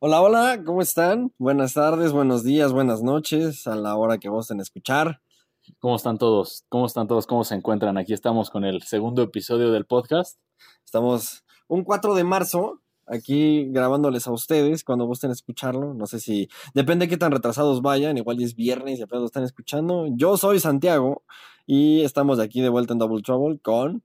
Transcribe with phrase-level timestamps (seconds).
[0.00, 1.32] Hola, hola, ¿cómo están?
[1.38, 5.20] Buenas tardes, buenos días, buenas noches, a la hora que gusten escuchar.
[5.78, 6.64] ¿Cómo están todos?
[6.68, 7.26] ¿Cómo están todos?
[7.26, 7.96] ¿Cómo se encuentran?
[7.96, 10.38] Aquí estamos con el segundo episodio del podcast.
[10.84, 15.94] Estamos un 4 de marzo, aquí grabándoles a ustedes cuando gusten escucharlo.
[15.94, 19.26] No sé si, depende de qué tan retrasados vayan, igual es viernes y apenas lo
[19.26, 20.06] están escuchando.
[20.16, 21.22] Yo soy Santiago
[21.66, 24.02] y estamos aquí de vuelta en Double Trouble con...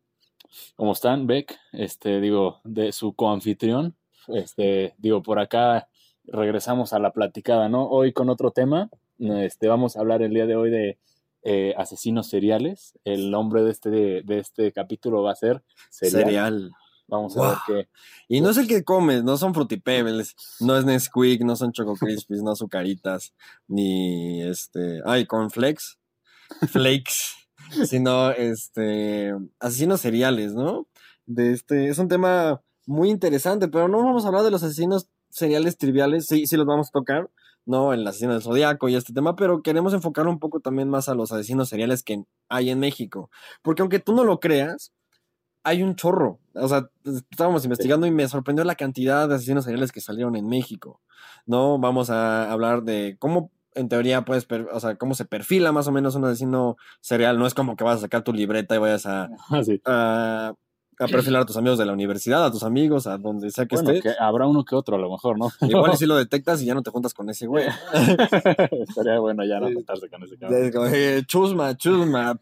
[0.78, 1.58] ¿Cómo están, Beck?
[1.74, 3.99] Este, digo, de su coanfitrión.
[4.34, 5.88] Este, digo, por acá
[6.26, 7.88] regresamos a la platicada, ¿no?
[7.88, 8.90] Hoy con otro tema.
[9.20, 11.00] Este, vamos a hablar el día de hoy de
[11.44, 12.98] eh, asesinos seriales.
[13.06, 16.72] El nombre de este, de, este capítulo va a ser Serial.
[17.08, 17.90] Vamos a ver qué.
[18.28, 21.96] Y no es el que comes, no son frutipebbles, no es Nesquik, no son Choco
[21.96, 23.34] Crispies, no azucaritas,
[23.68, 25.02] ni este.
[25.06, 25.98] Ay, cornflakes.
[26.68, 27.34] Flakes.
[27.86, 29.34] sino este.
[29.60, 30.88] Asesinos seriales, ¿no?
[31.26, 31.90] De este.
[31.90, 36.26] Es un tema muy interesante, pero no vamos a hablar de los asesinos seriales triviales,
[36.26, 37.30] sí, sí los vamos a tocar,
[37.66, 37.94] ¿no?
[37.94, 41.08] En la asesino del zodiaco y este tema, pero queremos enfocar un poco también más
[41.08, 43.30] a los asesinos seriales que hay en México.
[43.62, 44.92] Porque aunque tú no lo creas,
[45.64, 46.40] hay un chorro.
[46.56, 46.90] O sea,
[47.32, 51.00] estábamos investigando y me sorprendió la cantidad de asesinos seriales que salieron en México,
[51.46, 51.78] ¿no?
[51.78, 55.92] Vamos a hablar de cómo en teoría, pues, o sea, cómo se perfila más o
[55.92, 57.38] menos un asesino serial.
[57.38, 59.30] No es como que vas a sacar tu libreta y vayas a,
[59.86, 60.56] ah, a
[61.00, 63.76] a perfilar a tus amigos de la universidad, a tus amigos, a donde sea que
[63.76, 64.14] bueno, estés.
[64.14, 65.50] Que habrá uno que otro a lo mejor, ¿no?
[65.62, 67.66] Igual si lo detectas y ya no te juntas con ese güey.
[68.88, 70.92] Estaría bueno ya no juntarse con ese cabrón.
[70.94, 72.38] Eh, chusma, chusma.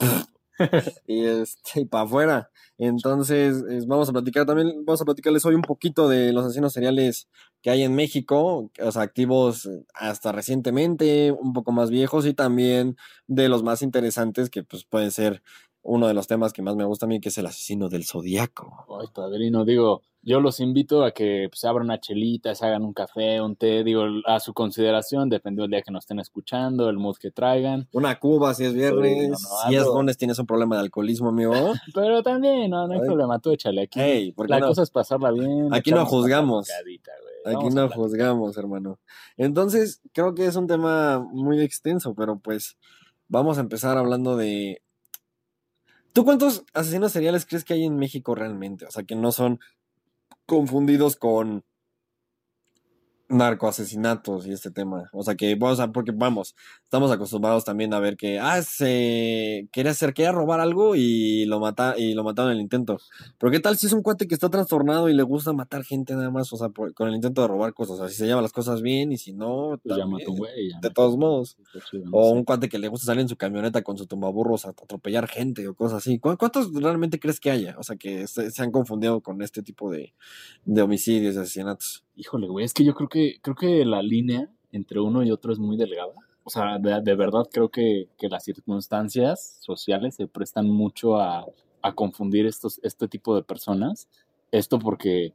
[1.07, 2.49] y este, para afuera.
[2.79, 7.27] Entonces, vamos a platicar también, vamos a platicarles hoy un poquito de los asesinos seriales
[7.63, 12.95] que hay en México, o sea, activos hasta recientemente, un poco más viejos y también
[13.25, 15.41] de los más interesantes que pues pueden ser
[15.87, 18.05] uno de los temas que más me gusta a mí, que es el asesino del
[18.05, 18.85] zodiaco.
[18.99, 22.91] Ay, padrino, digo, yo los invito a que pues, abran una chelita, se hagan un
[22.91, 26.97] café, un té, digo, a su consideración, dependiendo del día que nos estén escuchando, el
[26.97, 27.87] mood que traigan.
[27.93, 31.53] Una cuba si es viernes, si es lunes tienes un problema de alcoholismo, amigo.
[31.93, 34.33] Pero también, no, no hay problema, tú échale aquí.
[34.47, 35.73] la cosa es pasarla bien.
[35.73, 36.69] Aquí no juzgamos.
[37.45, 38.99] Aquí no juzgamos, hermano.
[39.37, 42.77] Entonces, creo que es un tema muy extenso, pero pues
[43.29, 44.81] vamos a empezar hablando de
[46.17, 48.87] ¿Tú cuántos asesinos seriales crees que hay en México realmente?
[48.87, 49.59] O sea, que no son
[50.47, 51.63] confundidos con
[53.29, 55.09] narcoasesinatos y este tema.
[55.11, 59.67] O sea que, o sea, porque vamos, estamos acostumbrados también a ver que, ah, se
[59.71, 62.99] quería hacer, quería robar algo y lo mata, y lo mataron en el intento.
[63.37, 66.15] Pero qué tal si es un cuate que está trastornado y le gusta matar gente
[66.15, 67.95] nada más, o sea, con el intento de robar cosas.
[67.95, 69.97] O sea, si se lleva las cosas bien y si no, pues
[70.81, 71.57] de todos modos.
[72.11, 75.27] o un cuate que le gusta salir en su camioneta con su tumbaburros a atropellar
[75.27, 76.19] gente o cosas así.
[76.19, 77.75] ¿Cuántos realmente crees que haya?
[77.77, 80.13] O sea, que se, han confundido con este tipo de,
[80.65, 82.03] de homicidios y asesinatos.
[82.19, 85.51] Híjole, güey, es que yo creo que, creo que la línea entre uno y otro
[85.53, 86.13] es muy delgada.
[86.43, 91.45] O sea, de, verdad creo que, las circunstancias sociales se prestan mucho a,
[91.95, 94.07] confundir estos, este tipo de personas.
[94.51, 95.33] Esto porque,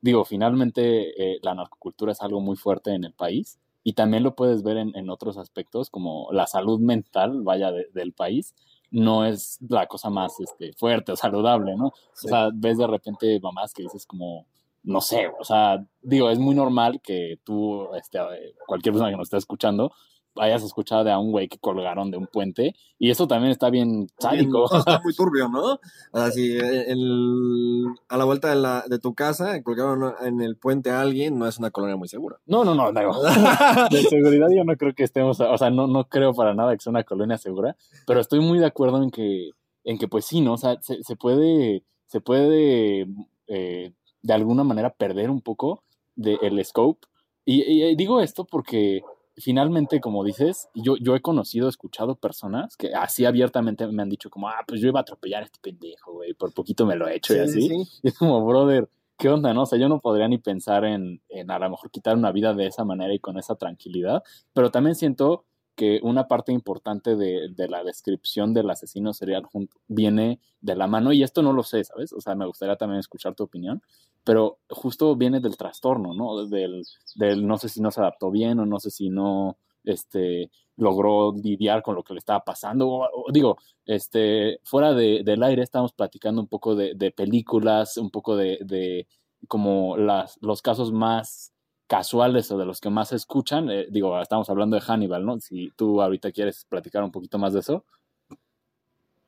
[0.00, 4.34] digo, finalmente eh, la narcocultura es algo muy fuerte en el país y también lo
[4.34, 8.54] puedes ver en, otros aspectos como la salud mental, vaya, del país
[8.90, 11.86] no es la cosa más este, fuerte o saludable, ¿no?
[11.86, 14.46] O sea, ves de repente mamás que dices como,
[14.82, 18.18] no sé, o sea, digo, es muy normal que tú, este,
[18.66, 19.92] cualquier persona que nos esté escuchando,
[20.36, 23.70] hayas escuchado de a un güey que colgaron de un puente, y eso también está
[23.70, 24.64] bien sádico.
[24.74, 25.74] Está muy turbio, ¿no?
[25.74, 30.56] O sea, si el, a la vuelta de, la, de tu casa colgaron en el
[30.56, 32.38] puente a alguien, no es una colonia muy segura.
[32.46, 33.22] No, no, no, no.
[33.90, 36.82] de seguridad yo no creo que estemos, o sea, no, no creo para nada que
[36.82, 37.76] sea una colonia segura,
[38.06, 39.50] pero estoy muy de acuerdo en que,
[39.84, 40.54] en que pues sí, ¿no?
[40.54, 43.06] O sea, se, se puede, se puede
[43.46, 43.92] eh,
[44.22, 45.82] de alguna manera perder un poco
[46.14, 47.06] del scope.
[47.44, 49.02] Y, digo esto porque
[49.36, 54.30] finalmente, como dices, yo, yo he conocido, escuchado personas que así abiertamente me han dicho
[54.30, 57.08] como, ah, pues yo iba a atropellar a este pendejo, güey, por poquito me lo
[57.08, 57.70] he hecho y así.
[58.02, 58.88] Y es como, brother,
[59.18, 59.62] ¿qué onda, no?
[59.62, 62.54] O sea, yo no podría ni pensar en, en a lo mejor quitar una vida
[62.54, 64.22] de esa manera y con esa tranquilidad,
[64.52, 65.46] pero también siento
[65.80, 69.48] que una parte importante de, la descripción del asesino serial
[69.88, 72.12] viene de la mano, y esto no lo sé, ¿sabes?
[72.12, 73.80] O sea, me gustaría también escuchar tu opinión,
[74.22, 76.44] pero justo viene del trastorno, ¿no?
[76.44, 76.82] Del,
[77.14, 81.32] del no sé si no se adaptó bien o no sé si no este, logró
[81.32, 83.08] lidiar con lo que le estaba pasando.
[83.32, 83.56] digo,
[83.86, 89.08] este, fuera de, del aire estamos platicando un poco de, películas, un poco de, de
[89.48, 91.54] como las, los casos más
[91.90, 95.40] casuales o de los que más se escuchan, eh, digo, estamos hablando de Hannibal, ¿no?
[95.40, 97.84] Si tú ahorita quieres platicar un poquito más de eso.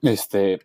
[0.00, 0.60] Este,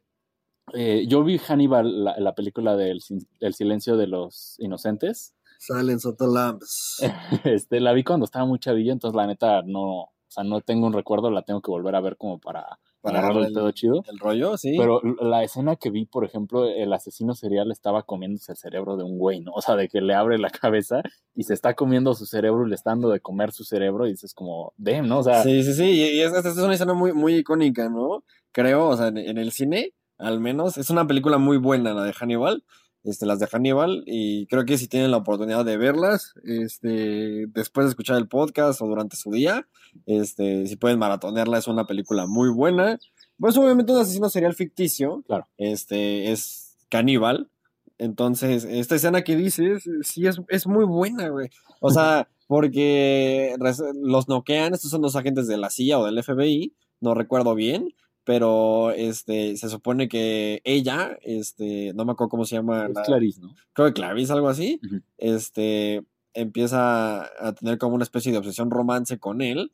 [0.75, 3.01] eh, yo vi Hannibal, la, película del
[3.39, 7.01] El silencio de los inocentes, Silence of the Lambs.
[7.43, 10.85] Este, la vi cuando estaba muy chavilla, entonces la neta no, o sea, no tengo
[10.85, 14.03] un recuerdo, la tengo que volver a ver como para, para agarrar el pedo chido.
[14.09, 14.75] El rollo, sí.
[14.77, 19.03] Pero la escena que vi, por ejemplo, el asesino serial estaba comiéndose el cerebro de
[19.03, 19.53] un güey, ¿no?
[19.53, 21.01] O sea, de que le abre la cabeza
[21.35, 24.11] y se está comiendo su cerebro y le está dando de comer su cerebro y
[24.11, 25.19] dices como, damn, ¿no?
[25.19, 25.43] O sea...
[25.43, 28.23] Sí, sí, sí, y esta es una escena muy, muy icónica, ¿no?
[28.51, 32.03] Creo, o sea, en, en el cine, al menos, es una película muy buena la
[32.03, 32.63] de Hannibal
[33.07, 37.85] este, las de Hannibal y creo que si tienen la oportunidad de verlas, este, después
[37.85, 39.67] de escuchar el podcast o durante su día,
[40.05, 42.99] este, si pueden maratonearla, es una película muy buena.
[43.39, 45.47] Pues obviamente un asesino serial ficticio, claro.
[45.57, 47.49] este, es caníbal,
[47.97, 51.49] entonces esta escena que dices, sí es, es muy buena, güey.
[51.79, 53.55] O sea, porque
[54.03, 57.93] los noquean, estos son los agentes de la CIA o del FBI, no recuerdo bien,
[58.27, 62.87] pero este se supone que ella, este, no me acuerdo cómo se llama.
[62.87, 63.55] Es Clarice, ¿no?
[63.71, 64.81] Creo que Clarice, algo así,
[65.17, 66.03] este,
[66.33, 69.71] empieza a tener como una especie de obsesión romance con él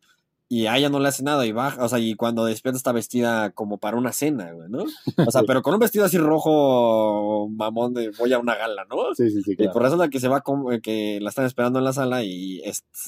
[0.49, 2.91] y a ella no le hace nada y baja, o sea, y cuando despierta está
[2.91, 4.83] vestida como para una cena, güey, ¿no?
[5.25, 9.15] O sea, pero con un vestido así rojo mamón de voy a una gala, ¿no?
[9.15, 9.55] Sí, sí, sí.
[9.57, 11.93] Y por razón la que se va, con, eh, que la están esperando en la
[11.93, 12.61] sala y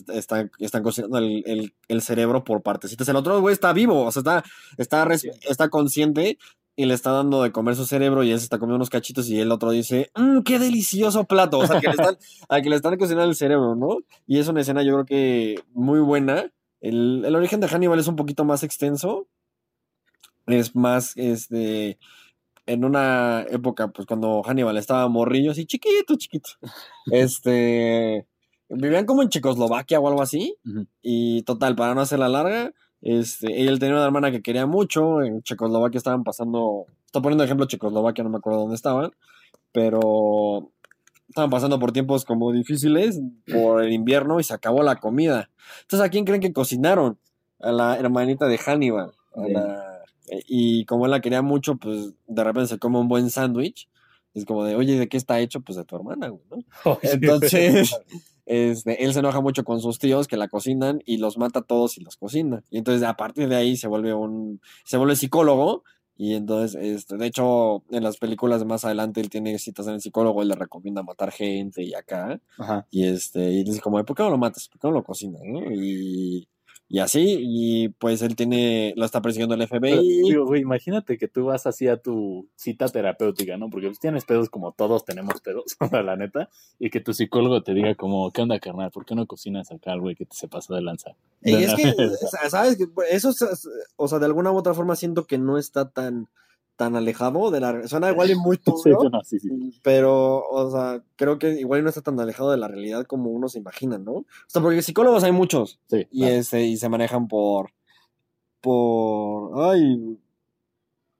[0.08, 3.08] están, están cocinando el, el, cerebro por partecitas.
[3.10, 4.44] El otro güey está vivo, o sea, está,
[4.78, 5.08] está,
[5.48, 6.38] está consciente
[6.76, 9.30] y le está dando de comer su cerebro y él se está comiendo unos cachitos
[9.30, 12.18] y el otro dice, mmm, qué delicioso plato, o sea, que le están,
[12.50, 14.00] a que le están cocinando el cerebro, ¿no?
[14.28, 18.16] Y es una escena yo creo que muy buena el, origen de Hannibal es un
[18.16, 19.28] poquito más extenso.
[20.48, 21.98] Es más, este,
[22.66, 26.50] en una época, pues cuando Hannibal estaba morrillo, así chiquito, chiquito.
[27.12, 28.28] Este,
[28.70, 30.58] vivían como en Checoslovaquia o algo así.
[31.02, 35.22] Y total, para no hacer la larga, este, él tenía una hermana que quería mucho.
[35.22, 39.12] En Checoslovaquia estaban pasando, estoy poniendo ejemplo Checoslovaquia, no me acuerdo dónde estaban.
[39.72, 40.72] Pero
[41.28, 45.50] estaban pasando por tiempos como difíciles por el invierno y se acabó la comida.
[45.82, 47.18] Entonces, ¿a quién creen que cocinaron?
[47.60, 49.12] A la hermanita de Hannibal.
[50.48, 53.90] y como él la quería mucho, pues de repente se come un buen sándwich.
[54.34, 55.62] Es como de, oye, ¿de qué está hecho?
[55.62, 57.00] Pues de tu hermana, güey, ¿no?
[57.02, 57.96] Entonces,
[58.46, 61.64] este, él se enoja mucho con sus tíos que la cocinan y los mata a
[61.64, 62.64] todos y los cocina.
[62.70, 65.84] Y entonces a partir de ahí se vuelve un, se vuelve psicólogo
[66.18, 69.96] y entonces, este, de hecho, en las películas de más adelante él tiene citas en
[69.96, 72.40] el psicólogo, él le recomienda matar gente y acá.
[72.90, 74.70] Y este, y dice como, ¿por qué no lo matas?
[74.70, 75.42] ¿Por qué no lo cocinas?
[75.72, 76.48] Y,
[76.88, 80.24] y así, y pues él tiene, lo está persiguiendo el FBI.
[80.24, 83.72] digo, imagínate que tú vas así a tu cita terapéutica, ¿no?
[83.72, 87.74] Porque pues, tienes pedos como todos tenemos pedos, la neta, y que tu psicólogo te
[87.74, 88.92] diga como, ¿qué onda, carnal?
[88.92, 91.16] ¿Por qué no cocinas acá, güey, que te se pasa de lanza?
[91.42, 91.92] Y es que,
[92.50, 92.78] ¿sabes?
[93.10, 93.34] Eso,
[93.96, 96.28] o sea, de alguna u otra forma siento que no está tan
[96.76, 99.00] tan alejado de la suena igual y muy turbio,
[99.82, 103.48] pero o sea, creo que igual no está tan alejado de la realidad como uno
[103.48, 104.14] se imagina, ¿no?
[104.14, 105.80] O sea, porque psicólogos hay muchos
[106.12, 107.72] y este y se manejan por
[108.62, 110.18] por ay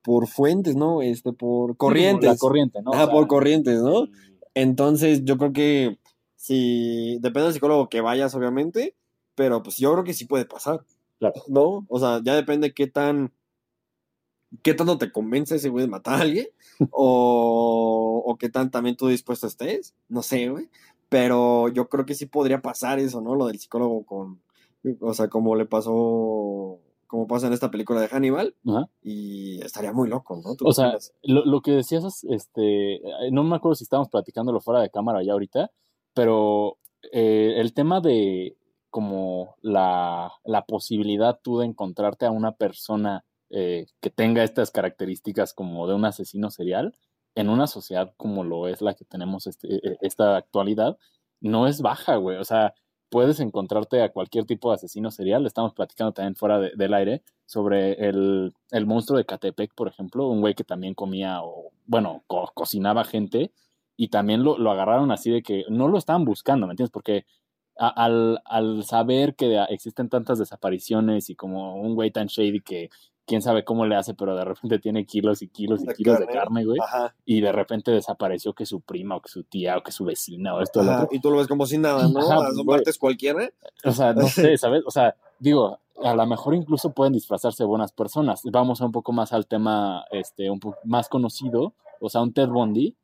[0.06, 1.02] por fuentes, ¿no?
[1.02, 2.30] Este por corrientes.
[2.30, 2.92] la corriente, ¿no?
[2.94, 4.06] Ah, por corrientes, ¿no?
[4.54, 5.98] Entonces, yo creo que
[6.36, 8.94] si depende del psicólogo que vayas obviamente,
[9.34, 10.84] pero pues yo creo que sí puede pasar.
[11.18, 11.42] Claro.
[11.48, 11.84] ¿No?
[11.88, 13.32] O sea, ya depende qué tan
[14.62, 16.46] qué tanto te convence ese güey de matar a alguien,
[16.90, 20.68] o, o qué tan también tú dispuesto estés, no sé, güey,
[21.08, 23.34] pero yo creo que sí podría pasar eso, ¿no?
[23.34, 24.40] Lo del psicólogo con,
[25.00, 28.54] o sea, como le pasó, como pasa en esta película de Hannibal,
[29.02, 30.56] y estaría muy loco, ¿no?
[30.64, 34.90] O sea, lo, lo, que decías, este, no me acuerdo si estábamos platicándolo fuera de
[34.90, 35.70] cámara ya ahorita,
[36.14, 36.78] pero
[37.12, 38.56] eh, el tema de
[38.90, 45.54] como la, la posibilidad tú de encontrarte a una persona eh, que tenga estas características
[45.54, 46.96] como de un asesino serial
[47.34, 50.98] en una sociedad como lo es la que tenemos este, e, e, esta actualidad,
[51.40, 52.38] no es baja, güey.
[52.38, 52.74] O sea,
[53.10, 55.46] puedes encontrarte a cualquier tipo de asesino serial.
[55.46, 60.40] Estamos platicando también fuera del aire sobre el, el, monstruo de Catepec, por ejemplo, un
[60.40, 63.52] güey que también comía o, bueno, cocinaba gente
[63.96, 66.90] y también lo, lo, agarraron así de que no lo estaban buscando, ¿me entiendes?
[66.90, 67.24] Porque
[67.76, 72.90] al, al, saber que existen tantas desapariciones y como un güey tan shady que
[73.26, 76.26] quién sabe cómo le hace, pero de repente tiene kilos y kilos y kilos de
[76.26, 76.78] carne, güey.
[77.24, 80.54] Y de repente desapareció que su prima o que su tía o que su vecina
[80.54, 80.82] o esto.
[81.10, 82.20] Y tú lo ves como si nada, ¿no?
[82.20, 83.50] Ajá, Las partes cualquiera.
[83.84, 84.82] O sea, no sé, ¿sabes?
[84.86, 88.42] O sea, digo, a lo mejor incluso pueden disfrazarse de buenas personas.
[88.44, 92.48] Vamos un poco más al tema este, un poco más conocido, o sea, un Ted
[92.48, 92.94] Bundy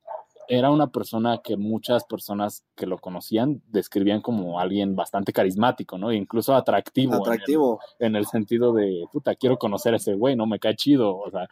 [0.53, 6.13] era una persona que muchas personas que lo conocían describían como alguien bastante carismático, ¿no?
[6.13, 7.15] incluso atractivo.
[7.15, 7.81] Atractivo.
[7.99, 10.47] En el, sentido de, puta, quiero conocer a ese güey, ¿no?
[10.47, 11.49] Me cae chido, o sea.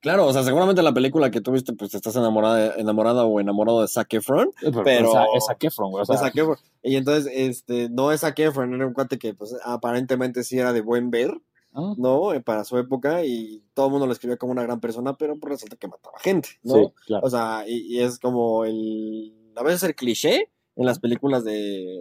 [0.00, 3.88] Claro, o sea, seguramente la película que tuviste, pues estás enamorada, enamorada o enamorado de
[3.88, 4.52] Zac Efron.
[4.84, 6.02] Pero- o sea, es Zac Efron, güey.
[6.02, 6.56] O sea, de Zac Efron.
[6.82, 10.72] Y entonces, este, no es Zac Efron, era un cuate que, pues, aparentemente sí era
[10.72, 11.32] de buen ver,
[11.74, 12.32] ah, ¿no?
[12.32, 15.36] Eh, Para su época y todo el mundo lo escribía como una gran persona, pero
[15.38, 16.74] pues resulta que mataba gente, ¿no?
[16.74, 17.26] sí, claro.
[17.26, 22.00] O sea, y, y es como el, a veces el cliché en las películas de,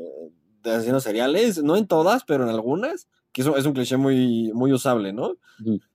[0.64, 4.52] de asesinos seriales, no en todas, pero en algunas, que eso es un cliché muy,
[4.54, 5.36] muy usable, ¿no?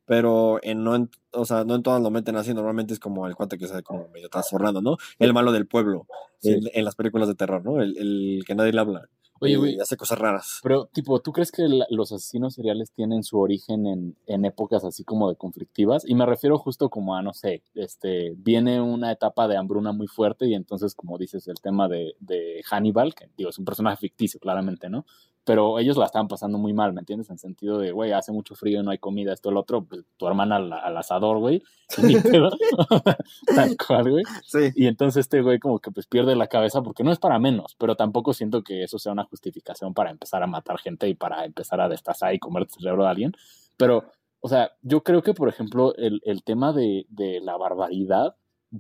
[0.07, 3.27] Pero en, no en, o sea, no en todas lo meten así, normalmente es como
[3.27, 4.97] el cuate que se como medio trastornado, ¿no?
[5.19, 6.07] El malo del pueblo,
[6.41, 6.53] Sí.
[6.53, 7.81] en, en las películas de terror, ¿no?
[7.83, 9.09] El, el que nadie le habla.
[9.41, 10.61] Oye, y güey, hace cosas raras.
[10.63, 14.85] Pero, tipo, ¿tú crees que la- los asesinos seriales tienen su origen en, en épocas
[14.85, 16.05] así como de conflictivas?
[16.09, 20.07] Y me refiero justo como a, no sé, este, viene una etapa de hambruna muy
[20.09, 23.97] fuerte y entonces, como dices, el tema de, de Hannibal, que digo, es un personaje
[23.97, 25.07] ficticio, claramente, ¿no?
[25.49, 27.31] Pero ellos la estaban pasando muy mal, ¿me entiendes?
[27.31, 30.05] En sentido de, güey, hace mucho frío y no hay comida, esto, lo otro, pues
[30.19, 31.63] tu hermana al, al asador, güey.
[33.57, 34.25] Tal cual, güey.
[34.45, 34.73] Sí.
[34.75, 37.75] Y entonces este güey como que pues pierde la cabeza porque no es para menos,
[37.79, 41.47] pero tampoco siento que eso sea una justificación para empezar a matar gente y para
[41.47, 43.33] empezar a destazar y comer el cerebro de alguien.
[43.79, 44.05] Pero,
[44.41, 48.35] o sea, yo creo que, por ejemplo, el, el tema de, de la barbaridad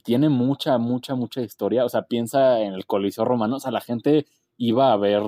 [0.04, 1.86] tiene mucha, mucha, mucha historia.
[1.86, 4.26] O sea, piensa en el Coliseo Romano, o sea, la gente
[4.58, 5.22] iba a ver,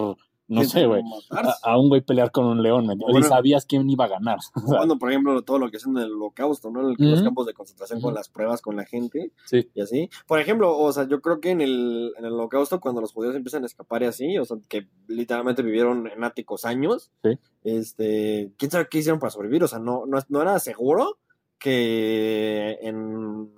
[0.50, 3.12] no sé, güey, a, a un güey pelear con un león, ¿me entiendes?
[3.14, 3.26] Bueno.
[3.26, 4.38] y sabías quién iba a ganar.
[4.54, 6.80] O sea, Bueno, por ejemplo, todo lo que es en el holocausto, ¿no?
[6.90, 10.10] En los campos de concentración con las pruebas con la gente sí, y así.
[10.26, 13.34] Por ejemplo, o sea, yo creo que en el, en el holocausto, cuando los judíos
[13.34, 17.38] empiezan a escapar y así, o sea, que literalmente vivieron en áticos años, Sí.
[17.64, 19.62] este, ¿quién sabe qué hicieron para sobrevivir?
[19.64, 21.18] O sea, no, no, no era seguro
[21.58, 23.50] que en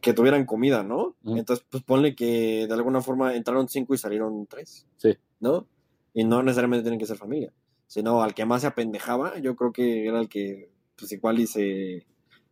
[0.00, 1.16] que tuvieran comida, ¿no?
[1.24, 4.86] Entonces, pues ponle que de alguna forma entraron cinco y salieron tres.
[4.98, 5.16] Sí.
[5.44, 5.68] ¿No?
[6.14, 7.52] Y no necesariamente tienen que ser familia.
[7.86, 11.46] Sino al que más se apendejaba, yo creo que era el que, pues igual y
[11.46, 12.06] se,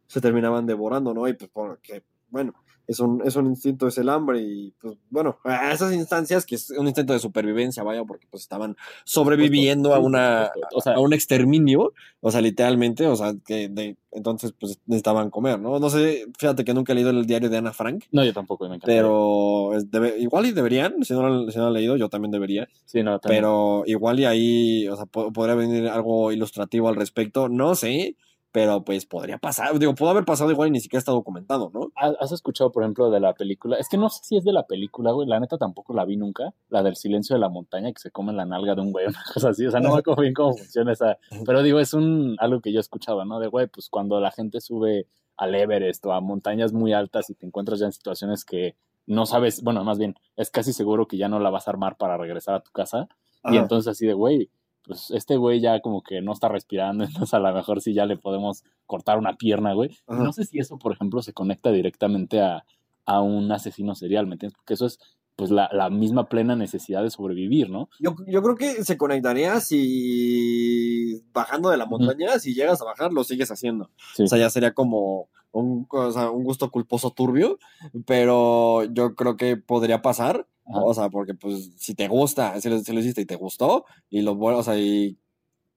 [0.07, 1.27] se terminaban devorando, ¿no?
[1.27, 2.53] Y pues porque, bueno,
[2.87, 6.57] es un, es un instinto, es el hambre y pues bueno, a esas instancias que
[6.57, 10.51] es un instinto de supervivencia, vaya, porque pues estaban sobreviviendo a una.
[10.75, 15.31] O sea, a un exterminio, o sea, literalmente, o sea, que de, entonces pues necesitaban
[15.31, 15.79] comer, ¿no?
[15.79, 18.69] No sé, fíjate que nunca he leído el diario de Ana Frank, no, yo tampoco,
[18.69, 18.87] me encanta.
[18.87, 22.31] pero debe- igual y deberían, si no, lo- si no lo han leído, yo también
[22.33, 23.43] debería, Sí, no, también.
[23.43, 28.17] pero igual y ahí, o sea, po- podría venir algo ilustrativo al respecto, no sé,
[28.52, 31.90] pero pues podría pasar, digo, pudo haber pasado igual y ni siquiera está documentado, ¿no?
[31.97, 33.78] ¿Has escuchado, por ejemplo, de la película?
[33.78, 35.26] Es que no sé si es de la película, güey.
[35.26, 36.52] La neta tampoco la vi nunca.
[36.68, 39.23] La del silencio de la montaña, que se come la nalga de un güey, una
[39.32, 39.66] cosa así.
[39.66, 41.16] O sea, no me acuerdo bien cómo funciona esa.
[41.47, 43.40] Pero digo, es un algo que yo he escuchado, ¿no?
[43.40, 45.06] De, güey, pues cuando la gente sube
[45.38, 49.25] al Everest o a montañas muy altas y te encuentras ya en situaciones que no
[49.25, 52.18] sabes, bueno, más bien, es casi seguro que ya no la vas a armar para
[52.18, 53.09] regresar a tu casa.
[53.44, 54.50] Y entonces así de, güey,
[54.85, 58.07] pues este güey ya como que no está respirando, entonces a lo mejor sí ya
[58.07, 59.91] le podemos cortar una pierna, güey.
[60.07, 60.23] Ajá.
[60.23, 62.65] No sé si eso, por ejemplo, se conecta directamente a,
[63.05, 64.57] a un asesino serial, ¿me entiendes?
[64.57, 64.99] Porque eso es
[65.37, 67.89] pues la, la misma plena necesidad de sobrevivir, ¿no?
[67.99, 73.12] Yo, yo creo que se conectaría si bajando de la montaña, si llegas a bajar,
[73.12, 73.91] lo sigues haciendo.
[74.15, 74.25] Sí.
[74.25, 77.59] O sea, ya sería como un, o sea, un gusto culposo turbio,
[78.07, 80.47] pero yo creo que podría pasar.
[80.65, 80.81] Ajá.
[80.85, 83.85] O sea, porque pues si te gusta, si lo, si lo hiciste y te gustó,
[84.11, 85.19] y lo vuelves, o sea, y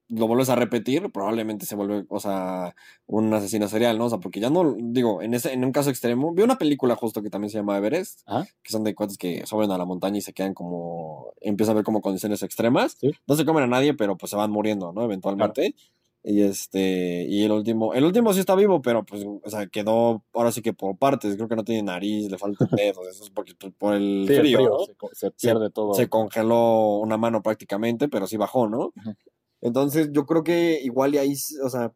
[0.08, 2.74] lo vuelves a repetir, probablemente se vuelve, o sea,
[3.06, 4.06] un asesino serial, ¿no?
[4.06, 6.94] O sea, porque ya no, digo, en ese, en un caso extremo, vi una película
[6.94, 8.46] justo que también se llama Everest, Ajá.
[8.62, 11.74] que son de cuates que suben a la montaña y se quedan como, empieza a
[11.74, 12.96] ver como condiciones extremas.
[13.00, 13.10] Sí.
[13.26, 15.02] No se comen a nadie, pero pues se van muriendo, ¿no?
[15.02, 15.74] Eventualmente.
[16.28, 20.24] Y este, y el último, el último sí está vivo, pero pues, o sea, quedó
[20.34, 23.30] ahora sí que por partes, creo que no tiene nariz, le faltan dedos, eso es
[23.30, 25.08] porque pues, por el Sí, frío, ¿no?
[25.12, 25.94] se, pierde todo.
[25.94, 28.92] se congeló una mano prácticamente, pero sí bajó, ¿no?
[29.66, 31.92] Entonces yo creo que igual y ahí, o sea,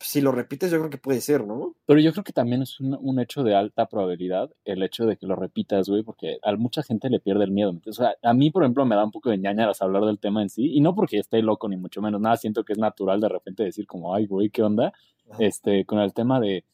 [0.00, 1.76] si lo repites yo creo que puede ser, ¿no?
[1.86, 5.16] Pero yo creo que también es un, un hecho de alta probabilidad el hecho de
[5.16, 7.72] que lo repitas, güey, porque a mucha gente le pierde el miedo.
[7.86, 10.42] O sea, a mí, por ejemplo, me da un poco de ñañaras hablar del tema
[10.42, 13.20] en sí, y no porque esté loco, ni mucho menos, nada, siento que es natural
[13.20, 14.92] de repente decir como, ay, güey, ¿qué onda?
[15.30, 15.38] Ajá.
[15.38, 16.64] Este, con el tema de,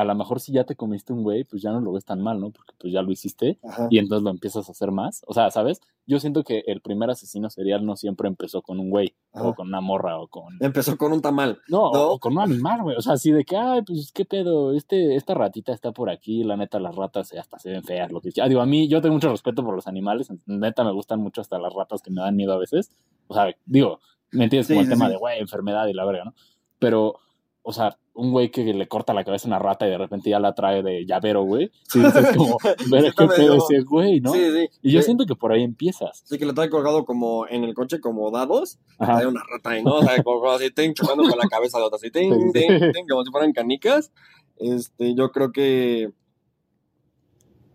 [0.00, 2.22] a lo mejor si ya te comiste un güey, pues ya no lo ves tan
[2.22, 2.50] mal, ¿no?
[2.50, 3.88] Porque pues ya lo hiciste, Ajá.
[3.90, 5.22] y entonces lo empiezas a hacer más.
[5.26, 5.80] O sea, ¿sabes?
[6.06, 9.48] Yo siento que el primer asesino serial no siempre empezó con un güey, Ajá.
[9.48, 10.56] o con una morra, o con...
[10.60, 11.58] Empezó con un tamal.
[11.68, 12.12] No, ¿No?
[12.12, 12.96] o con un animal, güey.
[12.96, 16.42] O sea, así de que, ay, pues qué pedo, este, esta ratita está por aquí,
[16.44, 18.48] la neta, las ratas hasta se ven feas, lo que sea.
[18.48, 21.58] Digo, a mí, yo tengo mucho respeto por los animales, neta, me gustan mucho hasta
[21.58, 22.90] las ratas que me dan miedo a veces.
[23.28, 24.00] O sea, digo,
[24.32, 24.66] ¿me entiendes?
[24.68, 25.12] Sí, Como el sí, tema sí.
[25.12, 26.34] de, güey, enfermedad y la verga, ¿no?
[26.78, 27.16] Pero,
[27.62, 30.30] o sea, un güey que le corta la cabeza a una rata y de repente
[30.30, 31.70] ya la trae de llavero, güey.
[31.88, 32.56] Sí, dices como,
[32.90, 34.32] ver qué pedo ese güey, ¿no?
[34.32, 34.68] Sí, sí.
[34.82, 36.22] Y yo Sí, siento que por ahí empiezas.
[36.24, 38.78] Sí, que lo trae colgado como en el coche como dados.
[38.98, 39.26] Ajá.
[39.28, 39.96] Una rata ahí, ¿no?
[39.96, 42.52] O sea, como, así, ting, chocando con la cabeza de otra, así, ting, Sí, sí.
[42.52, 44.12] ting, ting, como si fueran canicas.
[44.56, 46.10] Este, yo creo que.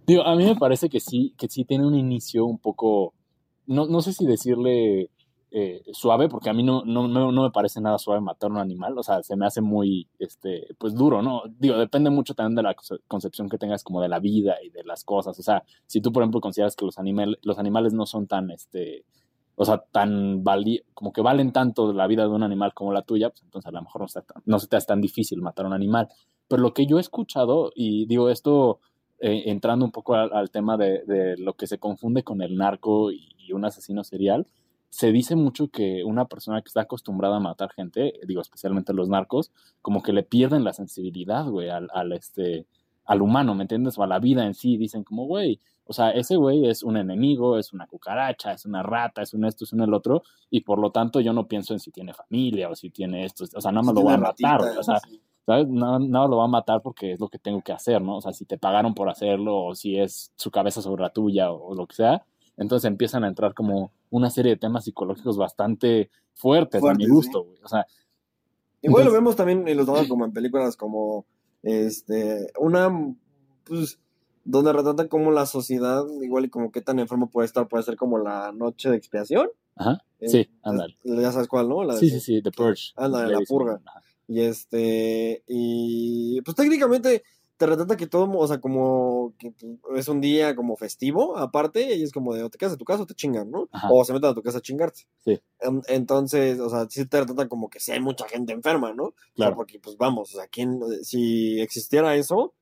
[0.08, 3.14] Digo, a mí me parece que sí, que sí tiene un inicio un poco.
[3.66, 5.10] No, no sé si decirle
[5.58, 8.60] eh, suave, porque a mí no, no, no, me parece nada suave matar a un
[8.60, 8.98] animal.
[8.98, 11.44] O sea, se me hace muy, este, pues duro, ¿no?
[11.48, 12.76] Digo, depende mucho también de la
[13.08, 15.40] concepción que tengas como de la vida y de las cosas.
[15.40, 18.52] O sea, si tú, por ejemplo, consideras que los, animal, los animales no son tan,
[18.52, 19.06] este,
[19.56, 23.04] o sea, tan vali como que valen tanto la vida de un animal como la
[23.04, 24.08] tuya, pues entonces a lo mejor no,
[24.44, 26.10] no se te hace tan difícil matar a un animal.
[26.50, 28.82] Pero lo que yo he escuchado, y digo esto
[29.20, 33.32] eh, entrando un poco al, tema de, lo que se confunde con el narco y,
[33.54, 34.48] un asesino serial,
[34.96, 39.10] se dice mucho que una persona que está acostumbrada a matar gente, digo especialmente los
[39.10, 42.66] narcos, como que le pierden la sensibilidad, güey, al, al, este,
[43.04, 43.98] al humano, ¿me entiendes?
[43.98, 44.78] O a la vida en sí.
[44.78, 48.84] Dicen como, güey, o sea, ese güey es un enemigo, es una cucaracha, es una
[48.84, 51.74] rata, es un esto, es un el otro, y por lo tanto yo no pienso
[51.74, 54.18] en si tiene familia o si tiene esto, o sea, nada más lo va a
[54.18, 55.02] matar, o sea,
[55.46, 55.68] ¿sabes?
[55.68, 58.18] Nada, nada lo va a matar porque es lo que tengo que hacer, ¿no?
[58.18, 61.52] O sea, si te pagaron por hacerlo o si es su cabeza sobre la tuya
[61.52, 62.26] o, lo que sea,
[62.58, 67.44] entonces empiezan a entrar como una serie de temas psicológicos bastante fuertes a mi gusto,
[67.44, 67.86] güey, o sea.
[68.82, 71.26] Igual lo vemos también en los como en películas como,
[71.64, 72.92] este, una,
[73.64, 74.00] pues
[74.44, 77.98] donde retratan como la sociedad, igual y como qué tan enfermo puede estar, puede ser
[77.98, 79.50] como la noche de expiación.
[79.76, 80.98] Ajá, eh, sí, ándale.
[81.04, 81.92] Ya sabes cuál, ¿no?
[81.94, 82.94] sí, sí, sí, The Purge.
[82.96, 83.82] Ándale, la purga.
[84.28, 87.24] Y este, y pues técnicamente
[87.58, 89.54] te retrata que todo, o sea, como que
[89.96, 92.86] es un día como festivo, aparte, y es como de o te quedas a tu
[92.86, 93.70] casa o te chingan, ¿no?
[93.90, 95.08] O se meten a tu casa a chingarte.
[95.24, 95.40] Sí.
[95.88, 99.14] Entonces, o sea, sí te retrata como que sí hay mucha gente enferma, ¿no?
[99.36, 99.56] Claro.
[99.56, 102.54] porque, pues vamos, o sea, ¿quién, si existiera eso,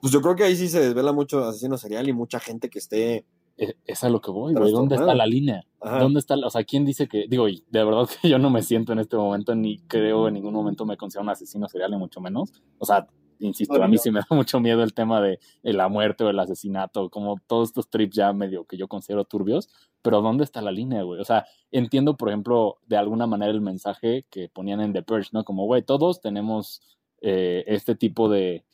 [0.00, 2.78] pues yo creo que ahí sí se desvela mucho asesino serial y mucha gente que
[2.78, 3.24] esté.
[3.56, 4.72] Es, es a lo que voy, güey.
[4.72, 5.64] ¿Dónde está la línea?
[5.80, 6.34] ¿Dónde está?
[6.34, 7.26] O sea, ¿quién dice que.?
[7.28, 10.34] Digo, y de verdad que yo no me siento en este momento, ni creo en
[10.34, 12.52] ningún momento me considero un asesino serial, ni mucho menos.
[12.78, 13.06] O sea,
[13.38, 16.38] insisto, a mí sí me da mucho miedo el tema de, la muerte o el
[16.38, 19.68] asesinato, como todos estos trips ya medio que yo considero turbios,
[20.02, 21.20] pero ¿dónde está la línea, güey?
[21.20, 25.30] O sea, entiendo, por ejemplo, de alguna manera el mensaje que ponían en The Purge,
[25.32, 25.44] ¿no?
[25.44, 26.82] Como, güey, todos tenemos
[27.20, 28.64] eh, este tipo de,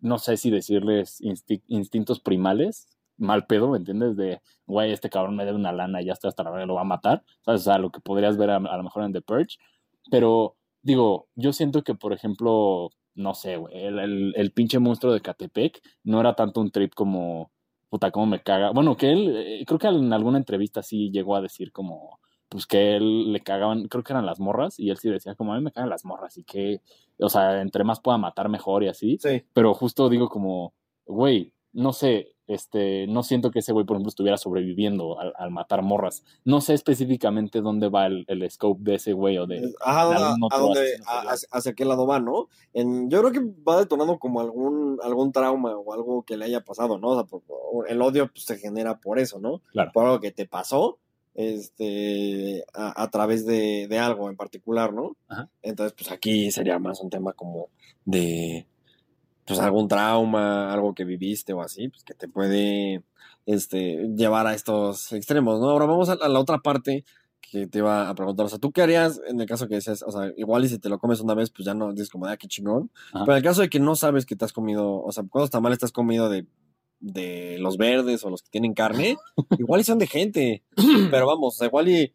[0.00, 1.20] no sé si decirles
[1.68, 4.16] instintos primales, mal pedo, ¿me entiendes?
[4.16, 6.74] De, güey, este cabrón me debe una lana y ya está hasta la hora lo
[6.74, 7.62] va a matar, ¿sabes?
[7.62, 9.58] O sea, lo que podrías ver a, lo mejor en The Purge,
[10.10, 15.20] pero digo, yo siento que, por ejemplo, no sé, güey, el, el, pinche monstruo de
[15.20, 17.50] Catepec no era tanto un trip como,
[17.88, 18.70] puta, como me caga.
[18.70, 22.66] Bueno, que él, eh, creo que en alguna entrevista sí llegó a decir como, pues
[22.66, 25.56] que él le cagaban, creo que eran las morras, y él sí decía como a
[25.56, 26.80] mí me cagan las morras y que,
[27.18, 29.18] o sea, entre más pueda matar mejor y así.
[29.20, 29.44] Sí.
[29.52, 30.74] Pero justo digo como,
[31.06, 35.82] güey, no sé, este, no siento que ese güey, por ejemplo, estuviera sobreviviendo al, matar
[35.82, 36.24] morras.
[36.44, 39.72] No sé específicamente dónde va el, scope de ese güey o de...
[39.80, 41.00] Ajá, a, dónde,
[41.50, 42.48] hacia, qué lado va, ¿no?
[42.72, 46.60] En, yo creo que va detonando como algún, algún trauma o algo que le haya
[46.62, 47.08] pasado, ¿no?
[47.08, 47.38] O sea,
[47.88, 49.62] el odio pues, se genera por eso, ¿no?
[49.72, 49.90] Claro.
[49.92, 50.98] Por algo que te pasó
[51.36, 55.16] este, a, través de, de, algo en particular, ¿no?
[55.62, 57.68] Entonces, pues aquí sería más un tema como
[58.06, 58.66] de,
[59.46, 63.02] pues algún trauma, algo que viviste o así, pues que te puede,
[63.46, 65.70] este, llevar a estos extremos, ¿no?
[65.70, 67.04] Ahora vamos a, la otra parte
[67.40, 70.02] que te iba a preguntar, o sea, ¿tú qué harías en el caso que dices,
[70.02, 72.26] o sea, igual y si te lo comes una vez, pues ya no dices como,
[72.26, 75.00] ah, qué chingón, pero en el caso de que no sabes que te has comido,
[75.00, 76.46] o sea, ¿cuántos tamales te has comido de
[76.98, 79.16] de los verdes o los que tienen carne,
[79.58, 80.64] igual y son de gente.
[81.10, 82.14] Pero vamos, igual y,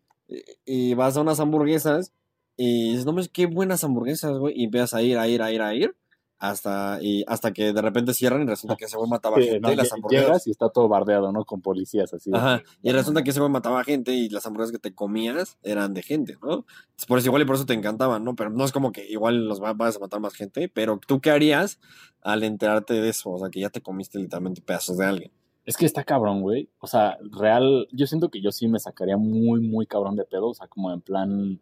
[0.65, 2.13] y vas a unas hamburguesas
[2.57, 4.59] y dices, no, qué buenas hamburguesas, güey.
[4.59, 5.95] Y empiezas a ir, a ir, a ir, a ir
[6.41, 9.75] hasta, y hasta que de repente cierran y resulta que ese güey mataba gente y
[9.75, 10.25] las hamburguesas.
[10.25, 11.45] Llegas y está todo bardeado, ¿no?
[11.45, 12.31] Con policías así.
[12.33, 12.63] Ajá.
[12.81, 16.01] Y resulta que ese güey mataba gente y las hamburguesas que te comías eran de
[16.01, 16.65] gente, ¿no?
[17.07, 18.35] por eso igual y por eso te encantaban, ¿no?
[18.35, 21.29] Pero no es como que igual los vas a matar más gente, pero ¿tú qué
[21.29, 21.79] harías
[22.21, 23.29] al enterarte de eso?
[23.29, 25.31] O sea, que ya te comiste literalmente pedazos de alguien.
[25.65, 26.69] Es que está cabrón, güey.
[26.79, 30.49] O sea, real, yo siento que yo sí me sacaría muy, muy cabrón de pedo.
[30.49, 31.59] O sea, como en plan,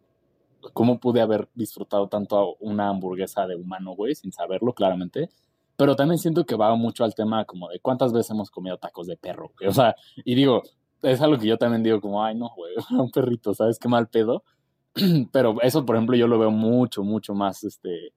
[0.72, 5.30] cómo pude haber disfrutado tanto una hamburguesa de humano, güey, sin saberlo claramente.
[5.76, 9.06] Pero también siento que va mucho al tema como de cuántas veces hemos comido tacos
[9.06, 9.70] de perro, güey.
[9.70, 10.62] O sea, y digo,
[11.02, 14.08] es algo que yo también digo como, ay, no, güey, un perrito, ¿sabes qué mal
[14.08, 14.44] pedo?
[15.32, 18.12] Pero eso, por ejemplo, yo lo veo mucho, mucho más, este,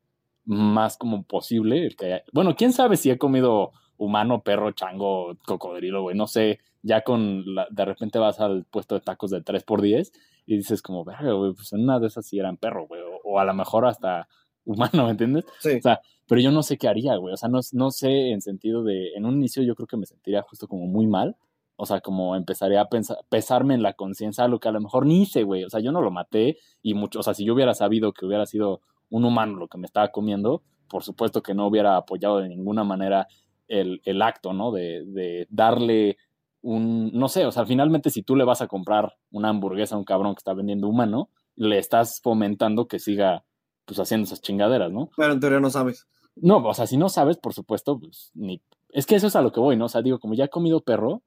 [0.45, 1.85] más como posible.
[1.85, 6.59] El que, bueno, quién sabe si he comido humano, perro, chango, cocodrilo, güey, no sé,
[6.81, 10.11] ya con, la, de repente vas al puesto de tacos de 3x10
[10.45, 13.39] y dices como, verga, güey, pues en una de esas sí eran perro, güey, o,
[13.39, 14.27] a lo mejor hasta
[14.65, 15.45] humano, ¿me entiendes?
[15.59, 15.77] Sí.
[15.77, 18.41] O sea, pero yo no sé qué haría, güey, o sea, no, no sé en
[18.41, 21.35] sentido de, en un inicio yo creo que me sentiría justo como muy mal,
[21.75, 25.05] o sea, como empezaría a pensar, pesarme en la conciencia, lo que a lo mejor
[25.05, 27.53] ni hice, güey, o sea, yo no lo maté y mucho, o sea, si yo
[27.53, 31.53] hubiera sabido que hubiera sido un humano lo que me estaba comiendo, por supuesto que
[31.53, 33.27] no hubiera apoyado de ninguna manera
[33.67, 34.71] el, el acto, ¿no?
[34.71, 36.17] De, de, darle
[36.63, 39.97] un, no sé, o sea, finalmente si tú le vas a comprar una hamburguesa a
[39.99, 43.43] un cabrón que está vendiendo humano, le estás fomentando que siga,
[43.85, 45.11] pues, haciendo esas chingaderas, ¿no?
[45.15, 46.07] Pero en teoría no sabes.
[46.35, 48.61] No, o sea, si no sabes, por supuesto, pues, ni...
[48.89, 49.85] Es que eso es a lo que voy, ¿no?
[49.85, 51.21] O sea, digo, como ya he comido perro,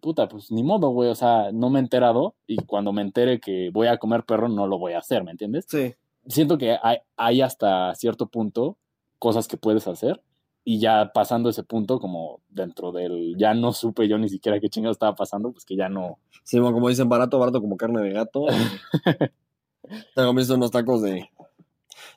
[0.00, 3.40] puta, pues ni modo, güey, o sea, no me he enterado y cuando me entere
[3.40, 5.66] que voy a comer perro, no lo voy a hacer, ¿me entiendes?
[5.68, 5.94] Sí.
[6.26, 8.76] Siento que hay, hay hasta cierto punto
[9.18, 10.22] cosas que puedes hacer
[10.68, 14.68] y ya pasando ese punto, como dentro del ya no supe yo ni siquiera qué
[14.68, 16.18] chingado estaba pasando, pues que ya no.
[16.42, 18.46] Sí, bueno, como dicen, barato, barato como carne de gato.
[20.14, 21.30] Te comiste unos tacos de,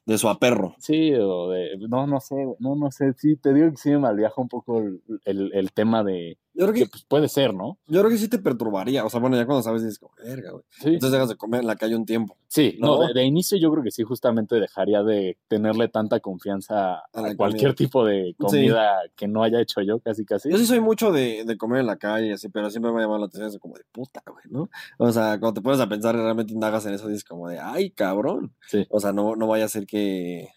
[0.05, 0.75] de su aperro.
[0.79, 1.77] Sí, o de.
[1.89, 3.13] No, no sé, güey, no, no sé.
[3.17, 6.37] Sí, te digo que sí me malviaja un poco el, el, el tema de.
[6.59, 7.77] Yo creo Que que, pues, puede ser, ¿no?
[7.87, 9.05] yo creo que sí te perturbaría.
[9.05, 10.63] O sea, bueno, ya cuando sabes dices como, verga, güey.
[10.71, 10.87] Sí.
[10.89, 12.35] Entonces dejas de comer en la calle un tiempo.
[12.49, 13.07] Sí, no, ¿no?
[13.07, 17.61] de, de inicio yo creo que sí, justamente dejaría de tenerle tanta confianza a, cualquier
[17.61, 17.75] comida.
[17.75, 20.49] tipo de comida que no haya hecho yo, casi casi.
[20.51, 23.01] Yo sí soy mucho de, de comer en la calle, así, pero siempre me ha
[23.03, 24.69] llamado la atención eso como de puta, güey, ¿no?
[24.97, 27.57] O sea, cuando te pones a pensar y realmente indagas en eso, dices como de,
[27.59, 28.53] ay, cabrón.
[28.67, 28.85] Sí.
[28.89, 30.49] O sea, no, no vaya a ser que,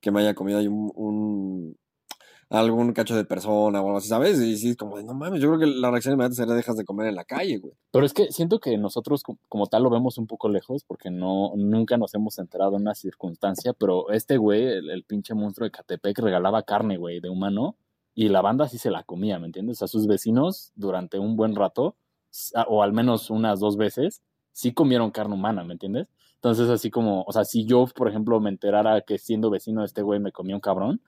[0.00, 1.76] que me haya comido ahí un, un-
[2.50, 4.40] algún cacho de persona o algo así, ¿sabes?
[4.40, 6.84] Y sí, como de, no mames, yo creo que la reacción inmediata sería dejas de
[6.84, 7.74] comer en la calle, güey.
[7.92, 11.10] Pero es que siento que nosotros co- como tal lo vemos un poco lejos porque
[11.10, 15.70] no nunca nos hemos enterado en una circunstancia, pero este güey, el, pinche monstruo de
[15.70, 17.76] Catepec, regalaba carne, güey, de humano
[18.14, 19.78] y la banda sí se la comía, ¿me entiendes?
[19.78, 21.94] Sea, sus vecinos durante un buen rato,
[22.56, 26.08] a- o al menos unas dos veces, sí comieron carne humana, ¿me entiendes?
[26.34, 29.86] Entonces, así como, o sea, si yo, por ejemplo, me enterara que siendo vecino de
[29.86, 31.00] este güey me comía un cabrón,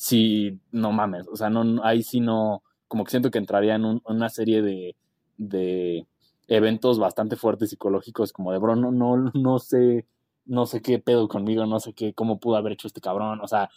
[0.00, 3.84] sí, no mames, o sea, no, ahí sí no, como que siento que entraría en
[3.84, 4.96] un- una serie de,
[5.36, 6.06] de
[6.48, 10.06] eventos bastante fuertes psicológicos, como de, bro, no, no, no sé,
[10.46, 13.46] no sé qué pedo conmigo, no sé qué, cómo pudo haber hecho este cabrón, o
[13.48, 13.68] sea,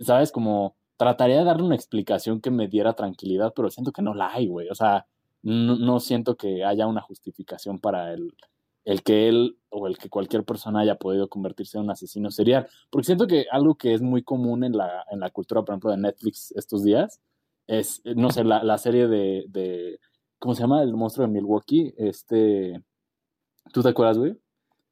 [0.00, 0.32] ¿sabes?
[0.32, 4.32] Como trataría de darle una explicación que me diera tranquilidad, pero siento que no la
[4.32, 5.06] hay, güey, o sea,
[5.42, 8.34] no, no siento que haya una justificación para el,
[8.84, 12.68] el que él o el que cualquier persona haya podido convertirse en un asesino serial.
[12.90, 15.90] Porque siento que algo que es muy común en la, en la cultura, por ejemplo,
[15.90, 17.20] de Netflix estos días,
[17.66, 19.98] es, no sé, la, la serie de, de,
[20.38, 20.82] ¿cómo se llama?
[20.82, 22.82] El monstruo de Milwaukee, este,
[23.72, 24.36] ¿tú te acuerdas, güey?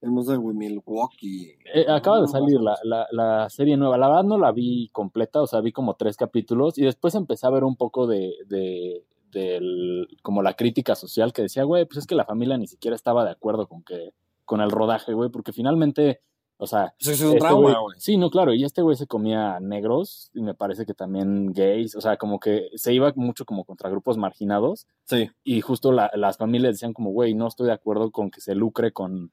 [0.01, 1.59] El monstruo de Milwaukee.
[1.75, 3.99] Eh, acaba de salir la, la, la serie nueva.
[3.99, 7.47] La verdad no la vi completa, o sea, vi como tres capítulos y después empecé
[7.47, 11.99] a ver un poco de, de del, como la crítica social que decía, güey, pues
[11.99, 14.11] es que la familia ni siquiera estaba de acuerdo con que
[14.45, 16.21] con el rodaje, güey, porque finalmente,
[16.57, 18.01] o sea, es un este trauma, güey- güey.
[18.01, 21.95] Sí, no, claro, y este güey se comía negros y me parece que también gays,
[21.95, 25.31] o sea, como que se iba mucho como contra grupos marginados Sí.
[25.45, 28.55] y justo la- las familias decían como, güey, no estoy de acuerdo con que se
[28.57, 29.31] lucre con,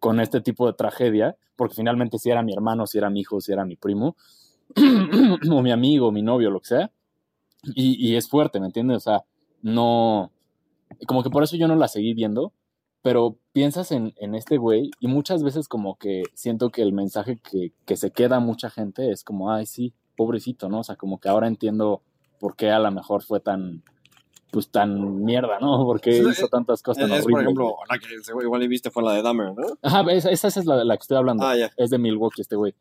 [0.00, 3.40] con este tipo de tragedia, porque finalmente si era mi hermano, si era mi hijo,
[3.40, 4.16] si era mi primo,
[5.50, 6.90] o mi amigo, mi novio, lo que sea,
[7.62, 8.96] y, y es fuerte, ¿me entiendes?
[8.98, 9.24] O sea,
[9.62, 10.30] no,
[11.06, 12.52] como que por eso yo no la seguí viendo,
[13.02, 17.38] pero piensas en, en este güey y muchas veces como que siento que el mensaje
[17.38, 20.80] que, que se queda a mucha gente es como, ay, sí, pobrecito, ¿no?
[20.80, 22.02] O sea, como que ahora entiendo
[22.40, 23.82] por qué a lo mejor fue tan,
[24.50, 25.84] pues tan mierda, ¿no?
[25.84, 27.44] Porque Sí, hizo es- tantas cosas tan Es, por horribles.
[27.44, 27.86] ejemplo, güey.
[27.88, 29.66] la que igual viste fue la de Dahmer, ¿no?
[29.82, 31.44] Ajá, esa, esa es la de la que estoy hablando.
[31.46, 31.70] Ah, ya.
[31.76, 32.74] Es de Milwaukee este güey.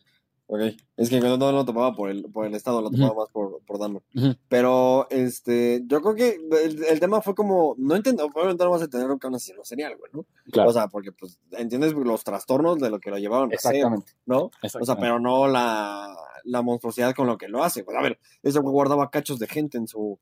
[0.49, 0.61] Ok.
[0.95, 3.59] Es que no, no lo tomaba por el, por el estado, lo tomaba más por,
[3.65, 4.01] por Dahmer.
[4.47, 8.81] Pero, este, yo creo que el, el tema fue como, no intentó, obviamente no vas
[8.81, 10.25] a tener un un asesino serial, güey, ¿no?
[10.51, 10.69] Claro.
[10.69, 14.13] O sea, porque, pues, entiendes los trastornos de lo que lo llevaron a hacer, Exactamente.
[14.25, 14.43] ¿no?
[14.43, 15.01] O sea, exactamente.
[15.01, 17.83] pero no la, la monstruosidad con lo que lo hace.
[17.83, 20.17] Pues, a ver, ese güey guardaba cachos de gente en su,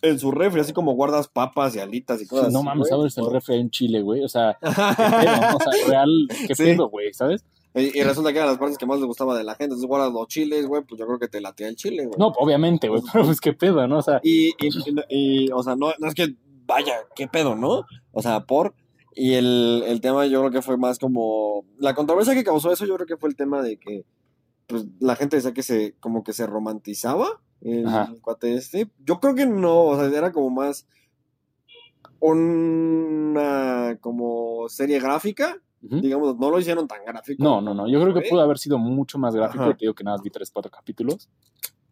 [0.00, 2.98] en su refri, así como guardas papas y alitas y cosas no así, mames, güey.
[3.00, 4.24] abres el refri en Chile, güey.
[4.24, 5.56] O sea, ¿qué pedo, no?
[5.56, 6.62] O sea, real, ¿qué Sí.
[6.64, 7.12] pedo, güey?
[7.12, 7.44] ¿Sabes?
[7.74, 9.64] Y, y resulta que eran las partes que más les gustaba de la gente.
[9.64, 12.18] Entonces guardas los chiles, güey, pues yo creo que te latea el chile, güey.
[12.18, 13.98] No, obviamente, güey, pero pues qué pedo, ¿no?
[13.98, 14.70] O sea, Y, y,
[15.08, 16.34] y, o sea, no, no es que
[16.66, 17.84] vaya, qué pedo, ¿no?
[18.12, 18.74] O sea, por.
[19.16, 21.64] Y el, el tema yo creo que fue más como.
[21.78, 24.04] La controversia que causó eso, yo creo que fue el tema de que
[24.66, 28.12] pues, la gente decía que se, como que se romantizaba el Ajá.
[28.22, 28.90] cuate este.
[29.04, 30.86] Yo creo que no, o sea, era como más
[32.20, 35.60] una como serie gráfica.
[35.88, 37.42] Digamos, no lo hicieron tan gráfico.
[37.42, 37.88] no, no, no.
[37.88, 38.30] Yo creo que ¿Eh?
[38.30, 39.64] pudo haber sido mucho más gráfico.
[39.64, 39.72] Ajá.
[39.74, 41.28] Te digo que nada más vi tres, cuatro capítulos.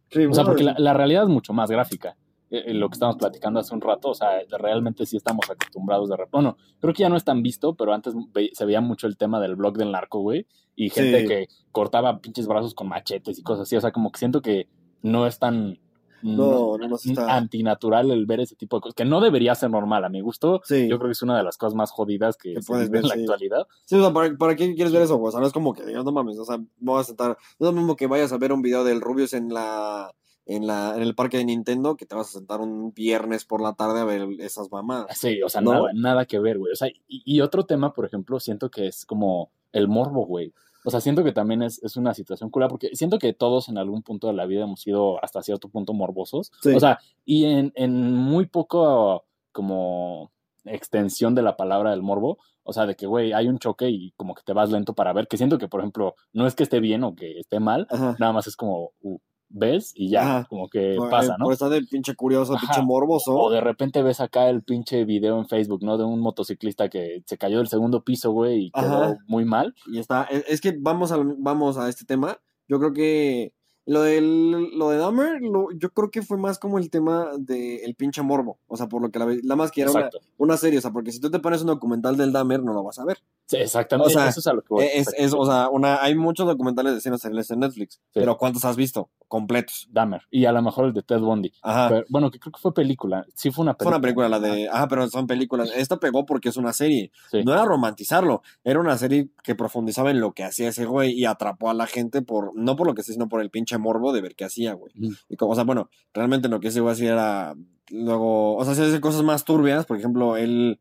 [0.09, 2.15] Sí, O sea, porque la, la realidad es mucho más gráfica.
[2.51, 4.29] Eh, eh, lo que estamos platicando hace un rato, o sea,
[4.59, 6.17] realmente sí estamos acostumbrados de.
[6.31, 9.17] Bueno, creo que ya no es tan visto, pero antes ve- se veía mucho el
[9.17, 10.45] tema del blog del narco, güey.
[10.75, 11.27] Y gente Sí.
[11.27, 13.75] que cortaba pinches brazos con machetes y cosas así.
[13.75, 14.67] O sea, como que siento que
[15.01, 15.79] no es tan.
[16.23, 17.35] No, no nos está...
[17.35, 20.61] antinatural el ver ese tipo de cosas, que no debería ser normal a mi gusto.
[20.63, 20.87] Sí.
[20.89, 22.99] Yo creo que es una de las cosas más jodidas que, Que se puedes vive
[22.99, 23.67] en ver, la actualidad.
[23.85, 25.21] Sí, o sea, ¿para, para qué quieres ver eso?
[25.21, 27.37] O sea, no es como que digas, no mames, o sea, voy a sentar.
[27.59, 30.13] No es lo mismo que vayas a ver un video del Rubius en la.
[30.45, 33.61] En, la, en el parque de Nintendo, que te vas a sentar un viernes por
[33.61, 35.17] la tarde a ver esas mamadas.
[35.17, 35.71] Sí, o sea, No.
[35.71, 36.73] nada, nada que ver, güey.
[36.73, 40.53] O sea, y, y otro tema, por ejemplo, siento que es como el morbo, güey.
[40.85, 43.77] O sea, siento que también es, es una situación cura, porque siento que todos en
[43.77, 46.51] algún punto de la vida hemos sido hasta cierto punto morbosos.
[46.61, 46.73] Sí.
[46.73, 50.31] O sea, y en, en muy poco como
[50.65, 54.11] extensión de la palabra del morbo, o sea, de que, güey, hay un choque y
[54.15, 56.63] como que te vas lento para ver, que siento que, por ejemplo, no es que
[56.63, 58.15] esté bien o que esté mal, Ajá.
[58.19, 59.19] nada más es como, uh,
[59.53, 60.47] ves y ya, Ajá.
[60.49, 61.45] como que Por- pasa, eh, ¿no?
[61.45, 62.67] Por estar de pinche curioso, Ajá.
[62.67, 63.33] pinche morboso.
[63.35, 65.97] O de repente ves acá el pinche video en Facebook, ¿no?
[65.97, 69.17] De un motociclista que se cayó del segundo piso, güey, y quedó Ajá.
[69.27, 69.73] muy mal.
[69.87, 70.23] Y está.
[70.23, 72.37] Es, es que vamos, al, vamos a este tema.
[72.67, 73.53] Yo creo que.
[73.85, 77.95] Lo, del, lo de Dahmer, lo- yo creo que fue más como el tema del
[77.95, 78.57] pinche morbo.
[78.67, 80.79] O sea, por lo que la, la más que era una, una serie.
[80.79, 83.03] O sea, porque si tú te pones un documental del Dahmer, no lo vas a
[83.03, 83.17] ver.
[83.45, 84.13] Sí, exactamente.
[84.13, 84.85] O sea, Eso es a lo que voy.
[84.93, 88.63] Es, es, o sea, una, hay muchos documentales de escenas seriales en Netflix, pero ¿cuántos
[88.65, 89.09] has visto?
[89.27, 89.87] Completos.
[89.91, 90.21] Dahmer.
[90.31, 91.51] Y a lo mejor el de Ted Bundy.
[91.61, 91.89] Ajá.
[91.89, 93.25] Pero, bueno, que creo que fue película.
[93.35, 93.97] Sí fue una Fue película.
[93.97, 94.69] una película la de.
[94.69, 95.71] Ajá, pero son películas.
[95.75, 97.11] Esta pegó porque es una serie.
[97.31, 97.43] Sí.
[97.43, 98.43] No era romantizarlo.
[98.63, 101.87] Era una serie que profundizaba en lo que hacía ese güey y atrapó a la
[101.87, 102.55] gente por.
[102.55, 104.93] No por lo que hacía, sino por el pinche morbo de ver qué hacía, güey.
[104.97, 105.13] Ujú.
[105.29, 107.55] Y como, o sea, bueno, realmente lo que ese güey hacía era.
[107.89, 108.55] Luego.
[108.55, 109.85] O sea, se hace cosas más turbias.
[109.85, 110.79] Por ejemplo, él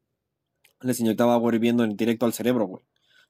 [0.83, 2.85] les inyectaba agua hirviendo en directo al cerebro, güey.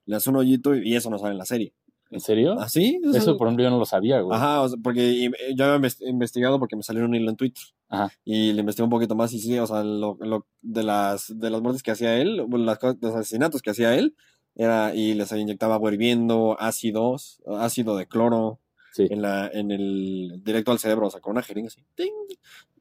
[0.05, 1.73] Le hace un hoyito y, eso no sale en la serie.
[2.09, 2.59] ¿En serio?
[2.59, 2.99] ¿Así?
[3.13, 4.37] Eso, por ejemplo, yo no lo sabía, güey.
[4.37, 7.37] Ajá, o sea, porque eh, yo había inves- investigado porque me salió un hilo en
[7.37, 7.63] Twitter.
[7.89, 8.11] Ajá.
[8.23, 11.49] Y le investigué un poquito más y sí, o sea, lo, lo- de, las, de
[11.49, 14.15] las muertes que hacía él, las los asesinatos que hacía él,
[14.55, 18.59] era, y les inyectaba agua hirviendo, ácidos, ácido de cloro,
[18.95, 19.07] Sí.
[19.09, 21.81] en la, en el, directo al cerebro, o sea, con una jeringa así.
[21.95, 22.11] ¡ting!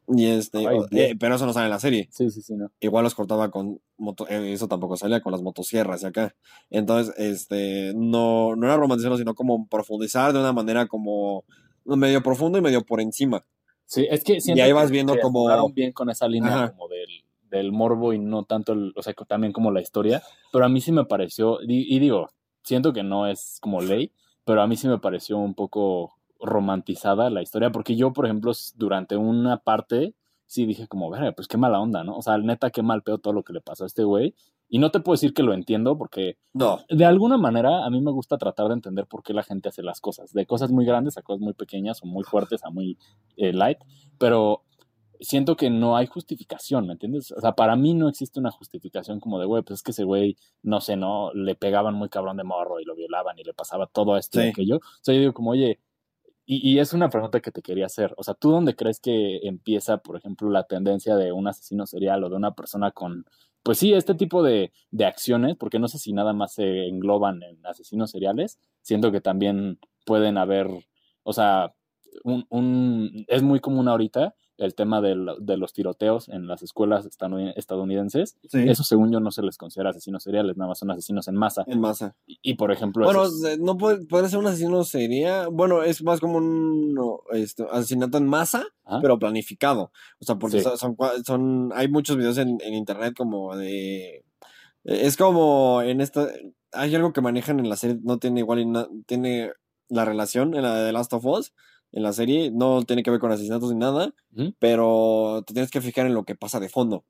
[0.08, 2.08] Y este, Ay, eh, pero eso no sale en la serie.
[2.10, 2.70] Sí, sí, sí, no.
[2.80, 6.34] Igual los cortaba con moto, eh, eso tampoco salía con las motosierras y acá.
[6.70, 11.44] Entonces, este, no, no era romantizarlo, sino como profundizar de una manera como
[11.84, 13.44] medio profundo y medio por encima.
[13.84, 16.70] Sí, es que siento ahí vas que- viendo como- bien con esa línea Ajá.
[16.72, 17.08] como del,
[17.50, 20.22] del morbo y no tanto, el- o sea, también como la historia.
[20.52, 22.30] Pero a mí sí me pareció, y, y digo,
[22.64, 24.12] siento que no es como ley,
[24.44, 28.52] pero a mí sí me pareció un poco romantizada la historia, porque yo, por ejemplo,
[28.76, 30.14] durante una parte
[30.46, 32.16] sí dije como, verga, pues qué mala onda, ¿no?
[32.16, 34.34] O sea, neta, qué mal pedo todo lo que le pasó a este güey.
[34.68, 36.80] Y no te puedo decir que lo entiendo, porque No.
[36.90, 39.82] de alguna manera a mí me gusta tratar de entender por qué la gente hace
[39.82, 42.98] las cosas, de cosas muy grandes a cosas muy pequeñas o muy fuertes a muy
[43.36, 43.78] eh, light,
[44.18, 44.62] pero
[45.20, 47.32] siento que no hay justificación, ¿me entiendes?
[47.32, 50.04] O sea, para mí no existe una justificación como de, güey, pues es que ese
[50.04, 53.54] güey, no sé, no, le pegaban muy cabrón de morro y lo violaban y le
[53.54, 54.48] pasaba todo esto y Sí.
[54.50, 54.76] aquello.
[54.78, 55.78] O sea, yo digo como, oye,
[56.44, 58.14] y, es una pregunta que te quería hacer.
[58.16, 62.24] O sea, ¿tú dónde crees que empieza, por ejemplo, la tendencia de un asesino serial
[62.24, 63.26] o de una persona con,
[63.62, 65.56] pues sí, este tipo de, de acciones?
[65.56, 68.58] Porque no sé si nada más se engloban en asesinos seriales.
[68.82, 70.68] Siento que también pueden haber,
[71.22, 71.74] o sea,
[72.24, 77.06] un, un, es muy común ahorita el tema del- de los tiroteos en las escuelas
[77.56, 78.36] estadounidenses.
[78.48, 78.68] Sí.
[78.68, 81.64] Eso, según yo, no se les considera asesinos seriales, nada más son asesinos en masa.
[81.66, 82.14] En masa.
[82.26, 85.48] Y, y, por ejemplo, Bueno, esos- no puede, puede ser un asesino sería.
[85.48, 88.64] Bueno, es más como un no, este, asesinato en masa,
[89.00, 89.90] pero planificado.
[90.20, 90.64] O sea, porque Sí.
[90.64, 94.24] son, son, cua- son- hay muchos videos en, en internet como de.
[94.84, 96.28] Es como en esta.
[96.72, 99.52] Hay algo que manejan en la serie, no tiene igual y na- tiene
[99.88, 101.52] la relación en la de The Last of Us.
[101.92, 104.14] En la serie no tiene que ver con asesinatos ni nada,
[104.58, 107.04] pero te tienes que fijar en lo que pasa de fondo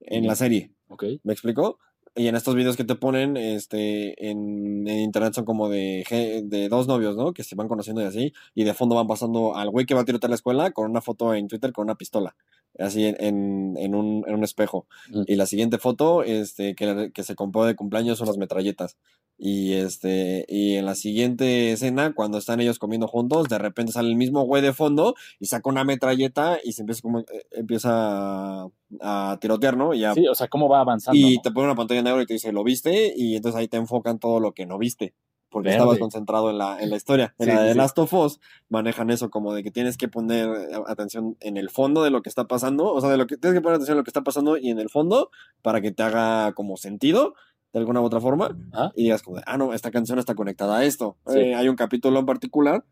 [0.00, 0.72] en la serie.
[0.88, 1.04] ok.
[1.24, 1.78] ¿Me explico?
[2.18, 6.68] Y en estos videos que te ponen, este, en, en internet son como de, de
[6.70, 7.34] dos novios, ¿no?
[7.34, 10.00] Que se van conociendo y así, y de fondo van pasando al güey que va
[10.00, 12.34] a tirotear la escuela con una foto en Twitter con una pistola,
[12.78, 14.86] así en, en, en un, en un espejo.
[15.10, 15.22] Mm.
[15.26, 18.96] Y la siguiente foto, este, que, que se compró de cumpleaños son las metralletas.
[19.38, 24.08] Y este, y en la siguiente escena, cuando están ellos comiendo juntos, de repente sale
[24.08, 27.90] el mismo güey de fondo y saca una metralleta y se empieza como, eh, empieza
[27.92, 28.68] a,
[29.02, 29.92] a tirotear, ¿no?
[29.92, 31.18] Y ya Sí, o sea, cómo va avanzando.
[31.20, 31.42] y ¿no?
[31.42, 33.12] te pone una pantalla negra y te dice, ¿lo viste?
[33.14, 35.12] Y entonces ahí te enfocan todo lo que no viste.
[35.56, 35.78] Porque Verde.
[35.78, 37.34] estabas concentrado en la, en la historia.
[37.38, 37.78] En Sí, la de sí.
[37.78, 41.70] Last of Us manejan eso como de que tienes que poner eh, atención en el
[41.70, 42.92] fondo de lo que está pasando.
[42.92, 44.68] O sea, de lo que tienes que poner atención en lo que está pasando y
[44.68, 45.30] en el fondo
[45.62, 47.32] para que te haga como sentido
[47.72, 48.54] de alguna u otra forma.
[48.74, 48.92] Ajá.
[48.96, 51.16] Y digas como, de, ah, no, esta canción está conectada a esto.
[51.26, 51.38] Sí.
[51.38, 52.84] Eh, hay un capítulo en particular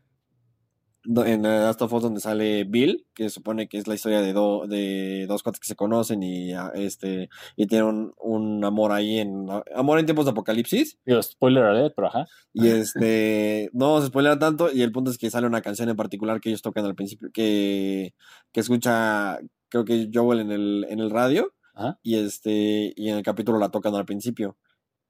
[1.05, 4.33] en The Last of Us donde sale Bill, que supone que es la historia de,
[4.33, 8.91] do- de dos cuates que se conocen y ah, este y tienen un, un amor
[8.91, 12.25] ahí en amor en tiempos de apocalipsis Digo, spoiler alert, pero ajá.
[12.53, 15.89] y este no vamos a spoiler tanto y el punto es que sale una canción
[15.89, 18.13] en particular que ellos tocan al principio que,
[18.51, 19.39] que escucha
[19.69, 21.99] creo que Joel en el en el radio Ajá.
[22.03, 24.57] y este y en el capítulo la tocan al principio.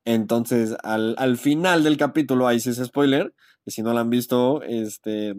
[0.08, 3.34] Entonces, al, al final del capítulo, ahí sí es spoiler,
[3.65, 5.34] y si no la han visto, este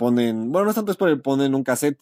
[0.00, 1.98] ponen, bueno, no es tanto spoiler, ponen un cassette.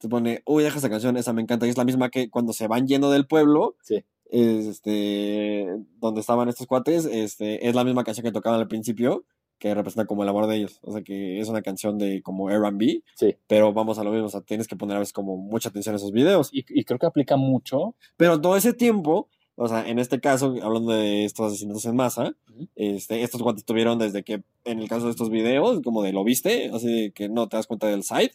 [0.00, 1.66] Se pone, uy, deja esa canción, esa me encanta.
[1.66, 4.04] Y es la misma que cuando se van yendo del pueblo, Sí.
[4.30, 5.66] este,
[6.00, 9.24] donde estaban estos cuates, este, es la misma canción que tocaban al principio,
[9.58, 10.78] que representa como el amor de ellos.
[10.82, 13.36] O sea que es una canción de como R&B, Sí.
[13.46, 15.94] pero vamos a lo mismo, o sea, tienes que poner a veces como mucha atención
[15.94, 16.50] a esos videos.
[16.52, 17.94] Y, y creo que aplica mucho.
[18.16, 22.34] Pero todo ese tiempo, o sea, en este caso, hablando de estos asesinatos en masa,
[22.50, 22.68] Ujú.
[22.74, 26.24] este, estos guantes tuvieron desde que, en el caso de estos videos, como de lo
[26.24, 28.34] viste, así que no te das cuenta del site,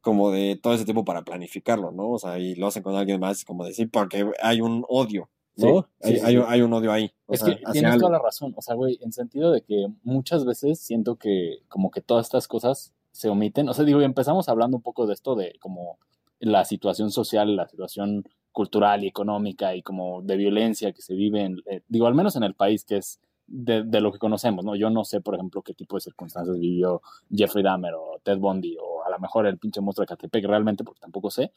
[0.00, 2.10] como de todo ese tiempo para planificarlo, ¿no?
[2.10, 5.88] O sea, y lo hacen con alguien más, como decir, porque hay un odio, ¿no?
[6.00, 7.10] Sí, hay, sí, hay, hay un odio ahí.
[7.26, 8.06] o Es sea, que tienes algo.
[8.06, 8.54] toda la razón.
[8.56, 12.46] O sea, güey, en sentido de que muchas veces siento que como que todas estas
[12.46, 13.68] cosas se omiten.
[13.68, 15.98] O sea, digo, empezamos hablando un poco de esto de como
[16.38, 21.42] la situación social, la situación cultural y económica y como de violencia que se vive
[21.42, 24.64] en, eh, digo, al menos en el país que es de, de lo que conocemos,
[24.64, 24.74] ¿no?
[24.76, 28.78] Yo no sé, por ejemplo, qué tipo de circunstancias vivió Jeffrey Dahmer o Ted Bundy
[28.80, 31.52] o a lo mejor el pinche monstruo de Catepec realmente, porque tampoco sé.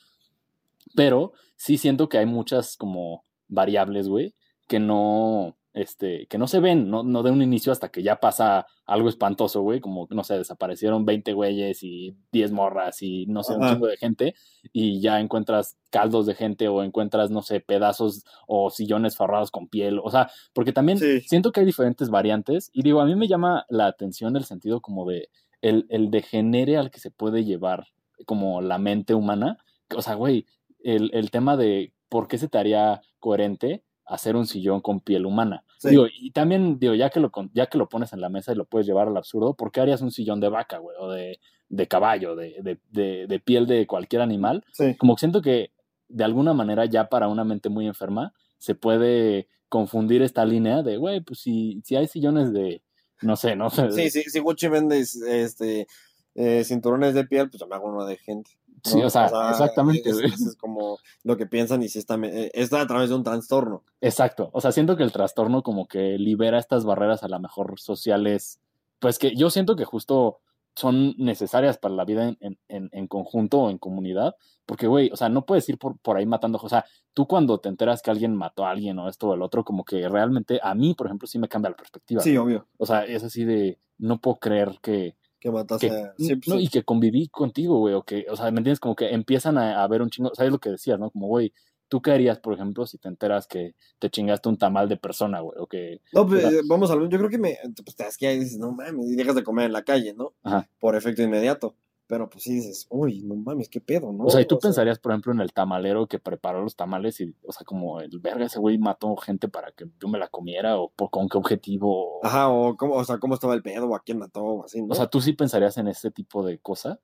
[0.94, 4.36] Pero sí siento que hay muchas como variables, güey,
[4.68, 8.20] que no, este, que no se ven, no, no de un inicio hasta que ya
[8.20, 13.44] pasa algo espantoso, güey, como, no sé, desaparecieron 20 güeyes y 10 morras y, no
[13.44, 14.34] sé, un chingo de gente
[14.74, 19.68] y ya encuentras caldos de gente o encuentras, no sé, pedazos o sillones forrados con
[19.68, 21.22] piel, o sea, porque también Sí.
[21.22, 24.82] siento que hay diferentes variantes y digo, a mí me llama la atención el sentido
[24.82, 25.30] como de
[25.62, 27.88] el, el degenere al que se puede llevar
[28.26, 29.58] como la mente humana,
[29.96, 30.46] o sea, güey,
[30.84, 35.26] el, el tema de por qué se te haría coherente hacer un sillón con piel
[35.26, 35.64] humana.
[35.78, 35.90] Sí.
[35.92, 38.56] Digo, y también, digo, ya que, lo, ya que lo pones en la mesa y
[38.56, 40.98] lo puedes llevar al absurdo, ¿por qué harías un sillón de vaca, güey?
[41.00, 44.66] O de, de caballo, de, de, de, de piel de cualquier animal.
[44.74, 44.96] Sí.
[44.98, 45.72] Como que siento que
[46.10, 50.98] de alguna manera ya para una mente muy enferma se puede confundir esta línea de,
[50.98, 52.82] güey, pues si, si hay sillones de,
[53.22, 53.92] no sé, no sé.
[53.92, 55.88] Sí, sí, si Gucci vende este,
[56.34, 58.50] eh, cinturones de piel, pues yo me hago uno de gente.
[58.86, 58.92] ¿No?
[58.92, 62.88] Sí, o sea, exactamente, Es, como lo que piensan y si está, eh, está a
[62.88, 63.84] través de un trastorno.
[64.02, 64.50] Exacto.
[64.54, 68.60] O sea, siento que el trastorno como que libera estas barreras a lo mejor sociales,
[69.00, 70.40] pues que yo siento que justo
[70.76, 75.10] son necesarias para la vida en, en- en- en conjunto o en comunidad, porque, güey,
[75.12, 78.02] o sea, no puedes ir por, por ahí matando, o sea, tú cuando te enteras
[78.02, 80.94] que alguien mató a alguien o esto o el otro, como que realmente a mí,
[80.94, 82.22] por ejemplo, sí me cambia la perspectiva.
[82.22, 82.68] Sí, obvio.
[82.78, 86.14] O sea, es así de, no puedo creer que, Que matas que- a...
[86.18, 88.80] pues, no, y que conviví contigo, güey, o que, o sea, ¿me entiendes?
[88.80, 91.10] Como que empiezan a, a ver un chingo, ¿sabes lo que decías, no?
[91.12, 91.54] Como, güey,
[91.88, 95.40] ¿tú qué harías, por ejemplo, si te enteras que te chingaste un tamal de persona,
[95.40, 97.58] güey, o que, No, pues, o sea- vamos a lo- Yo creo que me.
[97.84, 100.14] Pues te das que ahí dices, no mames, y dejas de comer en la calle,
[100.14, 100.34] ¿no?
[100.44, 100.70] Ajá.
[100.80, 101.76] Por efecto inmediato.
[102.10, 104.24] Pero pues sí dices, uy, no mames, qué pedo, ¿no?
[104.24, 107.36] o sea, y tú pensarías, por ejemplo, en el tamalero que preparó los tamales y,
[107.46, 110.80] o sea, como el verga, ese güey mató gente para que yo me la comiera,
[110.80, 113.96] o por, con qué objetivo, Ajá, o cómo, o sea, cómo estaba el pedo, o
[113.96, 114.88] a quién mató, o así, ¿no?
[114.92, 117.00] o sea, tú sí pensarías en ese tipo de cosa.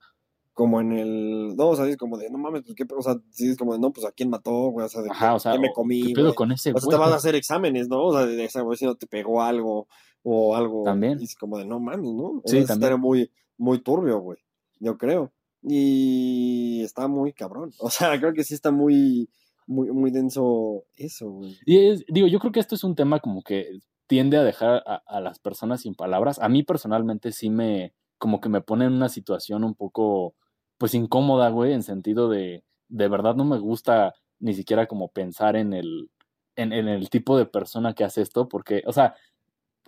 [0.54, 1.56] como en el.
[1.56, 2.88] No, o sea, es como de, no mames, pues qué.
[2.88, 2.98] pedo?
[2.98, 5.12] O sea, sí, es como de, no, pues a quién mató, güey, o sea, de
[5.12, 6.02] Ajá, qué- o sea, qué me comí.
[6.02, 6.36] ¿qué pedo güey?
[6.36, 6.98] con ese O sea, güey?
[6.98, 8.06] te vas a hacer exámenes, ¿no?
[8.06, 9.88] O sea, de esa güey si no te pegó algo
[10.24, 10.82] o algo.
[10.84, 11.20] También.
[11.22, 12.24] Y es como de, no mames, ¿no?
[12.28, 12.72] O Sí, sea, también.
[12.74, 14.40] estaría muy, muy turbio, güey.
[14.80, 15.32] Yo creo.
[15.62, 17.72] Y está muy cabrón.
[17.80, 19.30] O sea, creo que sí está muy,
[19.68, 21.58] muy, muy denso eso, güey.
[21.66, 24.84] Y es- digo, yo creo que esto es un tema como que tiende a dejar
[24.86, 26.40] a, a las personas sin palabras.
[26.40, 30.36] A mí personalmente sí me, como que me pone en una situación un poco,
[30.78, 35.56] pues incómoda, güey, en sentido de, de verdad no me gusta ni siquiera como pensar
[35.56, 36.12] en el,
[36.56, 39.16] en, en el tipo de persona que hace esto, porque, o sea,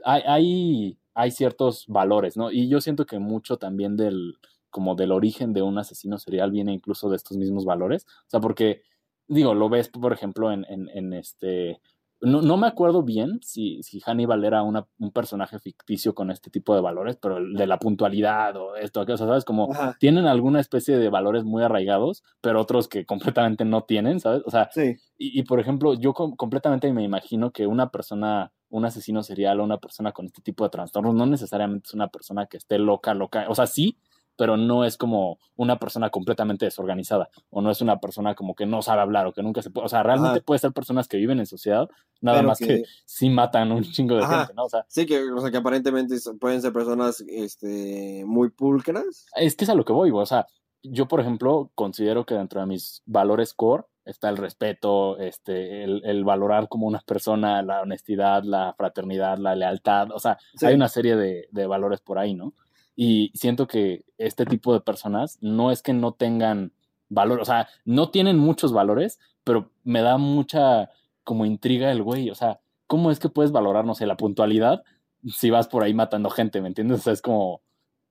[0.03, 2.51] hay, hay, hay ciertos valores, ¿no?
[2.51, 4.37] Y yo siento que mucho también del,
[4.69, 8.05] como del origen de un asesino serial viene incluso de estos mismos valores.
[8.07, 8.81] O sea, porque,
[9.27, 11.79] digo, lo ves, por ejemplo, en, en, en este...
[12.19, 16.49] No, no me acuerdo bien si, si Hannibal era una, un personaje ficticio con este
[16.49, 19.45] tipo de valores, pero el de la puntualidad o esto, aquello, o sea, ¿sabes?
[19.45, 19.95] Como Ajá.
[19.99, 24.41] tienen alguna especie de valores muy arraigados, pero otros que completamente no tienen, ¿sabes?
[24.47, 24.95] O sea, Sí.
[25.19, 29.59] y, y, por ejemplo, yo com- completamente me imagino que una persona, un asesino serial
[29.59, 32.79] o una persona con este tipo de trastornos no necesariamente es una persona que esté
[32.79, 33.45] loca, loca.
[33.47, 33.95] O sea, sí,
[34.37, 38.65] pero no es como una persona completamente desorganizada, o no es una persona como que
[38.65, 40.45] no sabe hablar, o que nunca se puede, o sea, realmente Ajá.
[40.45, 41.89] puede ser personas que viven en sociedad,
[42.21, 44.39] nada Pero más que, que- sí matan un chingo de Ajá.
[44.39, 44.65] gente, ¿no?
[44.65, 49.25] O sea, Sí, que, o sea, que aparentemente pueden ser personas este, muy pulcras.
[49.35, 50.45] es que es a lo que voy, o sea,
[50.83, 56.01] yo, por ejemplo, considero que dentro de mis valores core está el respeto, este, el,
[56.05, 60.65] el valorar como una persona, la honestidad, la fraternidad, la lealtad, o sea, Sí.
[60.65, 62.53] hay una serie de, de valores por ahí, ¿no?
[62.99, 66.73] Y siento que este tipo de personas no es que no tengan
[67.09, 70.89] valor, o sea, no tienen muchos valores, pero me da mucha
[71.23, 74.83] como intriga el güey, o sea, ¿cómo es que puedes valorar, no sé, la puntualidad
[75.25, 76.99] si vas por ahí matando gente, ¿me entiendes?
[76.99, 77.61] O sea, es como,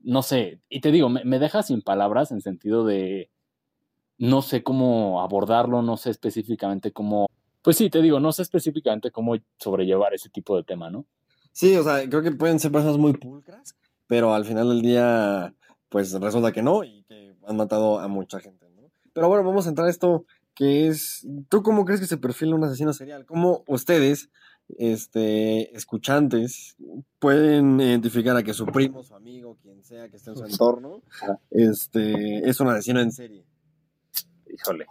[0.00, 3.30] no sé, y te digo, me, me deja sin palabras en sentido de,
[4.18, 7.26] no sé cómo abordarlo, no sé específicamente cómo,
[7.62, 11.06] pues sí, te digo, no sé específicamente cómo sobrellevar ese tipo de tema, ¿no?
[11.52, 13.74] Sí, o sea, creo que pueden ser personas muy pulcras,
[14.06, 15.54] pero al final del día,
[15.88, 18.90] pues resulta que no y que han matado a mucha gente, ¿no?
[19.12, 22.54] Pero bueno, vamos a entrar a esto que es, ¿tú cómo crees que se perfila
[22.54, 23.26] un asesino serial?
[23.26, 24.30] ¿Cómo ustedes,
[24.78, 26.76] este, escuchantes,
[27.18, 31.02] pueden identificar a que su primo, su amigo, quien sea que esté en su entorno,
[31.50, 33.44] este, es un asesino en serie?
[34.52, 34.86] Híjole.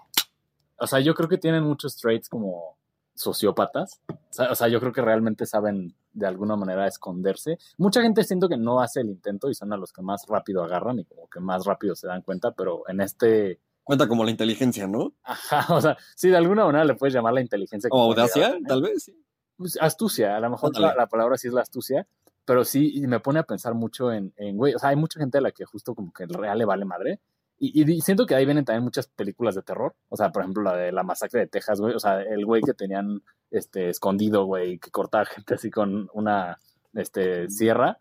[0.78, 2.78] O sea, yo creo que tienen muchos traits como
[3.16, 4.01] sociópatas.
[4.49, 7.57] O sea, yo creo que realmente saben de alguna manera esconderse.
[7.78, 10.63] Mucha gente siento que no hace el intento y son a los que más rápido
[10.63, 13.59] agarran y como que más rápido se dan cuenta, pero en este...
[13.84, 15.13] Cuenta como la inteligencia, ¿no?
[15.24, 17.89] Ajá, o sea, sí, de alguna manera le puedes llamar la inteligencia.
[17.91, 18.68] O audacia, tener.
[18.68, 19.26] tal vez, sí.
[19.57, 22.07] Pues, astucia, a lo mejor la, la palabra sí es la astucia,
[22.45, 25.38] pero sí me pone a pensar mucho en, en, güey, o sea, hay mucha gente
[25.38, 27.20] a la que justo como que el real le vale madre.
[27.57, 29.95] Y, y siento que ahí vienen también muchas películas de terror.
[30.09, 31.95] O sea, por ejemplo, la de la masacre de Texas, güey.
[31.95, 36.59] O sea, el güey que tenían este, escondido, güey, que cortaba gente así con una
[36.93, 37.97] este, sierra.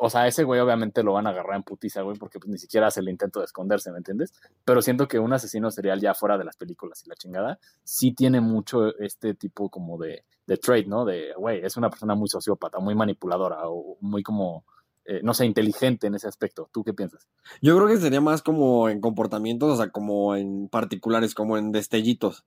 [0.00, 2.58] O sea, ese güey obviamente lo van a agarrar en putiza, güey, porque pues, ni
[2.58, 4.32] siquiera hace el intento de esconderse, ¿me entiendes?
[4.64, 8.12] Pero siento que un asesino serial ya fuera de las películas y la chingada, sí
[8.12, 11.04] tiene mucho este tipo como de, de trait, ¿no?
[11.04, 14.64] De, güey, es una persona muy sociópata, muy manipuladora o muy como,
[15.04, 16.68] eh, no sé, inteligente en ese aspecto.
[16.72, 17.28] ¿Tú qué piensas?
[17.62, 21.70] Yo creo que sería más como en comportamientos, o sea, como en particulares, como en
[21.70, 22.44] destellitos,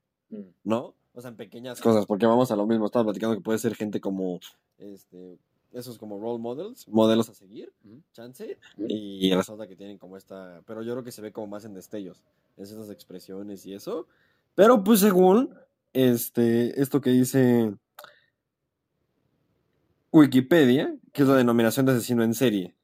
[0.65, 0.97] ¿no?
[1.18, 2.86] O sea, en pequeñas cosas, porque vamos a lo mismo.
[2.86, 4.39] Estaba platicando que puede ser gente como,
[4.78, 5.39] este,
[5.74, 7.74] esos como role models, modelos a seguir,
[8.13, 11.65] chance, y resulta que tienen como esta, pero yo creo que se ve como más
[11.65, 12.22] en destellos,
[12.55, 14.05] en esas expresiones y eso.
[14.53, 15.55] Pero pues según,
[15.91, 17.74] este, esto que dice
[20.11, 22.76] Wikipedia, que es la denominación de asesino en serie.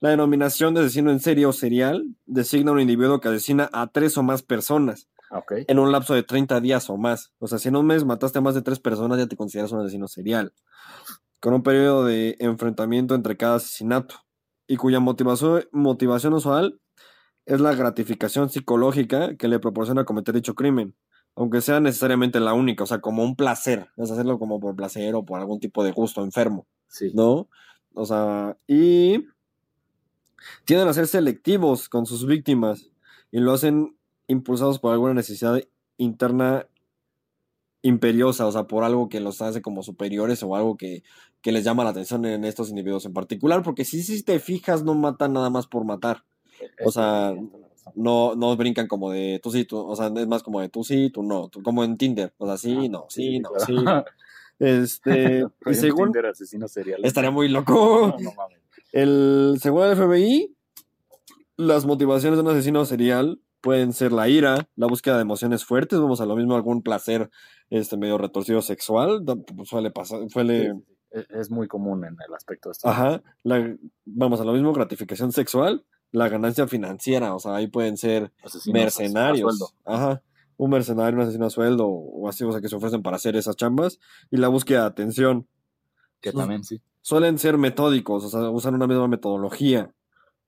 [0.00, 3.86] La denominación de asesino en serie o serial designa a un individuo que asesina a
[3.86, 5.06] tres o más personas
[5.68, 7.32] En un lapso de 30 días o más.
[7.38, 9.72] O sea, si en un mes mataste a más de tres personas, ya te consideras
[9.72, 10.52] un asesino serial.
[11.38, 14.16] Con un periodo de enfrentamiento entre cada asesinato
[14.66, 16.80] y cuya motivación, motivación usual
[17.46, 20.94] es la gratificación psicológica que le proporciona cometer dicho crimen.
[21.36, 23.88] Aunque sea necesariamente la única, o sea, como un placer.
[23.96, 26.66] Es hacerlo como por placer o por algún tipo de gusto enfermo.
[26.88, 27.12] Sí.
[27.14, 27.48] ¿no?
[27.94, 29.26] O sea, y
[30.64, 32.90] tienden a ser selectivos con sus víctimas
[33.30, 33.96] y lo hacen
[34.30, 35.60] impulsados por alguna necesidad
[35.96, 36.66] interna
[37.82, 41.02] imperiosa, o sea, por algo que los hace como superiores o algo que,
[41.40, 44.84] que les llama la atención en estos individuos en particular, porque si, si te fijas,
[44.84, 46.24] no matan nada más por matar,
[46.84, 47.34] o sea,
[47.94, 50.84] no, no brincan como de tú sí, tú, o sea, es más como de tú
[50.84, 53.74] sí, tú no, tú, como en Tinder, o sea, sí, no, sí, no, sí.
[53.74, 54.04] no.
[54.60, 57.00] Este, y según, asesino serial.
[57.02, 58.14] estaría muy loco.
[58.18, 58.58] No, no mames.
[58.92, 60.54] El, según el FBI,
[61.56, 65.98] las motivaciones de un asesino serial pueden ser la ira, la búsqueda de emociones fuertes,
[65.98, 67.30] vamos a lo mismo, algún placer
[67.68, 71.24] este, medio retorcido sexual, pues, suele pasar, suele, Sí, sí, sí.
[71.30, 72.88] Es, muy común en el aspecto de esto.
[72.88, 77.96] ajá, la- vamos a lo mismo, gratificación sexual, la ganancia financiera, o sea, ahí pueden
[77.96, 80.22] ser Asesinos mercenarios, ajá,
[80.56, 83.34] un mercenario, un asesino a sueldo, o así, o sea, que se ofrecen para hacer
[83.34, 83.98] esas chambas,
[84.30, 85.48] y la búsqueda de atención,
[86.20, 86.80] Que también sí.
[87.00, 89.92] suelen ser metódicos, o sea, usan una misma metodología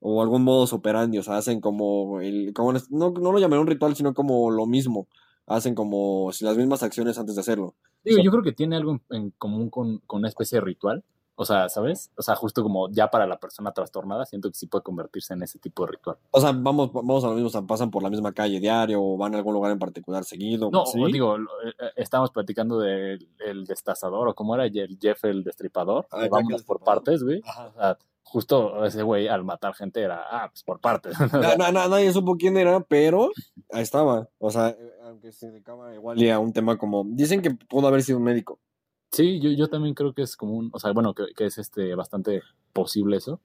[0.05, 3.67] o algún modo operandi, o sea, hacen como, el, como no, no lo llamaré un
[3.67, 5.07] ritual, sino como lo mismo,
[5.47, 7.75] hacen como si las mismas acciones antes de hacerlo.
[8.03, 10.65] Digo, O sea, yo creo que tiene algo en, común con, con una especie de
[10.65, 11.03] ritual.
[11.35, 12.11] O sea, ¿sabes?
[12.15, 15.41] O sea, justo como ya para la persona trastornada, siento que sí puede convertirse en
[15.41, 16.17] ese tipo de ritual.
[16.29, 19.01] O sea, vamos, vamos a lo mismo, o sea, pasan por la misma calle diario
[19.01, 20.69] o van a algún lugar en particular seguido.
[20.69, 20.99] No, ¿sí?
[21.11, 26.05] digo, eh, eh, estábamos platicando del el destazador, o cómo era el Jeff el destripador.
[26.11, 27.41] Ah, Vámonos por partes, güey.
[27.43, 27.67] Ajá.
[27.69, 31.17] O sea, justo ese güey al matar gente era, ah, pues por partes.
[31.19, 33.29] Na- na- na- nadie supo quién era, pero
[33.71, 34.27] ahí estaba.
[34.39, 37.03] O sea, aunque se dedicaba igual y a un tema como.
[37.07, 38.59] Dicen que pudo haber sido un médico.
[39.11, 41.57] Sí, yo, yo también creo que es como un, o sea, bueno, que, que es
[41.59, 42.41] este bastante
[42.73, 43.39] posible eso.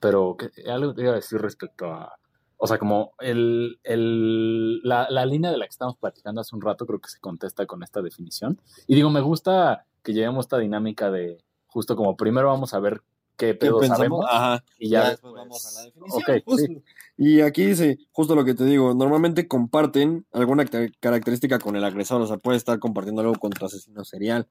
[0.00, 2.18] Pero ¿qué- algo te iba a decir respecto a,
[2.56, 6.62] o sea, como el, el, la, la línea de la que estamos platicando hace un
[6.62, 8.60] rato creo que se contesta con esta definición.
[8.86, 13.02] Y digo, me gusta que llevemos esta dinámica de justo como primero vamos a ver
[13.36, 13.98] qué ¿Qué pedo pensamos?
[13.98, 14.64] sabemos Ajá.
[14.78, 16.22] y ya, Ya después vamos a la definición.
[16.36, 16.66] Ok, justo.
[16.66, 16.82] sí.
[17.16, 21.84] Y aquí dice, justo lo que te digo, normalmente comparten alguna ca- característica con el
[21.84, 24.48] agresor, o sea, puede estar compartiendo algo con tu asesino serial.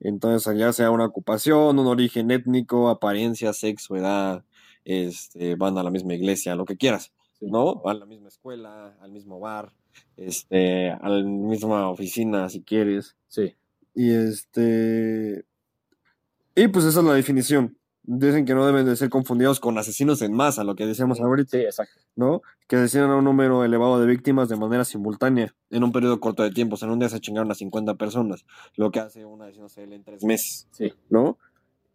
[0.00, 4.44] Entonces, ya sea una ocupación, un origen étnico, apariencia, sexo, edad,
[4.84, 7.12] este, van a la misma iglesia, lo que quieras.
[7.40, 7.76] ¿no?
[7.82, 9.70] Van a la misma escuela, al mismo bar,
[10.16, 13.14] este, a la misma oficina, si quieres.
[13.28, 13.54] Sí,
[13.94, 15.44] Y este.
[16.54, 17.76] Y pues esa es la definición.
[18.08, 21.50] Dicen que no deben de ser confundidos con asesinos en masa, lo que decíamos ahorita,
[21.50, 22.00] sí, exacto.
[22.14, 22.40] ¿no?
[22.68, 26.42] Que asesinan a un número elevado de víctimas de manera simultánea, en un periodo corto
[26.42, 26.74] de tiempo.
[26.74, 28.44] O sea, en un día se chingaron a 50 personas,
[28.76, 31.38] lo que hace un asesino serial en tres meses, Sí, ¿no?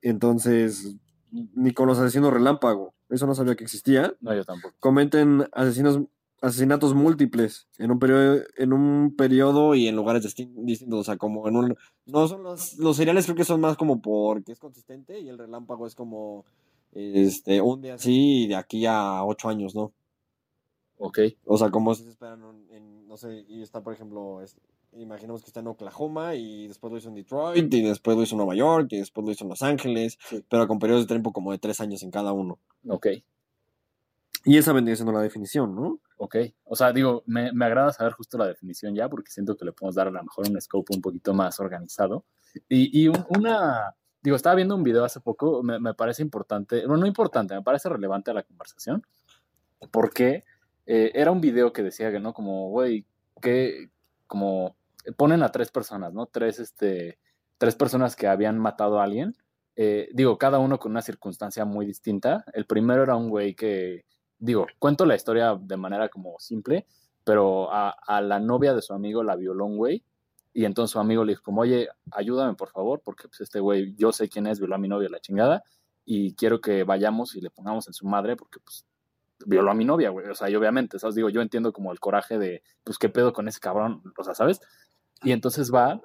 [0.02, 0.96] Entonces,
[1.32, 4.14] ni con los asesinos relámpago, eso no sabía que existía.
[4.20, 4.76] no, yo tampoco.
[4.80, 6.00] Cometen asesinos,
[6.42, 11.00] asesinatos múltiples en un periodo, en un periodo y en lugares distin- distintos.
[11.00, 11.78] O sea, como en un.
[12.06, 15.38] No son los, los seriales, creo que son más como porque es consistente y el
[15.38, 16.46] relámpago es como
[16.94, 19.94] este un día así y de aquí a ocho años, ¿no?
[20.98, 24.42] Ok, O sea, como si se esperan en, en, no sé, y está, por ejemplo,
[24.42, 24.56] es-
[24.94, 28.36] imaginemos que está en Oklahoma y después lo hizo en Detroit y después lo hizo
[28.36, 30.44] en Nueva York y después lo hizo en Los Ángeles, Sí.
[30.50, 32.60] pero con periodos de tiempo como de tres años en cada uno.
[32.88, 33.08] ok,
[34.44, 36.00] Y esa vendría siendo la definición, ¿no?
[36.18, 36.36] ok.
[36.66, 39.72] O sea, digo, me, me agrada saber justo la definición ya porque siento que le
[39.72, 42.26] podemos dar a lo mejor un scope un poquito más organizado.
[42.70, 46.86] Y, y un- una, digo, estaba viendo un video hace poco, me, me parece importante,
[46.86, 49.04] bueno, no importante, me parece relevante a la conversación,
[49.92, 50.44] porque
[50.86, 52.34] eh, era un video que decía que, ¿no?
[52.34, 53.06] Como, güey,
[53.42, 53.90] que,
[54.28, 54.76] como,
[55.18, 56.28] ponen a tres personas, ¿no?
[56.28, 57.18] Tres, este,
[57.58, 59.36] tres personas que habían matado a alguien.
[59.76, 62.44] Eh, digo, cada uno con una circunstancia muy distinta.
[62.54, 64.06] El primero era un güey que,
[64.42, 66.86] digo, cuento la historia de manera como simple,
[67.24, 70.04] pero a, a la novia de su amigo la violó un güey.
[70.54, 73.96] Y entonces su amigo le dijo como, oye, ayúdame por favor, porque pues este güey,
[73.96, 75.64] yo sé quién es, violó a mi novia, la chingada,
[76.04, 78.86] y quiero que vayamos y le pongamos en su madre, porque pues
[79.46, 80.28] violó a mi novia, güey.
[80.28, 81.16] O sea, y obviamente, ¿sabes?
[81.16, 84.02] Digo, yo entiendo como el coraje de, pues, ¿qué pedo con ese cabrón?
[84.18, 84.60] O sea, ¿sabes?
[85.24, 86.02] Y entonces va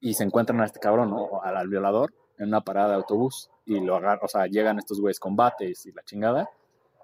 [0.00, 1.42] y se encuentran a este cabrón, ¿no?
[1.42, 5.00] Al, al violador en una parada de autobús y lo agarran, o sea, llegan estos
[5.00, 6.48] güeyes combates y la chingada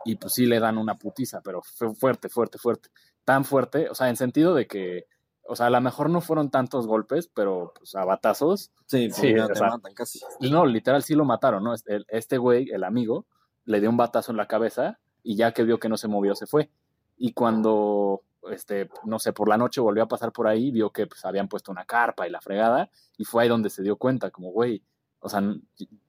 [0.05, 2.91] y pues sí le dan una putiza, pero fue fuerte, fuerte, fuerte.
[3.25, 5.07] Tan fuerte, o sea, en sentido de que,
[5.47, 9.35] o sea, a lo mejor no fueron tantos golpes, pero pues a batazos, Sí, Sí,
[9.35, 10.21] ya o te sea, matan casi.
[10.51, 11.75] no, literal sí lo mataron, ¿no?
[11.75, 13.27] Este, este güey, el amigo,
[13.65, 16.35] le dio un batazo en la cabeza y ya que vio que no se movió,
[16.35, 16.71] se fue.
[17.17, 21.07] Y cuando, este, no sé, por la noche volvió a pasar por ahí, vio que
[21.07, 24.31] pues, habían puesto una carpa y la fregada, y fue ahí donde se dio cuenta,
[24.31, 24.83] como, güey,
[25.21, 25.41] o sea,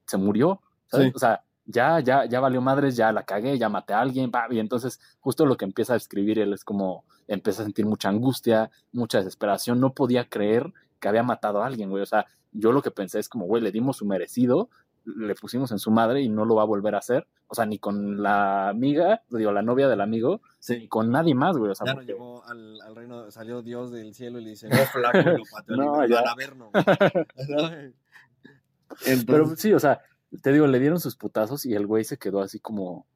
[0.05, 1.07] se murió, ¿sabes?
[1.07, 1.13] Sí.
[1.15, 4.47] O sea, ya, ya, ya valió madres, ya la cagué, ya maté a alguien, pa,
[4.49, 8.09] y entonces justo lo que empieza a escribir él es como, empieza a sentir mucha
[8.09, 12.71] angustia, mucha desesperación, no podía creer que había matado a alguien, güey, o sea, yo
[12.71, 14.69] lo que pensé es como, güey, le dimos su merecido,
[15.05, 17.27] le pusimos en su madre y no lo va a volver a hacer.
[17.47, 21.57] O sea, ni con la amiga, digo, la novia del amigo, ni con nadie más,
[21.57, 21.69] güey.
[21.71, 24.67] O sea, Ya no llegó al, al reino, salió Dios del cielo y le dice,
[24.69, 25.43] no, flaco, lo
[25.77, 26.21] No, al ya.
[26.21, 26.83] averno, güey.
[29.05, 30.01] Entonces, Pero sí, o sea,
[30.41, 33.07] te digo, le dieron sus putazos y el güey se quedó así como,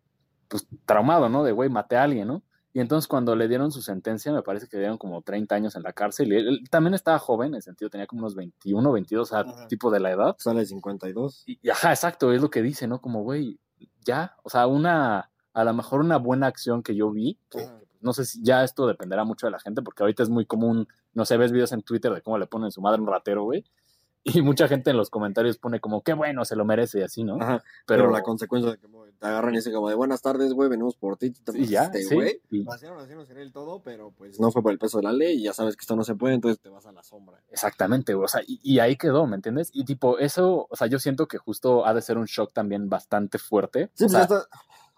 [0.47, 1.43] pues, traumado, ¿no?
[1.43, 2.43] De, güey, maté a alguien, ¿no?
[2.71, 5.75] Y entonces cuando le dieron su sentencia, me parece que le dieron como 30 años
[5.75, 6.31] en la cárcel.
[6.31, 9.35] Y él, él también estaba joven, en el sentido, tenía como unos 21, 22, o
[9.35, 10.35] sea, tipo de la edad.
[10.37, 11.43] sale 52.
[11.47, 13.01] Y, y ajá, exacto, es lo que dice, ¿no?
[13.01, 13.59] Como, güey,
[14.05, 17.67] ya, o sea, una, a lo mejor una buena acción que yo vi, que,
[18.01, 20.87] no sé si ya esto dependerá mucho de la gente, porque ahorita es muy común,
[21.13, 23.65] no sé, ves videos en Twitter de cómo le ponen su madre un ratero, güey,
[24.23, 27.23] y mucha gente en los comentarios pone como, qué bueno, se lo merece y así,
[27.23, 27.35] ¿no?
[27.41, 28.87] Ajá, pero, Pero, la consecuencia de que
[29.19, 31.81] te agarran y dicen como de buenas tardes, güey, venimos por ti, te y ya,
[31.83, 32.41] mataste, sí, güey.
[32.51, 35.11] y- Vaciaron, vaciaron, vaciaron el todo, pero pues no fue por el peso de la
[35.13, 37.41] ley y ya sabes que esto no se puede, entonces te vas a la sombra.
[37.49, 39.69] exactamente, güey, o sea, y, y ahí quedó, ¿me entiendes?
[39.73, 42.89] Y tipo, eso, o sea, yo siento que justo ha de ser un shock también
[42.89, 43.89] bastante fuerte.
[43.93, 44.49] Sí, o pues sea, ya está,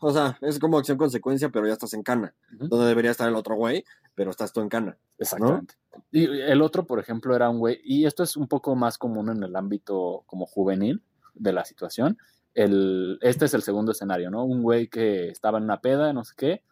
[0.01, 2.33] o sea, es como acción-consecuencia, pero ya estás en cana.
[2.55, 2.67] Ujú.
[2.67, 3.85] Donde debería estar el otro güey,
[4.15, 4.97] pero estás tú en cana.
[5.17, 5.75] Exactamente.
[6.11, 9.29] Y el otro, por ejemplo, era un güey, y esto es un poco más común
[9.29, 11.01] en el ámbito como juvenil
[11.33, 12.17] de la situación.
[12.53, 14.43] El, este es el segundo escenario, ¿no?
[14.43, 16.63] Un güey que estaba en una peda, no sé qué,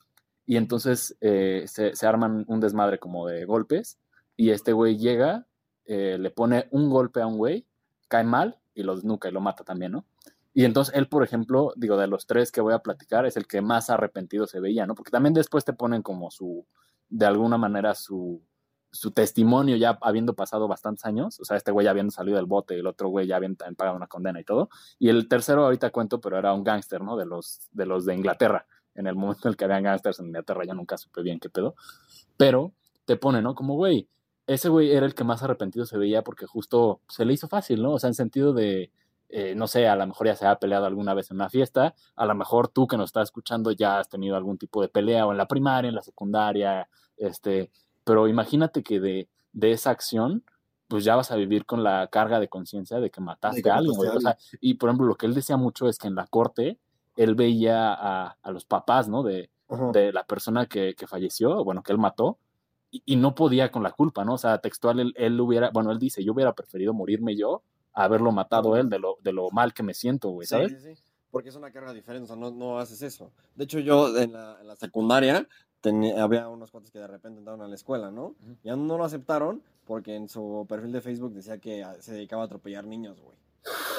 [0.45, 3.99] y entonces eh, se, se arman un desmadre como de golpes,
[4.35, 5.45] y este güey llega,
[5.85, 7.65] eh, le pone un golpe a un güey,
[8.07, 10.05] cae mal y lo desnuca y lo mata también, ¿no?
[10.53, 13.47] Y entonces él, por ejemplo, digo, de los tres que voy a platicar, es el
[13.47, 14.95] que más arrepentido se veía, ¿no?
[14.95, 16.65] Porque también después te ponen como su,
[17.07, 18.41] de alguna manera, su,
[18.91, 22.47] su testimonio ya habiendo pasado bastantes años, o sea, este güey ya habiendo salido del
[22.47, 25.91] bote, el otro güey ya habiendo pagado una condena y todo, y el tercero ahorita
[25.91, 27.15] cuento, pero era un gángster, ¿no?
[27.15, 30.27] De los, de los de Inglaterra, en el momento en el que habían gángsters en
[30.27, 31.75] Inglaterra, ya nunca supe bien qué pedo,
[32.37, 32.73] pero
[33.05, 33.53] te pone, ¿no?
[33.53, 34.09] Como, güey,
[34.47, 37.83] ese güey era el que más arrepentido se veía porque justo se le hizo fácil,
[37.83, 37.93] ¿no?
[37.93, 38.91] O sea, en sentido de,
[39.31, 41.93] eh, no sé, a lo mejor ya se ha peleado alguna vez en una fiesta,
[42.15, 45.27] a lo mejor tú que nos estás escuchando ya has tenido algún tipo de pelea
[45.27, 47.69] o en la primaria, en la secundaria, este,
[48.03, 50.43] pero imagínate que de, de esa acción,
[50.87, 53.95] pues ya vas a vivir con la carga de conciencia de que mataste a alguien,
[53.95, 54.09] güey.
[54.09, 56.79] O sea, y por ejemplo, lo que él decía mucho es que en la corte
[57.15, 59.21] él veía a, a los papás, ¿no?
[59.21, 59.51] De,
[59.93, 62.39] de la persona que, que, falleció, bueno, que él mató,
[62.89, 64.33] y, y, no podía con la culpa, ¿no?
[64.33, 67.61] O sea, textual, él, él hubiera, bueno, él dice, yo hubiera preferido morirme yo
[67.93, 70.71] haberlo matado él de lo, de lo mal que me siento, güey, ¿sabes?
[70.71, 71.03] Sí, sí, sí.
[71.31, 73.31] Porque es una carga diferente, o sea, no, no haces eso.
[73.55, 75.47] De hecho, yo en la, en la secundaria
[75.81, 78.27] tenía, había unos cuantos que de repente entraron a la escuela, ¿no?
[78.27, 78.57] Uh -huh.
[78.63, 82.45] Ya no lo aceptaron porque en su perfil de Facebook decía que se dedicaba a
[82.45, 83.37] atropellar niños, güey.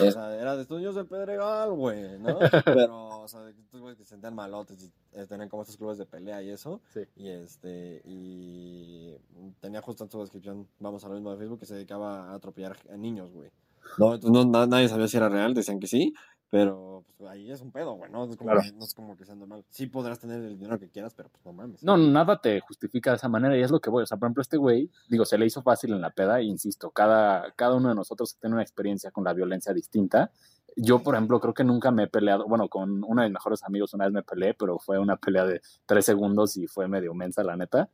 [0.01, 2.39] O sea, era de estudios de Pedregal, güey, ¿no?
[2.65, 5.77] Pero, o sea, de estos güeyes que se sentían malotes y eh, tenían como estos
[5.77, 6.81] clubes de pelea y eso.
[6.93, 7.01] Sí.
[7.17, 9.17] Y este, y
[9.61, 12.35] tenía justo en su descripción, vamos a lo mismo de Facebook, que se dedicaba a
[12.35, 13.51] atropellar a niños, güey.
[13.99, 16.15] No, entonces no, nadie sabía si era real, decían que sí,
[16.49, 18.25] pero pues, ahí es un pedo, güey, ¿no?
[18.25, 18.63] Es como Claro.
[18.63, 19.65] que, no es como que sea normal.
[19.71, 21.83] Sí podrás tener el dinero que quieras, pero pues no mames.
[21.83, 24.03] No, nada te justifica de esa manera y es lo que voy.
[24.03, 26.45] O sea, por ejemplo, este güey, digo, se le hizo fácil en la peda, e
[26.45, 30.33] insisto, cada, cada uno de nosotros tiene una experiencia con la violencia distinta.
[30.77, 33.63] Yo, por ejemplo, creo que nunca me he peleado, bueno, con uno de mis mejores
[33.65, 37.13] amigos una vez me peleé, pero fue una pelea de tres segundos y fue medio
[37.15, 37.91] mensa, la neta.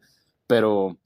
[0.47, 0.99] Pero, o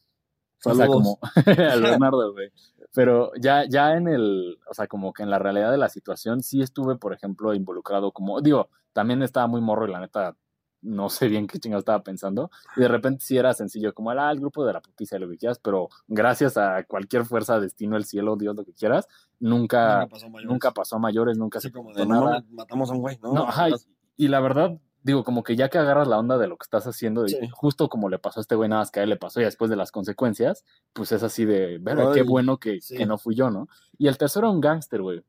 [0.58, 0.88] sea, Saludos.
[1.02, 1.18] como
[1.72, 2.50] a Leonardo, güey.
[2.95, 6.43] Pero ya, ya en el, o sea, como que en la realidad de la situación
[6.43, 10.36] sí estuve, por ejemplo, involucrado como, digo, también estaba muy morro y la neta
[10.82, 12.51] no sé bien qué chingado estaba pensando.
[12.76, 15.36] Y de repente sí era sencillo, como ah, el grupo de la puticia, lo que
[15.36, 19.07] quieras, pero gracias a cualquier fuerza, destino, el cielo, Dios, lo que quieras,
[19.38, 20.51] nunca, pasó a mayores.
[20.51, 22.45] nunca pasó a mayores, nunca se como de, nada.
[22.51, 23.32] matamos a un güey, ¿no?
[23.32, 23.74] No, ajá, y,
[24.16, 26.86] y la verdad, digo, como que ya que agarras la onda de lo que estás
[26.86, 27.48] haciendo, y Sí.
[27.53, 29.44] justo como le pasó a este güey, nada más que a él le pasó y
[29.44, 32.96] después de las consecuencias, pues es así de, verga, qué bueno que, sí.
[32.96, 33.68] que no fui yo, ¿no?
[33.98, 35.22] Y el tercero era un gángster, güey.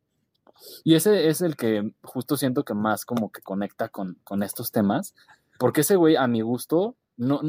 [0.84, 4.72] Y ese es el que justo siento que más como que conecta con, con estos
[4.72, 5.16] temas,
[5.58, 7.42] porque ese güey, a mi gusto, no,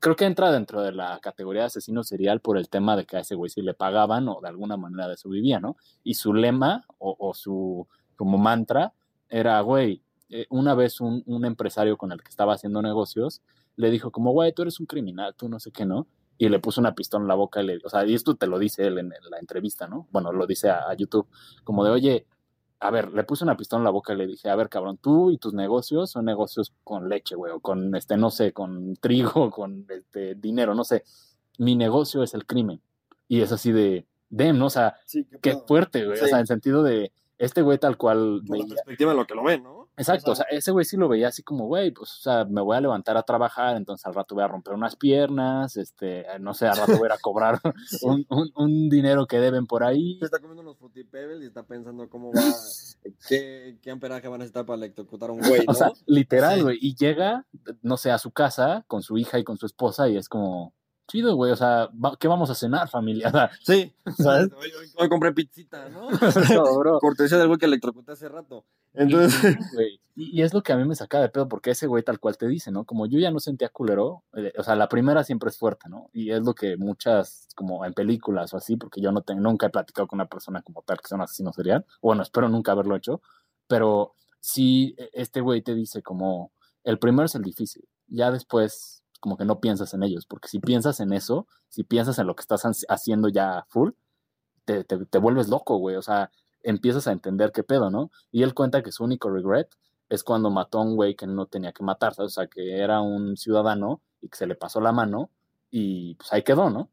[0.00, 3.16] creo que entra dentro de la categoría de asesino serial por el tema de que
[3.16, 5.76] a ese güey sí le pagaban o de alguna manera de eso vivía, ¿no?
[6.02, 8.92] Y su lema o, o su como mantra
[9.28, 13.42] era, güey, eh, una vez un, un empresario con el que estaba haciendo negocios
[13.76, 16.06] le dijo como, güey, tú eres un criminal, tú no sé qué, ¿no?
[16.38, 18.46] Y le puso una pistola en la boca y le, o sea, y esto te
[18.46, 20.08] lo dice él en la entrevista, ¿no?
[20.10, 21.26] Bueno, lo dice a, a YouTube,
[21.64, 22.26] como de, oye,
[22.80, 24.96] a ver, le puse una pistola en la boca y le dije, a ver, cabrón,
[24.96, 28.96] tú y tus negocios son negocios con leche, güey, o con, este, no sé, con
[28.96, 31.04] trigo, con este, dinero, no sé.
[31.58, 32.80] Mi negocio es el crimen.
[33.28, 34.66] Y es así de, dem, ¿no?
[34.66, 36.18] O sea, Sí, qué, fuerte, güey.
[36.18, 39.34] O sea, en sentido de, este güey tal cual Por la perspectiva de lo que
[39.34, 39.79] lo ven, ¿no?
[40.00, 42.60] Exacto, o sea, ese güey sí lo veía así como, güey, pues, o sea, me
[42.60, 46.54] voy a levantar a trabajar, entonces al rato voy a romper unas piernas, este, no
[46.54, 47.60] sé, al rato voy a cobrar
[48.02, 50.18] un, un, un dinero que deben por ahí.
[50.18, 52.42] Se está comiendo unos Fruity Pebbles y está pensando cómo va,
[53.28, 55.66] qué, qué amperaje va a necesitar para electrocutar a un güey, ¿no?
[55.72, 56.62] O sea, literal, Sí.
[56.62, 57.46] güey, y llega,
[57.82, 60.74] no sé, a su casa con su hija y con su esposa y es como,
[61.10, 63.30] chido, güey, o sea, ¿qué vamos a cenar, familia?
[63.64, 64.48] sí, ¿Sabes?
[64.56, 66.08] Hoy, hoy- hoy compré pizzita, ¿no?
[66.54, 66.98] No.
[67.00, 68.64] Cortesía del güey que electrocuté hace rato.
[68.94, 71.70] Entonces, Y, güey, y- y es lo que a mí me saca de pedo, porque
[71.70, 72.84] ese güey tal cual te dice, ¿no?
[72.84, 76.10] Como yo ya no sentía culero, eh, o sea, la primera siempre es fuerte, ¿no?
[76.12, 79.66] Y es lo que muchas, como en películas o así, porque yo no tengo, nunca
[79.66, 82.72] he platicado con una persona como tal que sea un asesino serial, bueno, espero nunca
[82.72, 83.20] haberlo hecho,
[83.66, 86.52] pero sí, e- este güey te dice como,
[86.84, 90.60] el primero es el difícil, ya después como que no piensas en ellos, porque si
[90.60, 93.90] piensas en eso, si piensas en lo que estás ha- haciendo ya full,
[94.64, 96.30] te, te, te vuelves loco, güey, o sea,
[96.62, 98.10] empiezas a entender qué pedo, ¿no?
[98.30, 99.68] Y él cuenta que su único regret
[100.08, 102.32] es cuando mató a un güey que no tenía que matar, ¿sabes?
[102.32, 105.30] O sea, que era un ciudadano y que se le pasó la mano
[105.70, 106.90] y pues ahí quedó, ¿no?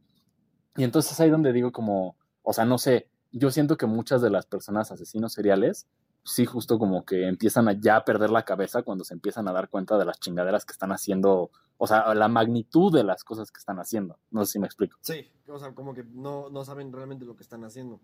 [0.75, 4.29] Y entonces ahí donde digo como, o sea, no sé, yo siento que muchas de
[4.29, 5.87] las personas asesinos seriales,
[6.27, 9.69] sí justo como que empiezan a ya perder la cabeza cuando se empiezan a dar
[9.69, 13.59] cuenta de las chingaderas que están haciendo, o sea, la magnitud de las cosas que
[13.59, 14.19] están haciendo.
[14.29, 14.97] No sé si me explico.
[15.01, 18.01] sí, o sea, como que no, no saben realmente lo que están haciendo.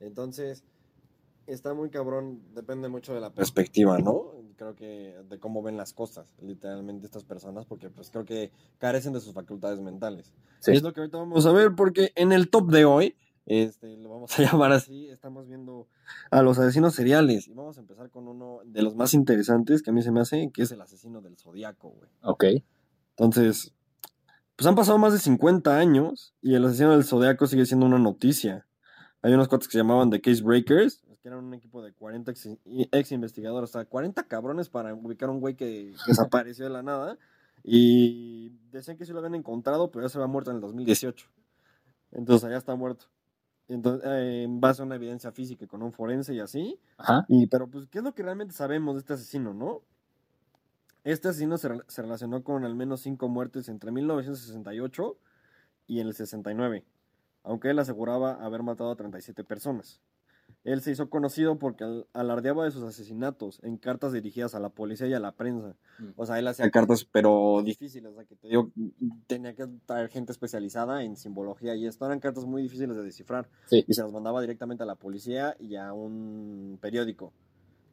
[0.00, 0.64] Entonces,
[1.46, 4.32] está muy cabrón, depende mucho de la perspectiva, ¿no?
[4.56, 9.12] Creo que de cómo ven las cosas, literalmente, estas personas, porque pues creo que carecen
[9.12, 10.32] de sus facultades mentales.
[10.60, 10.72] Sí.
[10.72, 13.16] Y es lo que ahorita vamos a ver, porque en el top de hoy,
[13.50, 15.88] este, lo vamos a llamar así, estamos viendo
[16.30, 17.48] a los asesinos seriales.
[17.48, 20.20] Y vamos a empezar con uno de los más interesantes que a mí se me
[20.20, 22.08] hace, que es el asesino del zodiaco, güey.
[22.22, 22.44] Ok.
[23.16, 23.74] Entonces,
[24.54, 27.98] Pues han pasado más de 50 años y el asesino del Zodiaco sigue siendo una
[27.98, 28.66] noticia.
[29.22, 32.30] Hay unos cuates que se llamaban The Case Breakers, que eran un equipo de 40
[32.30, 32.48] ex,
[32.92, 36.82] ex investigadores, o sea, 40 cabrones para ubicar a un güey que desapareció de la
[36.82, 37.18] nada.
[37.62, 41.26] Y decían que sí lo habían encontrado, pero ya se había muerto en el 2018.
[42.12, 43.06] Entonces allá está muerto.
[43.70, 46.78] Entonces, eh, en base a una evidencia física con un forense y así.
[46.98, 47.24] Ajá.
[47.28, 49.82] Y, pero, pues, ¿qué es lo que realmente sabemos de este asesino, no?
[51.04, 55.16] Este asesino se, re- se relacionó con al menos cinco muertes entre 1968
[55.86, 56.84] y el 69,
[57.42, 60.00] aunque él aseguraba haber matado a 37 personas.
[60.62, 64.68] Él se hizo conocido porque al- alardeaba de sus asesinatos en cartas dirigidas a la
[64.68, 65.74] policía y a la prensa.
[65.98, 66.08] Mm.
[66.16, 68.12] O sea, él hacía cartas, pero difíciles.
[68.12, 68.70] O sea, que te digo,
[69.26, 73.48] tenía que traer gente especializada en simbología y esto eran cartas muy difíciles de descifrar.
[73.66, 73.84] Sí.
[73.88, 77.32] Y se las mandaba directamente a la policía y a un periódico.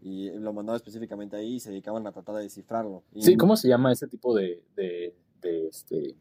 [0.02, 3.04] Y lo mandaba específicamente ahí y se dedicaban a tratar de descifrarlo.
[3.14, 6.16] Y- Sí, ¿cómo se llama ese tipo de, de, de este...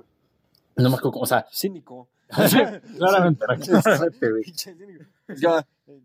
[0.76, 2.08] No me acuerdo, cómo- o sea, Cínico.
[2.98, 3.82] claramente, ¿no?
[3.82, 4.44] claramente, güey.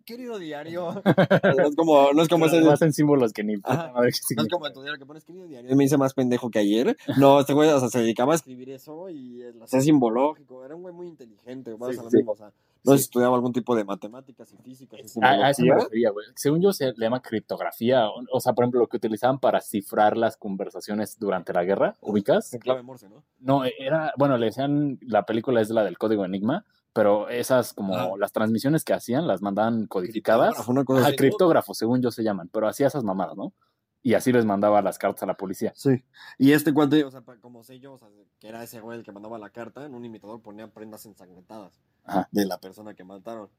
[0.06, 1.02] Querido diario.
[1.04, 2.60] No es como, no es como ese.
[2.70, 3.92] Hacen símbolos que ni Ajá.
[3.96, 5.76] No es como tu diario que pones querido diario.
[5.76, 6.98] Me hice más pendejo que ayer.
[7.18, 10.64] No, este güey, o sea, se dedicaba a escribir eso y lo hacía simbológico.
[10.66, 12.18] Era un güey muy inteligente, vamos Sí, a lo sí.
[12.18, 12.32] mismo.
[12.34, 12.52] O sea,
[12.84, 13.02] no Sí.
[13.02, 15.00] estudiaba algún tipo de matemáticas y físicas.
[15.16, 16.26] Y A, a eso me refería, güey.
[16.36, 18.08] Según yo, se le llama criptografía.
[18.10, 21.96] O, o sea, por ejemplo, lo que utilizaban para cifrar las conversaciones durante la guerra,
[22.02, 22.54] ¿ubicas?
[22.54, 23.24] En clave Morse, ¿no?
[23.40, 27.96] No, era, bueno, le decían, la película es la del código Enigma, pero esas como
[27.96, 28.10] Ah.
[28.18, 30.56] las transmisiones que hacían las mandaban codificadas.
[30.60, 33.54] A criptógrafos, según yo se llaman, pero hacía esas mamadas, ¿no?
[34.04, 35.74] Y así les mandaba las cartas a la policía.
[35.76, 36.04] Sí.
[36.38, 38.08] Y este cuate, o sea, como sé yo, o sea,
[38.40, 41.80] que era ese güey el que mandaba la carta, en un imitador ponía prendas ensangrentadas
[42.04, 42.28] Ajá.
[42.32, 43.50] de la persona que mataron.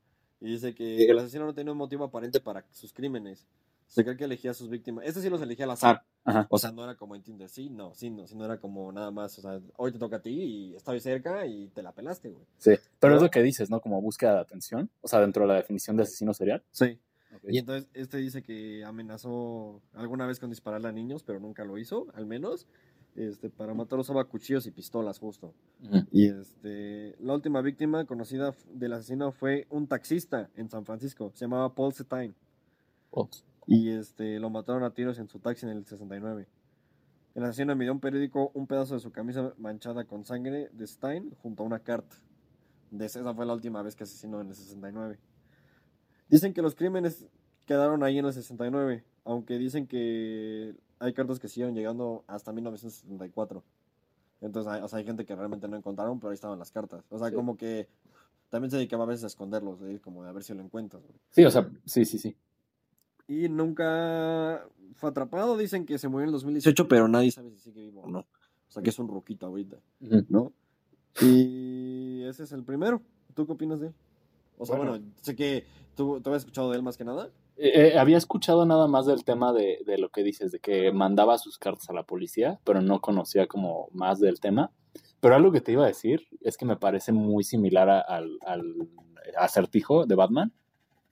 [0.41, 3.47] Y dice que el asesino no tenía un motivo aparente para sus crímenes.
[3.87, 5.05] Se cree que elegía a sus víctimas.
[5.07, 6.03] Este sí los elegía al azar.
[6.25, 6.47] Ajá.
[6.51, 9.11] O sea, no era como en Tinder, sí, no, sí, no, sino era como nada
[9.11, 12.31] más, o sea, hoy te toca a ti y estoy cerca y te la pelaste,
[12.31, 12.45] güey.
[12.59, 12.73] Sí.
[12.99, 13.27] Pero es ¿No?
[13.27, 13.81] lo que dices, ¿no?
[13.81, 14.91] Como búsqueda de atención.
[15.03, 16.65] O sea, dentro de la definición de asesino serial.
[16.73, 16.99] Sí.
[17.49, 21.79] Y entonces este dice que amenazó alguna vez con dispararle a niños, pero nunca lo
[21.79, 22.67] hizo, al menos.
[23.15, 25.53] Este, para matar usaba cuchillos y pistolas, justo.
[26.11, 31.31] Y este, la última víctima conocida del asesino fue un taxista en San Francisco.
[31.35, 32.35] Se llamaba Paul Setine.
[33.11, 33.29] Oh.
[33.67, 36.49] Y este, lo mataron a tiros en su taxi en el 69.
[37.35, 40.87] El asesino envió a un periódico un pedazo de su camisa manchada con sangre de
[40.87, 42.17] Stein junto a una carta.
[42.91, 45.19] De esa fue la última vez que asesinó en el 69.
[46.29, 47.27] Dicen que los crímenes
[47.67, 53.63] quedaron ahí en el 69, aunque dicen que hay cartas que siguieron llegando hasta 1974.
[54.41, 57.05] Entonces, hay, o sea, hay gente que realmente no encontraron, pero ahí estaban las cartas.
[57.11, 57.35] O sea, Sí.
[57.35, 57.89] como que
[58.51, 60.63] también se dedicaba a veces a esconderlos, de ir como de a ver si lo
[60.63, 61.03] encuentras.
[61.03, 61.19] güey.
[61.31, 62.37] Sí, o sea, sí, sí, sí.
[63.29, 65.57] Y nunca fue atrapado.
[65.57, 68.19] Dicen que se murió en el 2018, pero nadie sabe si sigue vivo o no.
[68.21, 68.27] O
[68.73, 69.77] sea, que es un ruquito ahorita.
[70.29, 70.53] ¿no?
[71.21, 73.01] Y ese es el primero.
[73.35, 73.95] ¿Tú qué opinas de él?
[74.59, 74.93] O sea, Bueno.
[74.93, 75.65] bueno, sé que
[75.97, 77.31] tú, tú habías escuchado de él más que nada.
[77.57, 80.91] Eh, eh, había escuchado nada más del tema de, de lo que dices, de que
[80.93, 84.71] mandaba sus cartas a la policía, pero no conocía como más del tema.
[85.21, 88.39] Pero algo que te iba a decir es que me parece muy similar a- al,
[88.47, 88.65] al
[89.37, 90.53] acertijo de Batman.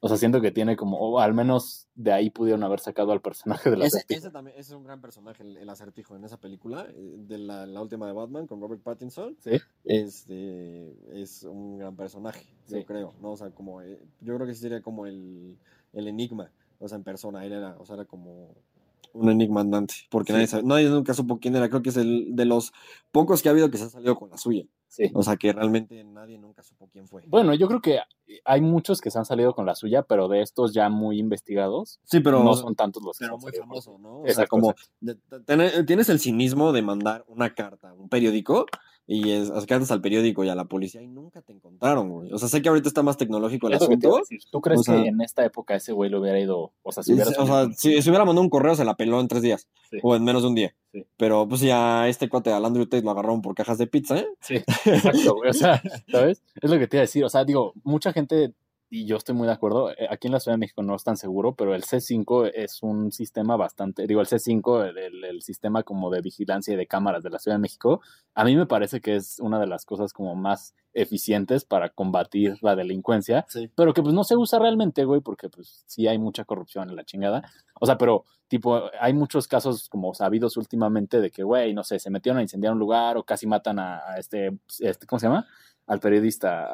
[0.03, 3.20] O sea, siento que tiene como, o al menos de ahí pudieron haber sacado al
[3.20, 4.18] personaje del Ese, acertijo.
[4.18, 7.36] ese también ese es un gran personaje, el, el acertijo en esa película, eh, de
[7.36, 9.36] la, la última de Batman con Robert Pattinson.
[9.40, 9.59] Sí.
[9.84, 12.76] Este, es un gran personaje, Sí.
[12.80, 13.32] yo creo, ¿no?
[13.32, 15.57] O sea, como, eh, yo creo que sí sería como el,
[15.92, 18.55] el enigma, o sea, en persona, él era, o sea, era como
[19.12, 20.34] un enigma andante, porque Sí.
[20.34, 22.72] nadie, sabe- nadie nunca supo quién era, creo que es el de los
[23.12, 25.11] pocos que ha habido que se ha salido con la suya, Sí.
[25.14, 27.22] o sea, que realmente nadie nunca supo quién fue.
[27.26, 27.98] Bueno, yo creo que
[28.45, 31.99] hay muchos que se han salido con la suya, pero de estos ya muy investigados,
[32.05, 33.99] sí, pero, no son tantos los que pero se han muy famoso.
[33.99, 34.20] ¿no?
[34.20, 34.74] O sea, como
[35.87, 38.66] tienes el cinismo de mandar una carta a un periódico
[39.07, 42.33] y es, cartas al periódico y a la policía y nunca te encontraron, güey.
[42.33, 44.20] O sea, sé que ahorita está más tecnológico el Es asunto.
[44.53, 47.03] ¿Tú crees O sea- que en esta época ese güey lo hubiera ido, o sea,
[47.03, 49.26] si hubiera se- o sea, si, si hubiera mandado un correo se la peló en
[49.26, 49.99] tres días Sí.
[50.05, 50.72] o en menos de un día.
[50.93, 51.05] Sí.
[51.16, 54.26] Pero pues ya este cuate al Andrew Tate lo agarraron por cajas de pizza, ¿eh?
[54.41, 55.51] Sí, exacto, güey.
[55.51, 56.43] O sea, ¿sabes?
[56.62, 57.24] Es lo que te iba a decir.
[57.24, 58.20] O sea, digo, mucha gente,
[58.93, 61.05] y yo estoy muy de acuerdo, eh, aquí en la Ciudad de México no es
[61.05, 65.43] tan seguro, pero el C5 es un sistema bastante, digo, el C5, el, el- el
[65.43, 68.01] sistema como de vigilancia y de cámaras de la Ciudad de México,
[68.35, 72.57] a mí me parece que es una de las cosas como más eficientes para combatir
[72.62, 73.71] la delincuencia, Sí.
[73.77, 76.97] pero que pues no se usa realmente, güey, porque pues sí hay mucha corrupción en
[76.97, 77.43] la chingada.
[77.81, 82.01] O sea, pero tipo, hay muchos casos como sabidos últimamente de que, güey, no sé,
[82.01, 84.51] se metieron a incendiar un lugar o casi matan a, a este,
[84.81, 85.47] este, ¿cómo se llama?
[85.91, 86.66] Al periodista,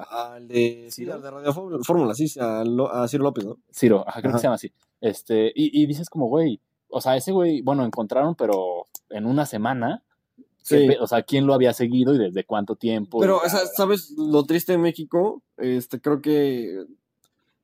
[0.00, 1.14] a Al de, sí, ¿Ciro?
[1.14, 1.52] al de Radio
[1.82, 3.58] Fórmula- sí, a, Lo- a Ciro López, ¿no?
[3.72, 4.36] Ciro, ajá, creo Ajá.
[4.38, 4.72] que se llama así.
[5.00, 9.44] Este, y, y dices como, güey, o sea, ese güey, bueno, encontraron, pero en una
[9.46, 10.02] semana,
[10.62, 10.88] Sí.
[11.00, 13.18] O sea, quién lo había seguido y desde cuánto tiempo.
[13.18, 13.60] Pero, o sea.
[13.66, 15.42] ¿sabes lo triste de México?
[15.56, 16.84] Este, creo que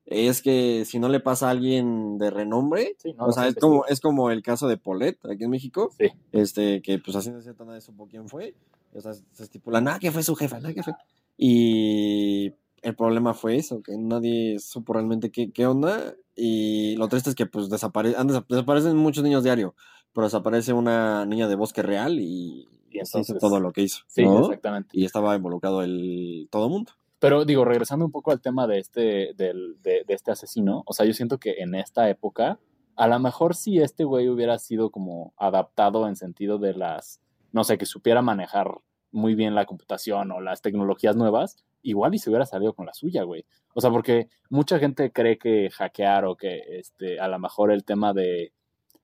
[0.07, 3.49] es que si no le pasa a alguien de renombre, Sí, no, o sea, se
[3.49, 6.07] es como, es como el caso de Polet aquí en México, Sí.
[6.31, 8.55] este, que pues así no cierto nadie supo quién fue,
[8.93, 10.93] o sea, se estipula, nada, que fue su jefa, nada, que fue.
[11.37, 17.29] Y el problema fue eso, que nadie supo realmente qué, qué onda, y lo triste
[17.29, 19.73] es que pues desapare han desa- desaparecen muchos niños diario,
[20.13, 24.03] pero desaparece una niña de bosque real y, Y hizo entonces- todo lo que hizo,
[24.07, 24.39] Sí, ¿no?
[24.41, 24.89] exactamente.
[24.93, 26.91] y estaba involucrado el todo mundo.
[27.19, 30.93] Pero digo, regresando un poco al tema de este, del, de, de este asesino, o
[30.93, 32.59] sea, yo siento que en esta época,
[32.95, 37.19] a lo mejor si este güey hubiera sido como adaptado en sentido de las,
[37.57, 38.71] no sé, que supiera manejar
[39.11, 42.93] muy bien la computación o las tecnologías nuevas, igual y se hubiera salido con la
[42.93, 43.45] suya, güey.
[43.73, 47.83] O sea, porque mucha gente cree que hackear o que este, a lo mejor el
[47.83, 48.53] tema de...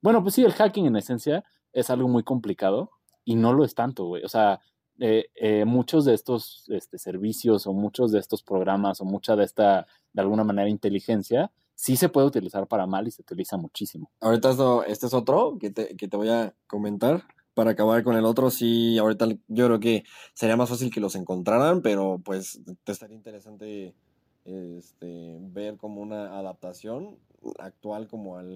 [0.01, 2.91] Bueno, pues sí, el hacking en esencia es algo muy complicado
[3.26, 4.24] y no lo es tanto, güey.
[4.24, 4.60] O sea,
[4.99, 9.45] eh, eh, muchos de estos este, servicios o muchos de estos programas o mucha de
[9.45, 14.12] esta, de alguna manera, inteligencia, sí se puede utilizar para mal y se utiliza muchísimo.
[14.20, 17.24] Ahorita esto, este es otro que te, que te voy a comentar.
[17.54, 21.16] Para acabar con el otro, sí, ahorita yo creo que sería más fácil que los
[21.16, 23.93] encontraran, pero pues te estaría interesante
[24.45, 27.18] este, ver como una adaptación
[27.60, 28.47] actual como al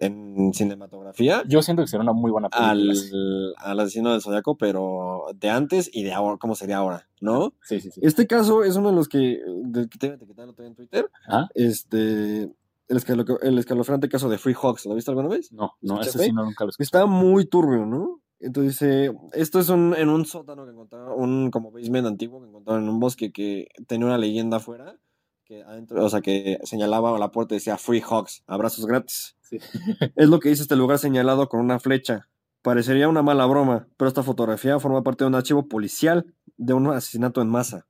[0.00, 2.72] en cinematografía Yo siento que será una muy buena película.
[2.72, 3.12] al, sí.
[3.58, 7.54] al asesino del zodiaco, pero de antes y de ahora, cómo sería ahora, ¿no?
[7.62, 8.00] Sí, sí, sí.
[8.02, 11.48] Este caso es uno de los que, del que te en Twitter, ¿Ah?
[11.54, 12.50] este,
[12.88, 15.52] el, escalo- el escalofriante caso de Free Hawks, ¿lo viste alguna vez?
[15.52, 16.84] No, no, ese sí no, nunca lo escuché.
[16.84, 18.20] Está muy turbio, ¿no?
[18.40, 22.48] Entonces dice, esto es un, en un sótano que encontraron, un como basement antiguo que
[22.48, 24.96] encontraron en un bosque que tenía una leyenda afuera,
[25.44, 29.36] que adentro, o sea, que señalaba a la puerta y decía Free Hugs, abrazos gratis.
[29.40, 29.58] Sí.
[30.16, 32.28] Es lo que dice este lugar señalado con una flecha.
[32.62, 36.26] Parecería una mala broma, pero esta fotografía forma parte de un archivo policial
[36.56, 37.86] de un asesinato en masa.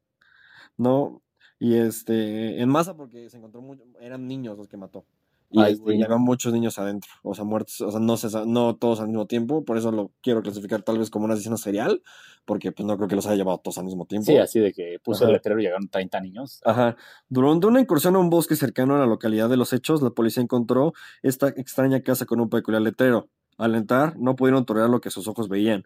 [0.76, 1.22] ¿No?
[1.58, 5.04] Y este, en masa porque se encontró, mucho- eran niños los que mató.
[5.50, 8.76] Y, Ay, este, había muchos niños adentro, o sea, muertos, o sea, no, se no
[8.76, 12.02] todos al mismo tiempo, por eso lo quiero clasificar tal vez como un asesino serial,
[12.44, 14.26] porque pues no creo que los haya llevado todos al mismo tiempo.
[14.26, 15.36] Sí, así de que puso el Ajá.
[15.38, 16.60] letrero y llegaron 30 niños.
[16.66, 16.96] Ajá.
[17.30, 20.42] Durante una incursión a un bosque cercano a la localidad de los hechos, la policía
[20.42, 20.92] encontró
[21.22, 23.30] esta extraña casa con un peculiar letrero.
[23.56, 25.84] Al entrar, no pudieron tolerar lo que sus ojos veían.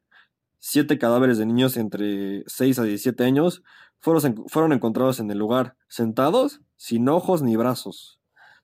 [0.64, 3.64] Siete cadáveres de niños entre 6 a 17 años
[3.98, 8.20] fueron, fueron encontrados en el lugar, sentados, sin ojos ni brazos.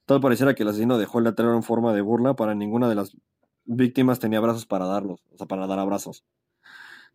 [0.06, 2.94] Tal pareciera que el asesino dejó el letrero en forma de burla para ninguna de
[2.94, 3.16] las
[3.64, 6.24] víctimas tenía brazos para darlos, o sea, para dar abrazos.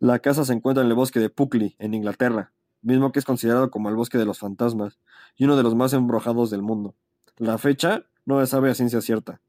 [0.00, 3.70] La casa se encuentra en el bosque de Puckley, en Inglaterra, mismo que es considerado
[3.70, 4.98] como el bosque de los fantasmas
[5.34, 6.94] y uno de los más embrojados del mundo.
[7.38, 9.40] La fecha no se sabe a ciencia cierta.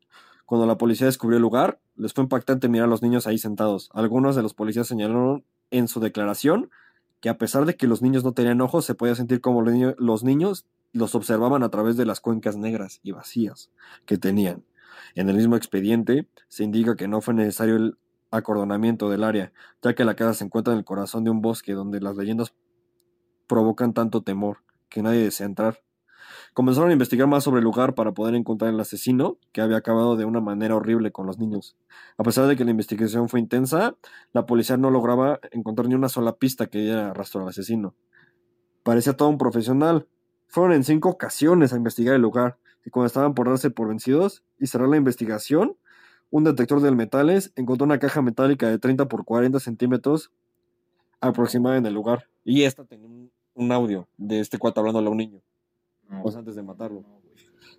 [0.45, 3.89] Cuando la policía descubrió el lugar, les fue impactante mirar a los niños ahí sentados.
[3.93, 6.69] Algunos de los policías señalaron en su declaración
[7.19, 9.73] que a pesar de que los niños no tenían ojos, se podía sentir como los
[9.73, 13.71] niño- los niños los observaban a través de las cuencas negras y vacías
[14.05, 14.63] que tenían.
[15.15, 17.97] En el mismo expediente se indica que no fue necesario el
[18.31, 21.73] acordonamiento del área, ya que la casa se encuentra en el corazón de un bosque
[21.73, 22.53] donde las leyendas
[23.47, 25.81] provocan tanto temor que nadie desea entrar.
[26.55, 30.15] Comenzaron a investigar más sobre el lugar para poder encontrar el asesino que había acabado
[30.15, 31.75] de una manera horrible con los niños.
[32.17, 33.97] A pesar de que la investigación fue intensa,
[34.31, 37.93] la policía no lograba encontrar ni una sola pista que diera rastro al asesino.
[38.83, 40.07] Parecía todo un profesional.
[40.47, 44.45] Fueron en cinco ocasiones a investigar el lugar y cuando estaban por darse por vencidos
[44.57, 45.75] y cerrar la investigación,
[46.31, 50.31] un detector de metales encontró una caja metálica de 30 por 40 centímetros
[51.19, 52.29] aproximada en el lugar.
[52.45, 53.09] Y esta tenía
[53.55, 55.41] un, audio de este cuate hablándole a un niño,
[56.23, 57.03] o sea, antes de matarlo.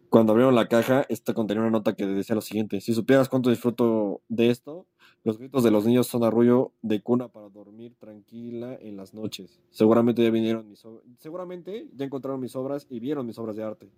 [0.09, 3.51] Cuando abrieron la caja, esta contenía una nota que decía lo siguiente: Si supieras cuánto
[3.51, 4.87] disfruto de esto,
[5.25, 9.61] los gritos de los niños son arrullo de cuna para dormir tranquila en las noches.
[9.71, 13.65] Seguramente ya vinieron mis ob- seguramente ya encontraron mis obras y vieron mis obras de
[13.65, 13.91] arte.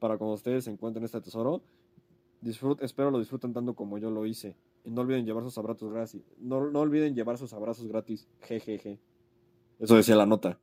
[0.00, 1.62] Para cuando ustedes encuentren este tesoro,
[2.42, 4.56] disfrut- espero lo disfruten tanto como yo lo hice.
[4.84, 6.22] Y no olviden llevar sus abrazos gratis.
[6.38, 8.28] No, no olviden llevar sus abrazos gratis.
[8.40, 8.98] Jejeje.
[9.78, 10.58] Eso decía la nota.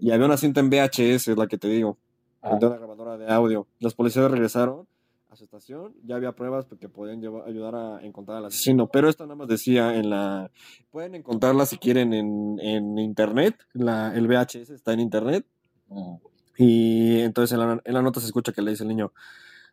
[0.00, 1.98] Y había una cinta en VHS, es la que te digo
[2.42, 2.56] Ah.
[2.58, 3.66] de una grabadora de audio.
[3.80, 4.86] Los policías regresaron
[5.28, 9.08] a su estación, ya había pruebas que podían llevar- ayudar a encontrar al asesino, pero
[9.08, 10.50] esto nada más decía en la...
[10.90, 15.46] Pueden encontrarla si quieren en, en internet, la, el VHS está en internet,
[16.56, 19.12] y entonces en la, en la nota se escucha que le dice el niño,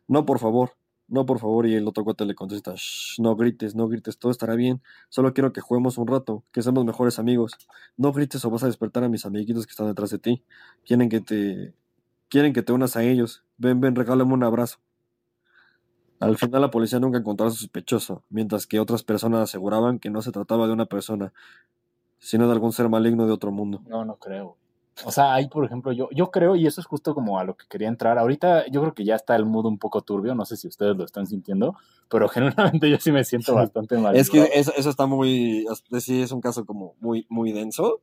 [0.06, 0.72] no por favor,
[1.08, 4.30] no por favor, y el otro cuate le contesta, "Shh, no grites, no grites, todo
[4.30, 7.52] estará bien, solo quiero que juguemos un rato, que seamos mejores amigos,
[7.96, 10.44] no grites o vas a despertar a mis amiguitos que están detrás de ti,
[10.86, 11.74] quieren que te
[12.28, 13.44] quieren que te unas a ellos.
[13.56, 14.78] Ven, ven, regálame un abrazo.
[16.20, 20.10] Al final la policía nunca encontró a su sospechoso, mientras que otras personas aseguraban que
[20.10, 21.32] no se trataba de una persona.
[22.20, 23.80] sino de algún ser maligno de otro mundo.
[23.86, 24.56] No, no creo.
[25.04, 27.56] O sea, ahí, por ejemplo, yo, yo creo, y eso es justo como a lo
[27.56, 28.18] que quería entrar.
[28.18, 30.96] Ahorita yo creo que ya está el mood un poco turbio, no sé si ustedes
[30.96, 31.76] lo están sintiendo,
[32.10, 32.28] pero
[32.80, 34.16] generalmente yo sí me siento bastante mal.
[34.16, 35.64] Es que eso, eso está muy,
[36.00, 38.00] sí, es un caso como muy, muy denso.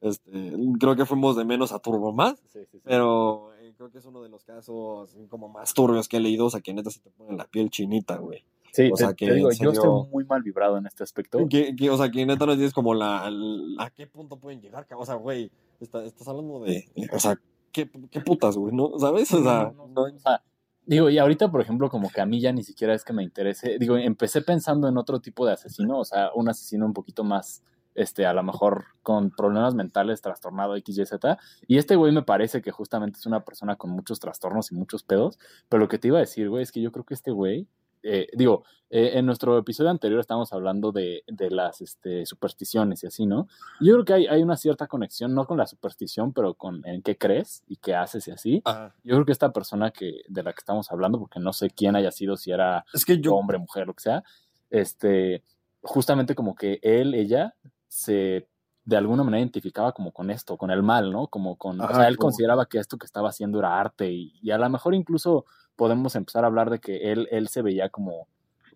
[0.00, 2.80] Este, creo que fuimos de menos a turbo más, Sí, sí, sí.
[2.84, 3.47] pero
[3.78, 6.60] creo que es uno de los casos como más turbios que he leído, o sea,
[6.60, 8.44] que neta se te pone la piel chinita, güey.
[8.72, 11.38] Sí, o sea, te que digo, yo estoy muy mal vibrado en este aspecto.
[11.48, 14.60] Que, que, o sea, que neta no tienes como la, la- a qué punto pueden
[14.60, 15.50] llegar, o sea, güey,
[15.80, 17.40] está- estás hablando de, o sea,
[17.72, 18.98] qué, qué putas, güey, ¿no?
[18.98, 19.32] ¿Sabes?
[19.32, 20.42] O sea, No, no, no- o sea,
[20.84, 23.22] digo, y ahorita, por ejemplo, como que a mí ya ni siquiera es que me
[23.22, 23.78] interese.
[23.78, 27.62] Digo, empecé pensando en otro tipo de asesino, o sea, un asesino un poquito más,
[27.98, 31.36] este, a lo mejor con problemas mentales, trastornado X, Y, Z.
[31.66, 35.02] Y este güey me parece que justamente es una persona con muchos trastornos y muchos
[35.02, 35.38] pedos.
[35.68, 37.66] Pero lo que te iba a decir, güey, es que yo creo que este güey,
[38.04, 43.08] eh, digo, eh, en nuestro episodio anterior estábamos hablando de, de las este, supersticiones y
[43.08, 43.48] así, ¿no?
[43.80, 47.02] Yo creo que hay, hay una cierta conexión, no con la superstición, pero con en
[47.02, 48.62] qué crees y qué haces y así.
[48.64, 48.94] Ajá.
[49.02, 51.96] Yo creo que esta persona que, de la que estamos hablando, porque no sé quién
[51.96, 54.22] haya sido, si era Es que yo, hombre, mujer, lo que sea,
[54.70, 55.42] este,
[55.82, 57.54] justamente como que él, ella,
[57.88, 58.48] se
[58.84, 61.26] de alguna manera identificaba como con esto, con el mal, ¿no?
[61.26, 64.10] Como con, o Ajá, sea, él como- consideraba que esto que estaba haciendo era arte
[64.10, 65.44] y, y a lo mejor incluso
[65.76, 68.28] podemos empezar a hablar de que él, él se veía como,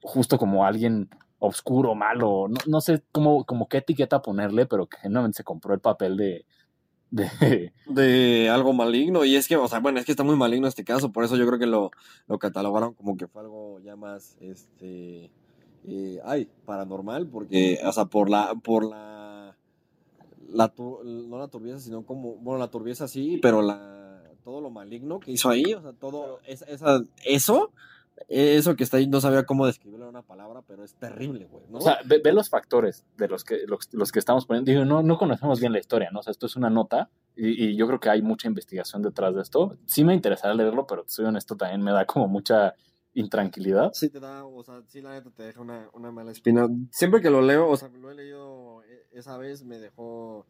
[0.02, 1.08] justo como alguien
[1.38, 5.72] oscuro, malo, no, no sé cómo, como qué etiqueta ponerle, pero que genuinamente se compró
[5.74, 6.44] el papel de,
[7.10, 10.68] de, de algo maligno, y es que, o sea, bueno, es que está muy maligno
[10.68, 11.90] este caso, por eso yo creo que lo,
[12.28, 15.30] lo catalogaron como que fue algo ya más, este,
[15.86, 19.56] eh, ay, paranormal, porque, o sea, por la, por la,
[20.48, 20.72] la,
[21.04, 25.32] no la turbieza, sino como, bueno, la turbieza sí, pero la, todo lo maligno que
[25.32, 27.70] hizo ahí, o sea, todo, esa, esa- eso,
[28.28, 31.64] eso que está ahí, no sabía cómo describirlo en una palabra, pero es terrible, güey,
[31.70, 31.78] ¿no?
[31.78, 34.70] O sea, ve, ve los factores de los que, los, los que estamos poniendo.
[34.70, 36.20] Digo, no, no conocemos bien la historia, ¿no?
[36.20, 39.34] O sea, esto es una nota y, y yo creo que hay mucha investigación detrás
[39.34, 39.76] de esto.
[39.86, 42.74] Sí me interesará leerlo, pero soy honesto, también me da como mucha
[43.14, 43.92] intranquilidad.
[43.92, 46.68] Sí te da, o sea, sí la neta te deja una, una mala espina.
[46.90, 50.46] Siempre que lo leo, o sea, lo he leído eh, esa vez, me dejó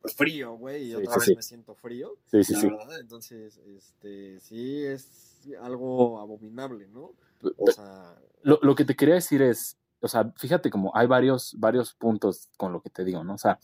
[0.00, 1.36] pues, frío, güey, y Sí, otra sí, vez sí.
[1.36, 2.16] me siento frío.
[2.26, 2.66] Sí, sí, la sí.
[2.68, 7.12] verdad, entonces, este, sí es algo abominable, ¿no?
[7.56, 11.54] O sea, Lo, lo que te quería decir es, o sea, fíjate como hay varios,
[11.58, 13.34] varios puntos con lo que te digo, ¿no?
[13.34, 13.58] O sea,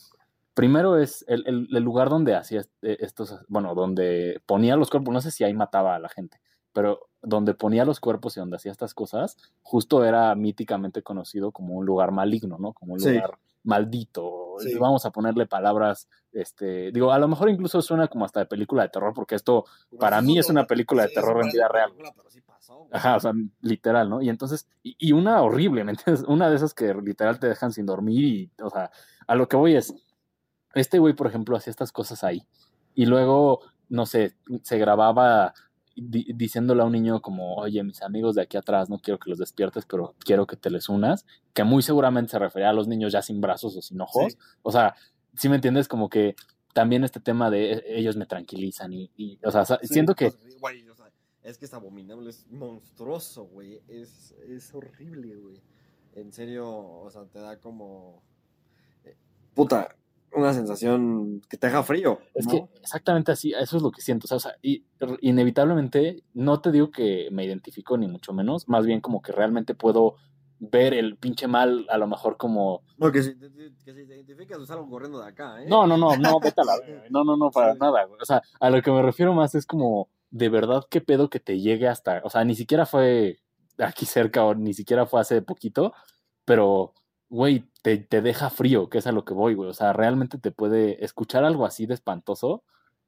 [0.54, 5.12] primero es el, el- el lugar donde hacía eh, estos, bueno, donde ponía los cuerpos,
[5.14, 6.40] no sé si ahí mataba a la gente,
[6.72, 11.74] pero donde ponía los cuerpos y donde hacía estas cosas, justo era míticamente conocido como
[11.74, 12.72] un lugar maligno, ¿no?
[12.72, 13.10] Como un Sí.
[13.14, 14.54] lugar maldito.
[14.60, 14.74] Sí.
[14.78, 18.82] Vamos a ponerle palabras, este, digo, a lo mejor incluso suena como hasta de película
[18.82, 19.64] de terror, porque esto
[19.98, 21.90] Para mí es una película de Sí, terror en vida real.
[21.90, 22.90] película, pero sí pasó, güey.
[22.92, 24.22] Ajá, o sea, literal, ¿no?
[24.22, 26.24] Y entonces, y, y una horrible, ¿me entiendes?
[26.28, 28.90] Una de esas que literal te dejan sin dormir y, o sea,
[29.26, 29.94] a lo que voy es,
[30.74, 32.42] este güey, por ejemplo, hacía estas cosas ahí.
[32.94, 35.54] Y luego, no sé, se grababa
[36.02, 39.30] di- diciéndole a un niño como, oye, mis amigos de aquí atrás, no quiero que
[39.30, 41.24] los despiertes, pero quiero que te les unas,
[41.54, 44.32] que muy seguramente se refería a los niños ya sin brazos o sin ojos.
[44.32, 44.38] Sí.
[44.62, 44.94] O sea,
[45.34, 46.34] si me entiendes, como que
[46.74, 50.32] también este tema de eh, ellos me tranquilizan y, y, o sea, Sí, siento que...
[50.60, 51.10] güey, o sea,
[51.42, 53.80] es que es abominable, es monstruoso, güey.
[53.88, 55.60] Es, es horrible, güey.
[56.14, 58.22] En serio, o sea, te da como.
[59.04, 59.16] eh,
[59.54, 59.96] Puta,
[60.32, 62.20] una sensación que te deja frío.
[62.34, 62.52] Es ¿no?
[62.52, 64.26] que exactamente así, eso es lo que siento.
[64.26, 64.84] O sea, o sea, y,
[65.20, 69.74] inevitablemente, no te digo que me identifico ni mucho menos, más bien como que realmente
[69.74, 70.16] puedo
[70.60, 72.82] ver el pinche mal, a lo mejor como.
[72.96, 75.66] No, que si que si te identificas, es algo corriendo de acá, ¿eh?
[75.68, 76.72] No, no, no, no, vete a la
[77.10, 77.78] No, no, no, para Sí.
[77.80, 78.06] nada.
[78.20, 81.40] O sea, a lo que me refiero más es como, de verdad, qué pedo que
[81.40, 82.22] te llegue hasta.
[82.24, 83.38] O sea, ni siquiera fue
[83.78, 85.92] aquí cerca o ni siquiera fue hace poquito,
[86.44, 86.92] pero,
[87.28, 89.70] güey, te, te deja frío, que es a lo que voy, güey.
[89.70, 92.64] O sea, realmente te puede escuchar algo así de espantoso,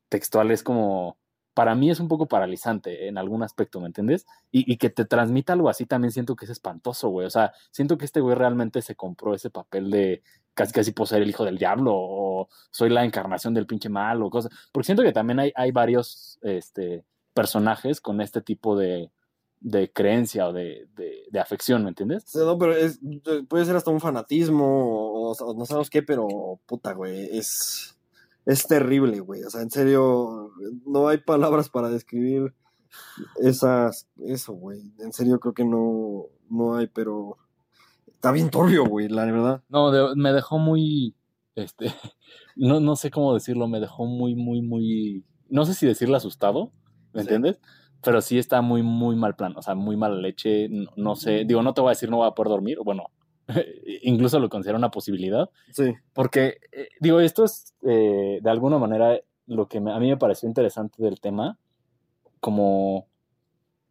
[0.09, 1.19] textual es como,
[1.55, 4.27] para mí es un poco paralizante en algún aspecto, ¿me entiendes?
[4.51, 7.27] Y, y que te transmita algo así también siento que es espantoso, güey.
[7.27, 10.23] O sea, siento que este güey realmente se compró ese papel de
[10.55, 14.31] casi casi poseer el hijo del diablo o soy la encarnación del pinche mal o
[14.31, 14.53] cosas.
[14.73, 17.05] Porque siento que también hay, hay varios este,
[17.35, 19.11] personajes con este tipo de,
[19.61, 22.35] de creencia o de, de, de afección, ¿me entiendes?
[22.35, 22.99] No, pero es,
[23.49, 26.27] puede ser hasta un fanatismo o, o no sabemos qué, pero
[26.67, 27.99] puta, güey, es,
[28.47, 29.43] es terrible, güey.
[29.45, 30.51] O sea, en serio,
[30.87, 32.55] no hay palabras para describir
[33.43, 34.93] esas, eso, güey.
[34.99, 37.37] En serio, creo que no, no hay, pero
[38.07, 39.63] está bien turbio, güey, la verdad.
[39.69, 41.15] No, de- me dejó muy,
[41.55, 41.87] este,
[42.57, 46.73] no, no sé cómo decirlo, me dejó muy, muy, muy, no sé si decirle asustado,
[47.13, 47.29] ¿me Sí.
[47.29, 47.59] entiendes?
[48.03, 51.45] Pero sí está muy, muy mal plan, o sea, muy mala leche, no, no sé,
[51.45, 53.11] digo, no te voy a decir no voy a poder dormir, bueno,
[54.03, 55.51] incluso lo considero una posibilidad.
[55.73, 55.93] Sí.
[56.15, 60.17] Porque, eh, digo, esto es eh, de alguna manera lo que me- a mí me
[60.17, 61.59] pareció interesante del tema,
[62.41, 63.07] como,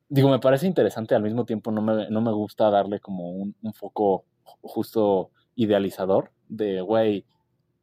[0.08, 3.56] digo, me parece interesante, al mismo tiempo no me, no me gusta darle como un,
[3.62, 4.26] un foco
[4.62, 7.26] justo idealizador de, güey,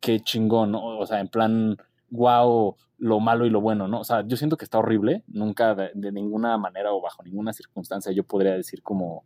[0.01, 0.99] qué chingón, ¿no?
[0.99, 1.77] O sea, en plan,
[2.11, 4.01] wow, lo malo y lo bueno, ¿no?
[4.01, 7.53] O sea, yo siento que está horrible, nunca de, de ninguna manera o bajo ninguna
[7.53, 9.25] circunstancia yo podría decir como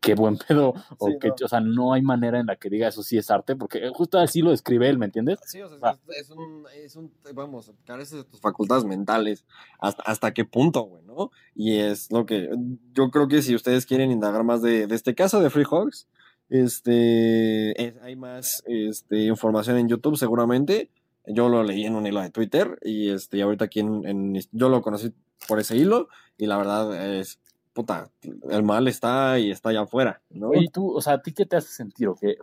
[0.00, 1.34] qué buen pedo o Sí, que, no.
[1.42, 4.18] o sea, no hay manera en la que diga eso sí es arte, porque justo
[4.18, 5.38] así lo describe él, ¿me entiendes?
[5.44, 5.96] Sí, o sea, Ah.
[6.08, 9.44] es, un, es un, vamos, careces de tus facultades mentales.
[9.80, 11.30] ¿Hasta, hasta qué punto, güey, no?
[11.54, 12.50] Y es lo que,
[12.92, 16.06] yo creo que si ustedes quieren indagar más de, de este caso de Free Hogs,
[16.48, 20.90] este, es- hay más este, información en YouTube seguramente.
[21.26, 24.40] Yo lo leí en un hilo de Twitter y este, y ahorita aquí en, en-
[24.52, 25.12] yo lo conocí
[25.48, 26.08] por ese hilo
[26.38, 27.40] y la verdad es,
[27.72, 28.10] puta,
[28.50, 30.48] el mal está y está allá afuera, ¿no?
[30.50, 32.36] Oye, tú, o sea, ¿a ti qué te hace sentir o qué?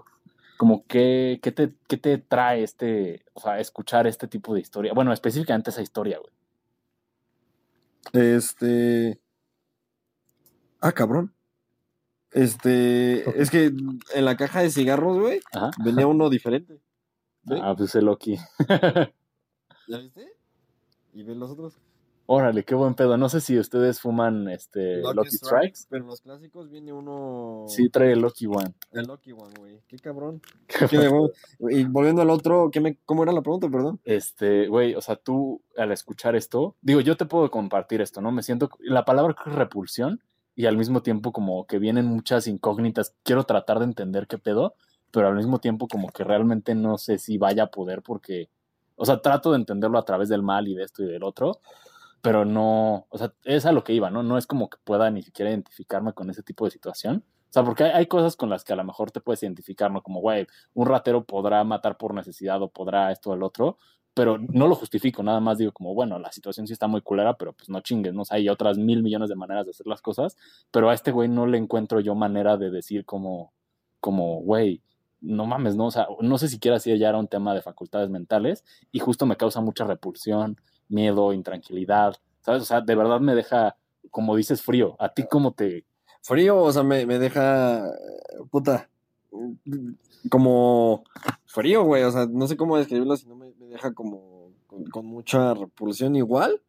[0.58, 4.94] Como que, ¿qué te, qué te trae este, o sea, escuchar este tipo de historia?
[4.94, 6.32] Bueno, específicamente esa historia, güey.
[8.36, 9.20] Este.
[10.82, 11.34] Ah, cabrón.
[12.32, 13.42] Este.
[13.42, 13.66] Es que
[14.14, 15.40] en la caja de cigarros, güey,
[15.84, 16.80] venía uno diferente.
[17.50, 18.38] Ah, pues el Loki.
[19.88, 20.28] ¿Ya viste?
[21.14, 21.80] ¿Y ven los otros?
[22.26, 23.18] Órale, qué buen pedo.
[23.18, 25.82] No sé si ustedes fuman este Lucky, Strikes.
[25.90, 27.66] Pero en los clásicos viene uno.
[27.68, 28.74] Sí, trae el Lucky One.
[28.94, 29.82] El Lucky One, güey.
[29.88, 30.42] Qué cabrón.
[30.68, 31.32] Qué huevo.
[31.70, 32.98] y volviendo al otro, ¿qué me...
[33.06, 34.00] ¿cómo era la pregunta, perdón?
[34.06, 38.32] Este, güey, o sea, tú al escuchar esto, digo, yo te puedo compartir esto, ¿no?
[38.32, 40.22] Me siento, la palabra repulsión
[40.56, 43.16] y al mismo tiempo como que vienen muchas incógnitas.
[43.24, 44.76] Quiero tratar de entender qué pedo,
[45.14, 48.50] pero al mismo tiempo como que realmente no sé si vaya a poder porque,
[48.96, 51.62] o sea, trato de entenderlo a través del mal y de esto y del otro,
[52.22, 54.24] pero no, o sea, es a lo que iba, ¿no?
[54.24, 57.24] No es como que pueda ni siquiera identificarme con ese tipo de situación.
[57.50, 59.92] O sea, porque hay, hay cosas con las que a lo mejor te puedes identificar,
[59.92, 60.02] ¿no?
[60.02, 63.78] Como, güey, un ratero podrá matar por necesidad o podrá esto o el otro,
[64.16, 67.36] pero no lo justifico, nada más digo como, bueno, la situación sí está muy culera,
[67.38, 68.24] pero pues no chingues, ¿no?
[68.24, 70.38] O sea, hay otras mil millones de maneras de hacer las cosas,
[70.72, 73.54] pero a este güey no le encuentro yo manera de decir como,
[74.00, 74.82] como, güey,
[75.24, 75.88] no mames, ¿no?
[75.88, 79.26] O sea, no sé siquiera si ya era un tema de facultades mentales y justo
[79.26, 80.58] me causa mucha repulsión,
[80.90, 82.62] miedo, intranquilidad, ¿sabes?
[82.62, 83.78] O sea, de verdad me deja,
[84.12, 84.96] como dices, frío.
[85.00, 85.86] ¿A ti cómo te...?
[86.22, 87.84] Frío, o sea, me, me deja.
[88.50, 88.90] Puta.
[90.30, 91.04] Como
[91.46, 92.04] frío, güey.
[92.04, 95.54] O sea, no sé cómo describirlo, si no me, me deja como con, con mucha
[95.54, 96.62] repulsión igual.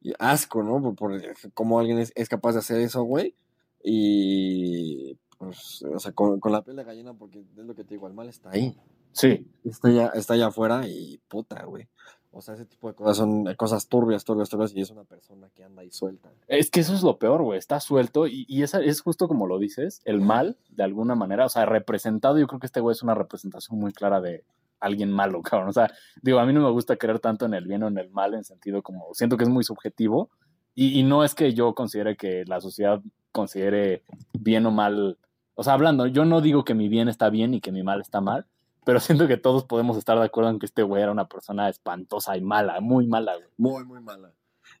[0.00, 0.82] Y asco, ¿no?
[0.82, 3.34] Por, por cómo alguien es, es capaz de hacer eso, güey.
[3.82, 5.16] Y.
[5.38, 8.06] Pues, o sea, con, con la piel de gallina, porque es lo que te digo,
[8.06, 8.76] el mal está ahí.
[9.12, 11.88] Sí, Está allá, está allá afuera y puta, güey.
[12.32, 15.48] O sea, ese tipo de cosas son cosas turbias, turbias, turbias, y es una persona
[15.54, 16.30] que anda ahí suelta.
[16.48, 17.58] Es que eso es lo peor, güey.
[17.58, 21.46] Está suelto y, y esa es justo como lo dices, el mal, de alguna manera,
[21.46, 22.38] o sea, representado.
[22.38, 24.44] Yo creo que este güey es una representación muy clara de
[24.80, 25.70] alguien malo, cabrón.
[25.70, 27.96] O sea, digo, a mí no me gusta creer tanto en el bien o en
[27.96, 30.28] el mal, en sentido como siento que es muy subjetivo.
[30.74, 33.00] Y, y no es que yo considere que la sociedad
[33.36, 35.18] considere bien o mal.
[35.54, 38.00] O sea, hablando, yo no digo que mi bien está bien y que mi mal
[38.00, 38.46] está mal,
[38.84, 41.68] pero siento que todos podemos estar de acuerdo en que este güey era una persona
[41.68, 43.48] espantosa y mala, muy mala, güey.
[43.58, 44.32] Muy, muy mala.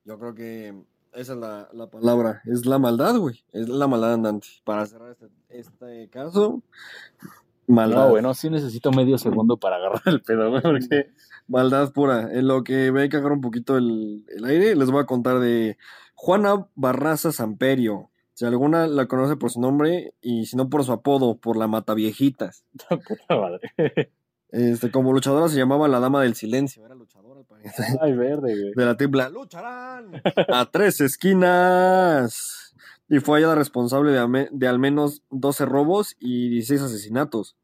[0.04, 0.74] Yo creo que
[1.12, 2.42] esa es la, la palabra.
[2.46, 3.44] Es la maldad, güey.
[3.52, 4.48] Es la maldad andante.
[4.64, 6.62] Para cerrar este, este caso,
[7.66, 8.06] maldad.
[8.06, 11.10] No, bueno, sí necesito medio segundo para agarrar el pedo, güey, porque
[11.48, 12.32] Maldad pura.
[12.32, 15.38] En lo que ve que agarrar un poquito el, el aire, les voy a contar
[15.38, 15.78] de
[16.14, 18.10] Juana Barraza Samperio.
[18.36, 21.68] Si alguna la conoce por su nombre y si no por su apodo, por la
[21.68, 22.64] Mataviejitas.
[23.08, 24.12] puta madre.
[24.50, 26.84] Este, como luchadora se llamaba la Dama del Silencio.
[26.84, 27.86] Era luchadora, al parecer.
[28.02, 28.74] Ay, verde, güey.
[28.74, 32.76] de la tripla lucharán a tres esquinas
[33.08, 37.56] y fue hallada responsable de, de al menos 12 robos y 16 asesinatos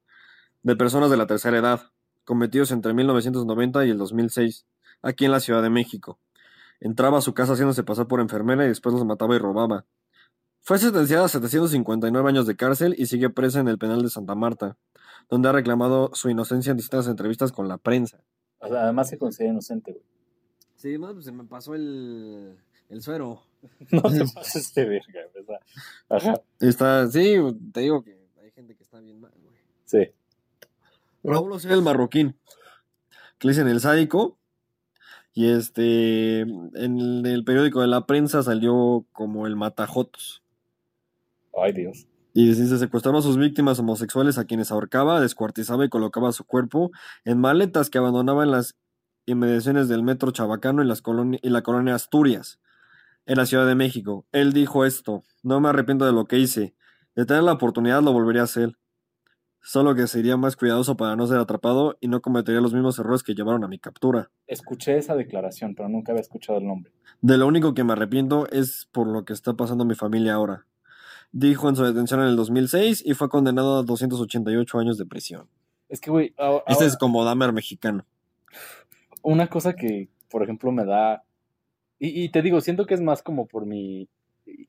[0.62, 1.82] de personas de la tercera edad
[2.24, 4.64] cometidos entre 1990 y el 2006
[5.02, 6.18] aquí en la Ciudad de México.
[6.80, 9.84] Entraba a su casa haciéndose pasar por enfermera y después los mataba y robaba.
[10.64, 14.36] Fue sentenciada a 759 años de cárcel y sigue presa en el penal de Santa
[14.36, 14.76] Marta,
[15.28, 18.22] donde ha reclamado su inocencia en distintas entrevistas con la prensa.
[18.60, 20.04] O sea, además se considera inocente, güey.
[20.76, 22.56] Sí, no, pues se me pasó el,
[22.88, 23.42] el suero.
[23.90, 25.60] No te pases de verga, ¿verdad?
[26.08, 26.40] Ajá.
[26.60, 27.36] Está, sí,
[27.72, 29.56] te digo que hay gente que está bien mal, güey.
[29.84, 30.12] Sí.
[31.24, 32.36] Raúl Osea el marroquín,
[33.38, 34.38] que le dicen el sádico.
[35.34, 40.41] Y este, en el periódico de la prensa salió como el matajotos.
[41.54, 42.06] Ay, Dios.
[42.34, 46.90] Y dice, secuestraba a sus víctimas homosexuales a quienes ahorcaba, descuartizaba y colocaba su cuerpo
[47.24, 48.78] en maletas que abandonaba en las
[49.26, 51.02] inmediaciones del metro Chabacano y, las
[51.42, 52.58] y la colonia Asturias,
[53.26, 54.26] en la Ciudad de México.
[54.32, 56.74] Él dijo esto, no me arrepiento de lo que hice,
[57.14, 58.76] de tener la oportunidad lo volvería a hacer.
[59.60, 63.22] solo que sería más cuidadoso para no ser atrapado y no cometería los mismos errores
[63.22, 64.30] que llevaron a mi captura.
[64.46, 66.92] Escuché esa declaración, pero nunca había escuchado el nombre.
[67.20, 70.66] De lo único que me arrepiento es por lo que está pasando mi familia ahora.
[71.32, 75.48] Dijo en su detención en el 2006 y fue condenado a 288 años de prisión.
[75.88, 76.34] Es que, güey,
[76.66, 78.04] Este es como Dahmer mexicano.
[79.22, 81.22] una cosa que, por ejemplo, me da.
[81.98, 84.08] Y, y te digo, siento que es más como por mi.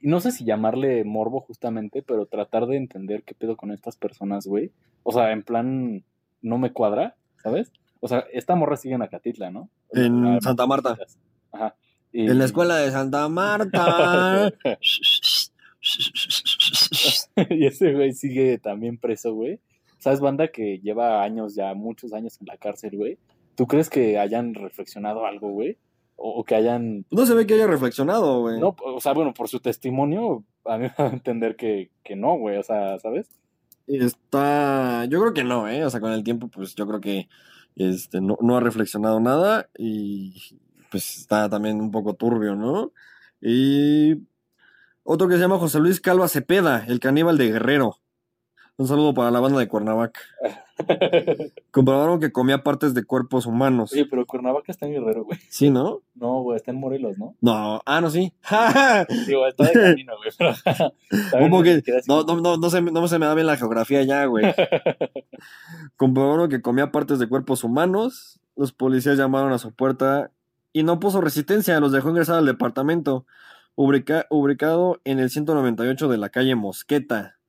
[0.01, 4.45] No sé si llamarle morbo justamente, pero tratar de entender qué pedo con estas personas,
[4.45, 4.71] güey.
[5.03, 6.03] O sea, en plan,
[6.41, 7.71] no me cuadra, ¿sabes?
[7.99, 9.69] O sea, esta morra sigue en Acatitla, ¿no?
[9.91, 10.97] En La- Santa Marta.
[11.51, 11.75] Ajá.
[12.11, 14.51] Y- En la escuela de Santa Marta.
[17.49, 19.59] y ese güey sigue también preso, güey.
[19.99, 23.17] ¿Sabes, banda que lleva años ya, muchos años en la cárcel, güey?
[23.55, 25.77] ¿Tú crees que hayan reflexionado algo, güey?
[26.15, 27.05] O, o que hayan...
[27.11, 28.59] No se ve que haya reflexionado, güey.
[28.59, 32.15] No, o sea, bueno, por su testimonio, a mí me va a entender que, que
[32.15, 32.57] no, güey.
[32.57, 33.29] O sea, ¿sabes?
[33.87, 35.05] Está.
[35.05, 35.85] Yo creo que no, ¿eh?
[35.85, 37.27] O sea, con el tiempo, pues yo creo que
[37.75, 40.59] este, no, no ha reflexionado nada y
[40.91, 42.91] pues está también un poco turbio, ¿no?
[43.41, 44.15] Y
[45.03, 47.97] otro que se llama José Luis Calva Cepeda, el caníbal de Guerrero.
[48.75, 50.19] Un saludo para la banda de Cuernavaca.
[51.71, 53.93] Comprobaron que comía partes de cuerpos humanos.
[53.93, 55.37] Oye, pero Cuernavaca está en Guerrero, güey.
[55.49, 56.01] ¿Sí, no?
[56.15, 57.35] No, güey, está en Morelos, ¿no?
[57.39, 58.33] No, ah, no, sí.
[59.27, 60.31] Digo, está de camino, güey.
[60.35, 60.53] pero-
[61.29, 62.01] también ¿Cómo ni que?
[62.07, 64.45] No, no, no, no, se, no se me da bien la geografía ya, güey.
[65.95, 68.39] Comprobaron que comía partes de cuerpos humanos.
[68.55, 70.31] Los policías llamaron a su puerta
[70.71, 71.79] y no puso resistencia.
[71.79, 73.25] Los dejó ingresar al departamento,
[73.75, 77.39] ubica- ubicado en el 198 de la calle Mosqueta.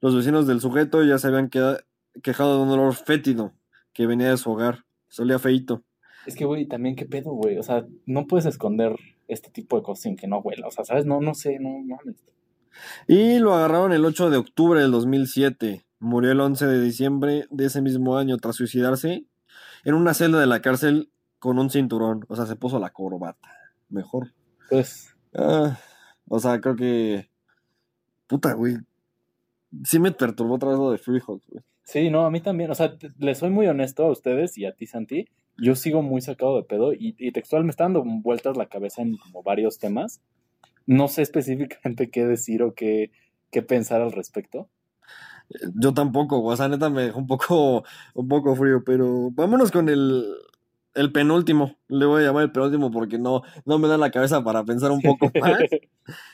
[0.00, 1.84] Los vecinos del sujeto ya se habían queda-
[2.22, 3.52] quejado de un olor fétido
[3.92, 4.84] que venía de su hogar.
[5.08, 5.82] Solía feito.
[6.26, 7.58] Es que, güey, también qué pedo, güey.
[7.58, 8.94] O sea, no puedes esconder
[9.28, 10.66] este tipo de cosas sin que no huela.
[10.66, 11.06] O sea, ¿sabes?
[11.06, 12.24] No, no sé, no mames.
[13.08, 15.84] Y lo agarraron el 8 de octubre del 2007.
[15.98, 19.24] Murió el 11 de diciembre de ese mismo año tras suicidarse
[19.84, 22.24] en una celda de la cárcel con un cinturón.
[22.28, 23.50] O sea, se puso la corbata.
[23.88, 24.32] Mejor.
[24.68, 25.78] Pues, Ah,
[26.28, 27.28] o sea, creo que.
[28.26, 28.76] Puta, güey.
[29.84, 31.62] Sí me perturbó otra vez lo de Freehawks, güey.
[31.84, 32.70] sí, no, a mí también.
[32.70, 35.28] O sea, te- les soy muy honesto a ustedes y a ti, Santi.
[35.56, 39.02] Yo sigo muy sacado de pedo y, y textual me está dando vueltas la cabeza
[39.02, 40.20] en como varios temas.
[40.86, 43.10] No sé específicamente qué decir o qué,
[43.50, 44.68] qué pensar al respecto.
[45.74, 46.54] Yo tampoco, güey.
[46.54, 47.84] O sea, neta me dejó un poco,
[48.14, 50.24] un poco frío, pero vámonos con el,
[50.94, 51.76] el penúltimo.
[51.88, 54.90] Le voy a llamar el penúltimo porque no, no me da la cabeza para pensar
[54.90, 55.60] un poco más.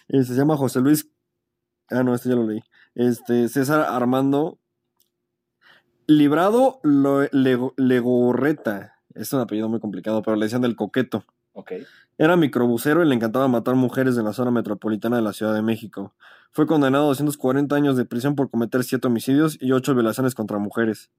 [0.09, 1.11] Eh, se llama José Luis.
[1.91, 2.63] Ah, no, este ya lo leí.
[2.95, 4.59] Este, César Armando
[6.07, 8.95] Librado Lo- Lego- Legorreta.
[9.15, 11.25] Es un apellido muy complicado, pero le decían del coqueto.
[11.53, 11.73] ok.
[12.19, 15.61] Era microbusero y le encantaba matar mujeres en la zona metropolitana de la Ciudad de
[15.61, 16.15] México.
[16.51, 20.57] Fue condenado a 240 años de prisión por cometer 7 homicidios y 8 violaciones contra
[20.59, 21.11] mujeres.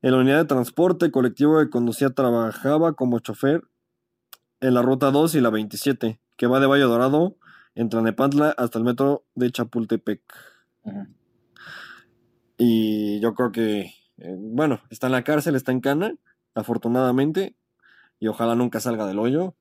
[0.00, 3.64] En la unidad de transporte colectivo que conducía trabajaba como chofer
[4.60, 7.36] en la ruta 2 y la 27, que va de Valle Dorado,
[7.74, 10.20] en Tlanepantla, hasta el metro de Chapultepec.
[12.56, 16.14] Y yo creo que, eh, bueno, está en la cárcel, está en cana,
[16.54, 17.56] afortunadamente,
[18.20, 19.54] y ojalá nunca salga del hoyo.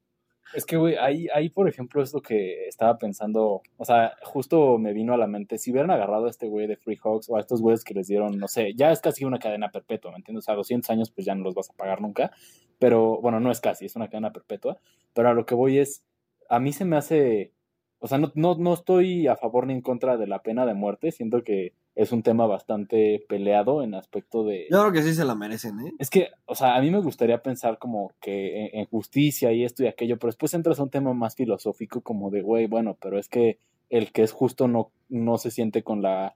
[0.53, 3.61] Es que, güey, ahí, ahí, por ejemplo, es lo que estaba pensando.
[3.77, 5.57] O sea, justo me vino a la mente.
[5.57, 8.07] Si hubieran agarrado a este güey de Free Hawks o a estos güeyes que les
[8.07, 10.45] dieron, no sé, ya es casi una cadena perpetua, ¿me entiendes?
[10.45, 12.31] O sea, 200 años, pues ya no los vas a pagar nunca.
[12.79, 14.77] Pero, bueno, no es casi, es una cadena perpetua.
[15.13, 16.05] Pero a lo que voy es,
[16.49, 17.53] a mí se me hace.
[17.99, 20.73] O sea, no, no, no estoy a favor ni en contra de la pena de
[20.75, 21.11] muerte.
[21.11, 24.67] Siento que es un tema bastante peleado en aspecto de.
[24.69, 25.91] Yo creo que sí se la merecen, ¿eh?
[25.97, 29.83] Es que, o sea, a mí me gustaría pensar como que en, justicia y esto
[29.83, 33.17] y aquello, pero después entras a un tema más filosófico como de, güey, bueno, pero
[33.17, 33.57] es que
[33.89, 36.35] el que es justo no, no se siente con la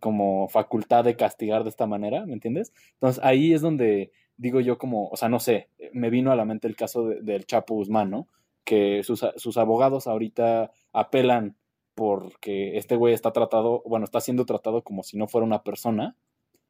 [0.00, 2.72] como facultad de castigar de esta manera, ¿me entiendes?
[2.94, 6.44] Entonces ahí es donde digo yo como, o sea, no sé, me vino a la
[6.44, 8.26] mente el caso de- del Chapo Guzmán, ¿no?
[8.64, 11.56] Que sus, sus abogados ahorita apelan
[11.94, 16.16] porque este güey está tratado, bueno, está siendo tratado como si no fuera una persona.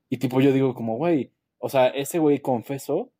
[0.08, 3.12] Y tipo yo digo como, güey, o sea, ese güey confesó,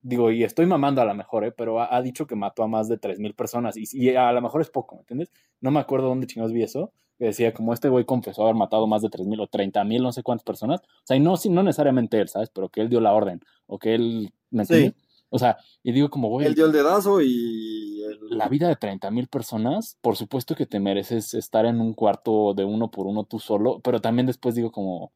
[0.00, 1.52] digo, y estoy mamando a lo mejor, ¿eh?
[1.52, 4.40] pero ha, ha dicho que mató a más de 3.000 personas y, y a lo
[4.40, 5.30] mejor es poco, ¿me entiendes?
[5.60, 8.86] No me acuerdo dónde chingados vi eso, que decía como este güey confesó haber matado
[8.86, 10.80] más de 3.000 o 30.000, no sé cuántas personas.
[10.80, 12.48] O sea, y no, sí, no necesariamente él, ¿sabes?
[12.48, 14.94] Pero que él dio la orden o que él, ¿me Sí.
[15.30, 18.02] O sea, y digo como, güey, Él dio el dedazo y.
[18.02, 21.94] el- la vida de 30 mil personas, por supuesto que te mereces estar en un
[21.94, 25.12] cuarto de uno por uno tú solo, pero también después digo como,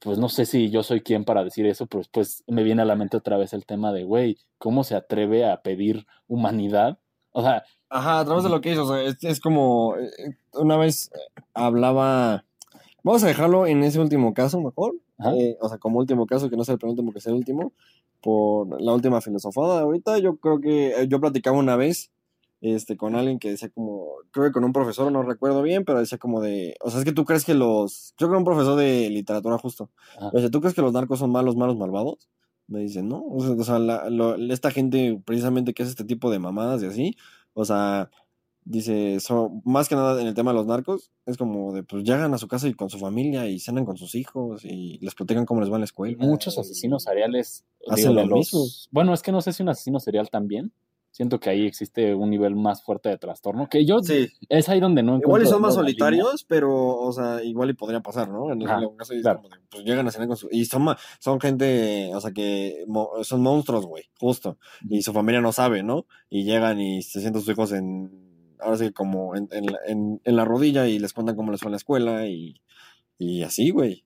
[0.00, 2.84] pues no sé si yo soy quien para decir eso, pero después me viene a
[2.86, 6.98] la mente otra vez el tema de, güey, ¿cómo se atreve a pedir humanidad?
[7.32, 8.84] O sea, Ajá, a través de lo que hizo.
[8.84, 9.96] O sea, es, es como.
[9.96, 12.44] eh, Una vez eh, hablaba
[13.04, 14.94] Vamos a dejarlo en ese último caso mejor.
[15.38, 17.72] Eh, o sea, como último caso, que no sea el penúltimo, que sea el último.
[18.22, 20.18] Por la última filosofada de ahorita.
[20.18, 22.10] Yo creo que eh, yo platicaba una vez
[22.62, 25.98] este, con alguien que decía como, creo que con un profesor, no recuerdo bien, pero
[26.00, 28.44] decía como de, o sea, es que tú crees que los, yo creo que un
[28.44, 29.90] profesor de literatura justo,
[30.32, 32.26] o sea, ¿tú crees que los narcos son malos, malos, malvados?
[32.66, 36.04] Me dice, no, o sea, o sea, la- lo- esta gente precisamente que hace este
[36.04, 37.16] tipo de mamadas y así,
[37.52, 38.08] o sea,
[38.64, 42.04] dice, so- más que nada en el tema de los narcos, es como de, pues
[42.04, 45.14] llegan a su casa y con su familia y cenan con sus hijos y les
[45.14, 46.16] platican cómo les va en la escuela.
[46.18, 47.64] Muchos asesinos seriales.
[47.88, 48.64] Hacen digo, de lo los- mismo.
[48.90, 50.72] Bueno, es que no sé si un asesino serial también.
[51.10, 53.68] Siento que ahí existe un nivel más fuerte de trastorno.
[53.68, 54.00] Que yo.
[54.02, 55.84] Sí, Es ahí donde no igual y encuentro son más línea.
[55.84, 58.50] solitarios, pero, o sea, igual y podría pasar, ¿no?
[58.52, 59.40] En Ajá, el caso es claro.
[59.40, 60.48] como de, pues llegan a cenar con su...
[60.50, 60.84] Y son,
[61.20, 64.58] son gente, o sea, que mo- son monstruos, güey, justo.
[64.90, 66.04] Y su familia no sabe, ¿no?
[66.30, 68.23] Y llegan y se sientan sus hijos en...
[68.64, 71.60] Ahora sí, como en, en, la- en, en la rodilla y les cuentan cómo les
[71.60, 72.60] fue en la escuela y,
[73.18, 74.04] y así, güey.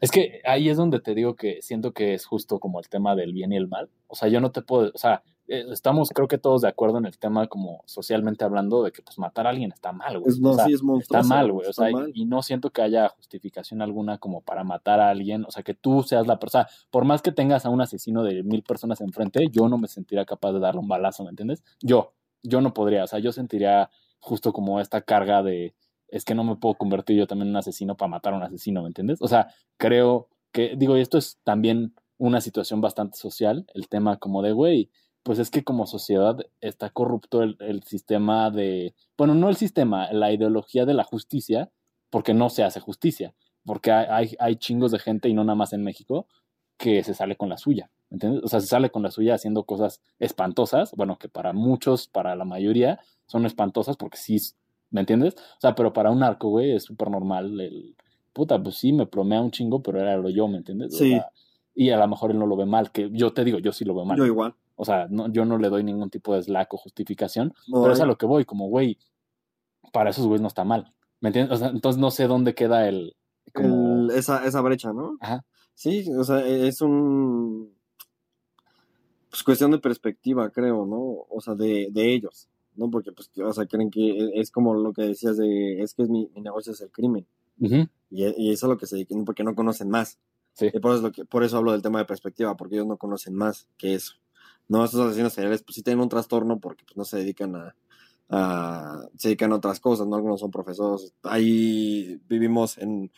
[0.00, 3.14] Es que ahí es donde te digo que siento que es justo como el tema
[3.14, 3.88] del bien y el mal.
[4.08, 6.98] O sea, yo no te puedo, o sea, eh, estamos creo que todos de acuerdo
[6.98, 10.34] en el tema como socialmente hablando de que pues matar a alguien está mal, güey.
[10.40, 11.68] No, O sea, sí, es está mal, güey.
[11.68, 12.10] O sea, mal.
[12.12, 15.44] y no siento que haya justificación alguna como para matar a alguien.
[15.46, 16.66] O sea, que tú seas la persona.
[16.90, 20.24] Por más que tengas a un asesino de mil personas enfrente, yo no me sentiría
[20.24, 21.62] capaz de darle un balazo, ¿me entiendes?
[21.80, 23.04] Yo, yo no podría.
[23.04, 23.90] O sea, yo sentiría
[24.20, 25.74] justo como esta carga de
[26.08, 28.42] es que no me puedo convertir yo también en un asesino para matar a un
[28.42, 29.20] asesino, ¿me entiendes?
[29.20, 34.42] O sea, creo que, digo, esto es también una situación bastante social, el tema como
[34.42, 34.90] de, güey,
[35.22, 40.10] pues es que como sociedad está corrupto el, el sistema de, bueno, no el sistema,
[40.12, 41.70] la ideología de la justicia,
[42.10, 43.34] porque no se hace justicia,
[43.64, 46.26] porque hay, hay, hay chingos de gente, y no nada más en México,
[46.78, 48.42] que se sale con la suya, ¿me entiendes?
[48.44, 52.34] O sea, se sale con la suya haciendo cosas espantosas, bueno, que para muchos, para
[52.36, 54.38] la mayoría, son espantosas porque sí,
[54.90, 55.34] ¿me entiendes?
[55.36, 57.96] O sea, pero para un narco, güey, es súper normal el,
[58.32, 60.94] puta, pues sí, me plomea un chingo, pero era lo yo, ¿me entiendes?
[60.94, 61.10] O Sí.
[61.10, 61.28] sea,
[61.74, 63.84] y a lo mejor él no lo ve mal, que yo te digo, yo sí
[63.84, 64.16] lo veo mal.
[64.16, 64.54] Yo igual.
[64.76, 67.92] O sea, no, yo no le doy ningún tipo de slack o justificación, No, pero
[67.92, 68.98] es a lo que voy, como, güey,
[69.92, 70.92] para esos güeyes no está mal.
[71.20, 71.54] ¿Me entiendes?
[71.54, 73.16] O sea, entonces no sé dónde queda el...
[73.52, 75.16] Como, el- esa, esa brecha, ¿no?
[75.20, 75.44] Ajá.
[75.78, 77.72] Sí, o sea, e- es un.
[79.30, 81.24] Pues cuestión de perspectiva, creo, ¿no?
[81.28, 82.90] O sea, de, de ellos, ¿no?
[82.90, 85.80] Porque, pues, o sea, creen que e- es como lo que decías de.
[85.80, 87.28] Es que es mi, mi negocio es el crimen.
[88.10, 90.18] Y, e- y eso es lo que se dedican, porque no conocen más.
[90.54, 90.66] Sí.
[90.74, 92.88] Y por eso, es lo que, por eso hablo del tema de perspectiva, porque ellos
[92.88, 94.14] no conocen más que eso.
[94.66, 97.76] No, estos asesinos seriales, pues sí tienen un trastorno porque pues, no se dedican a,
[98.30, 100.16] a- Se dedican a otras cosas, ¿no?
[100.16, 101.14] Algunos son profesores.
[101.22, 103.12] Ahí vivimos en,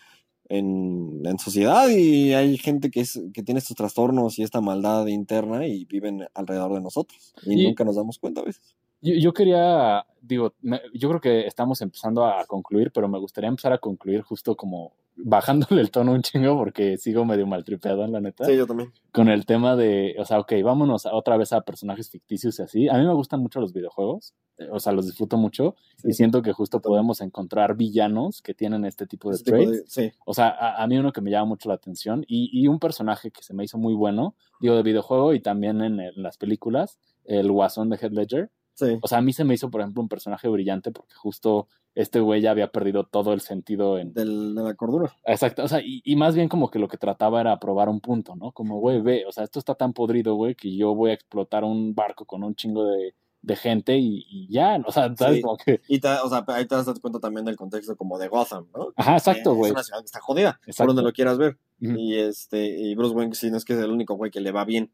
[0.51, 5.07] en, en sociedad y hay gente que, es, que tiene estos trastornos y esta maldad
[5.07, 7.35] interna y viven alrededor de nosotros.
[7.47, 8.77] Y, Y- nunca nos damos cuenta a veces.
[9.03, 13.49] Yo, yo quería, digo, me- yo creo que estamos empezando a concluir, pero me gustaría
[13.49, 18.21] empezar a concluir justo como bajándole el tono un chingo porque sigo medio maltripeado, la
[18.21, 18.45] neta.
[18.47, 18.91] Sí, yo también.
[19.13, 22.63] con el tema de, o sea, ok, vámonos a- otra vez a personajes ficticios y
[22.63, 22.89] así.
[22.89, 25.75] A mí me gustan mucho los videojuegos, eh, o sea, los disfruto mucho
[26.05, 29.71] y siento que justo podemos encontrar villanos que tienen este tipo de tipo traits.
[29.73, 30.13] de- sí.
[30.25, 32.79] O sea, a, a mí uno que me llama mucho la atención y, y un
[32.79, 36.37] personaje que se me hizo muy bueno, digo, de videojuego y también en, en las
[36.39, 38.51] películas, el Guasón de Heath Ledger.
[38.75, 38.99] Sí.
[39.03, 42.21] O sea, a mí se me hizo, por ejemplo, un personaje brillante porque justo este
[42.21, 45.13] güey ya había perdido todo el sentido en, Del, de la cordura.
[45.27, 48.01] Exacto, o sea, y, y más bien como que lo que trataba era probar un
[48.01, 48.53] punto, ¿no?
[48.53, 51.65] Como, güey, ve, o sea, esto está tan podrido, güey, que yo voy a explotar
[51.65, 55.37] un barco con un chingo de, de gente y, y ya, o sea, ¿sabes?
[55.39, 55.43] Sí.
[55.43, 58.29] Como que, Y te- o sea, ahí te das cuenta también del contexto como de
[58.29, 58.93] Gotham, ¿no?
[58.97, 59.71] ajá, exacto, Eh, güey.
[59.71, 60.77] Es una ciudad que está jodida, Exacto.
[60.77, 61.59] por donde lo quieras ver.
[61.81, 64.53] Y este, y Bruce Wayne sí no es que es el único güey que le
[64.53, 64.93] va bien,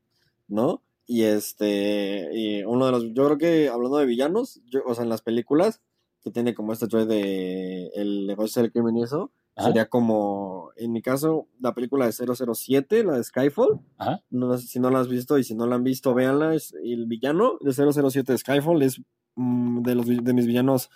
[0.49, 0.81] ¿no?
[1.07, 5.05] Y este, y uno de los, yo creo que hablando de villanos, yo, o sea,
[5.05, 5.81] en las películas,
[6.21, 9.69] que tiene como este trait de el negocio del crimen y eso, Ajá.
[9.69, 13.81] sería como, en mi caso, la película de 007, la de Skyfall.
[13.99, 14.25] Ajá.
[14.31, 16.55] No sé si no la has visto y si no la han visto, véanla.
[16.55, 19.01] Es, el villano de 007 de Skyfall es
[19.37, 20.91] mm, de, los, de mis villanos,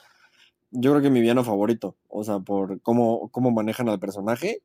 [0.72, 1.96] yo creo que mi villano favorito.
[2.08, 4.64] O sea, por cómo, cómo manejan al personaje.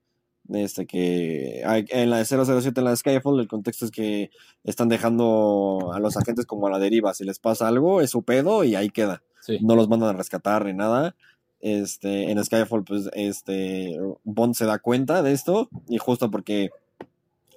[0.53, 4.30] Este que hay- en la de 007, en la de Skyfall, el contexto es que
[4.63, 7.13] están dejando a los agentes como a la deriva.
[7.13, 9.57] Si les pasa algo, es su pedo y ahí queda Sí.
[9.61, 11.15] no los mandan a rescatar ni nada.
[11.61, 16.69] Este, en Skyfall, pues, este, Bond se da cuenta de esto y justo porque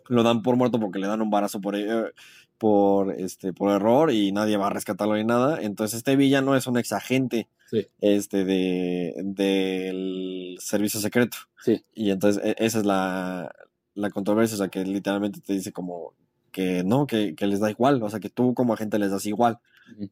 [0.09, 2.13] lo dan por muerto porque le dan un barazo por, eh,
[2.59, 5.61] por, este, por error y nadie va a rescatarlo ni nada.
[5.63, 7.87] Entonces, este villano es un exagente Sí.
[8.01, 11.37] este, de, del servicio secreto.
[11.63, 11.85] Sí.
[11.95, 13.55] Y entonces, e- esa es la,
[13.95, 16.15] la controversia, o sea, que literalmente te dice como
[16.51, 19.27] que no, que, que les da igual, o sea, que tú como agente les das
[19.27, 19.59] igual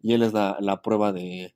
[0.02, 1.54] y él es la, la prueba de,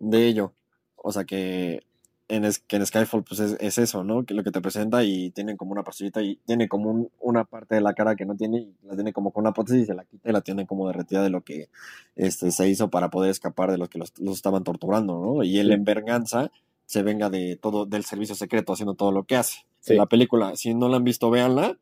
[0.00, 0.52] de ello.
[0.96, 1.82] O sea que
[2.30, 4.24] en, es- que en Skyfall pues es, es eso, ¿no?
[4.24, 7.44] Que lo que te presenta y tiene como una pastillita y tiene como un- una
[7.44, 9.86] parte de la cara que no tiene y la tiene como con una prótesis y
[9.86, 11.68] se la quita y la tiene como derretida de lo que
[12.16, 15.42] este, se hizo para poder escapar de los que los, los estaban torturando, ¿no?
[15.44, 16.50] Y él en venganza
[16.86, 19.60] se venga de todo, del servicio secreto haciendo todo lo que hace.
[19.80, 19.94] Sí.
[19.96, 21.78] La película, si no la han visto, véanla.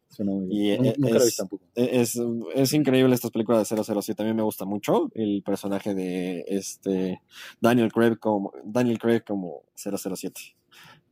[0.51, 1.65] Y, Nunca tampoco.
[1.75, 2.21] E- Es,
[2.55, 4.23] es increíble estas películas de 007.
[4.23, 7.21] A mí me gusta mucho el personaje de este
[7.61, 10.41] Daniel Craig como Daniel Craig como 007.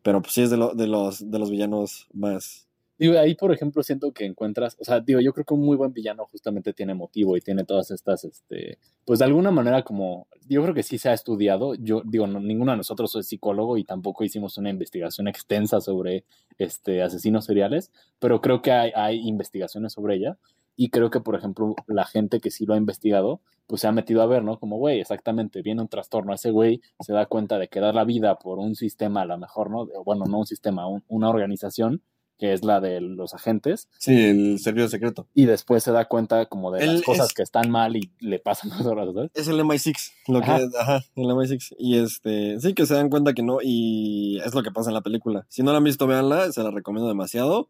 [0.02, 2.65] Pero pues sí es de, lo- de los de los villanos más.
[2.98, 5.76] Digo, ahí, por ejemplo, siento que encuentras, o sea, digo, yo creo que un muy
[5.76, 10.28] buen villano justamente tiene motivo y tiene todas estas, este, pues de alguna manera como,
[10.48, 13.76] yo creo que sí se ha estudiado, yo digo, no- ninguno de nosotros es psicólogo
[13.76, 16.24] y tampoco hicimos una investigación extensa sobre,
[16.56, 20.38] este, asesinos seriales, pero creo que hay, hay investigaciones sobre ella
[20.74, 23.92] y creo que, por ejemplo, la gente que sí lo ha investigado, pues se ha
[23.92, 24.58] metido a ver, ¿no?
[24.58, 28.04] Como, güey, exactamente, viene un trastorno, ese güey se da cuenta de que dar la
[28.04, 29.86] vida por un sistema, a lo mejor, ¿no?
[30.04, 32.02] Bueno, no un sistema, un- una organización,
[32.38, 35.26] que es la de los agentes, Sí, el servicio secreto.
[35.34, 38.38] y después se da cuenta como de las cosas es- que están mal y le
[38.38, 39.30] pasan cosas, ¿sabes?
[39.34, 40.56] Es el MI6, lo que Ajá.
[40.58, 44.54] es, ajá, el MI6 y este, sí que se dan cuenta que no y es
[44.54, 45.46] lo que pasa en la película.
[45.48, 47.68] Si no la han visto, véanla, se la recomiendo demasiado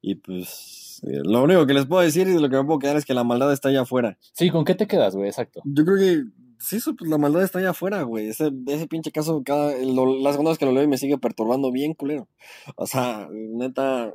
[0.00, 2.78] y pues eh, lo único que les puedo decir y de lo que me puedo
[2.78, 4.16] quedar es que la maldad está allá afuera.
[4.32, 5.28] Sí, ¿con qué te quedas, güey?
[5.28, 5.60] Exacto.
[5.64, 6.24] Yo creo que
[6.58, 8.28] sí, pues la maldad está allá afuera, güey.
[8.28, 11.70] Ese, ese pinche caso, cada, lo- las segundas que lo leo y me sigue perturbando
[11.72, 12.28] bien culero.
[12.76, 14.14] O sea, neta,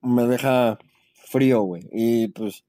[0.00, 0.78] me deja
[1.26, 1.88] frío, güey.
[1.92, 2.64] Y pues,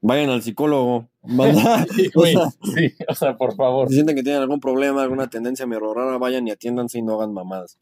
[0.00, 1.08] vayan al psicólogo.
[1.94, 3.88] Sí, O güey, sea, sí, o sea, por favor.
[3.88, 7.14] si sienten que tienen algún problema, alguna tendencia medio rara, vayan y atiéndanse y no
[7.14, 7.78] hagan mamadas.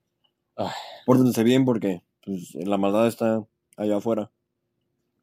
[0.57, 0.69] Ay.
[1.07, 3.43] Pórtense bien porque pues, la maldad está
[3.79, 4.31] allá afuera.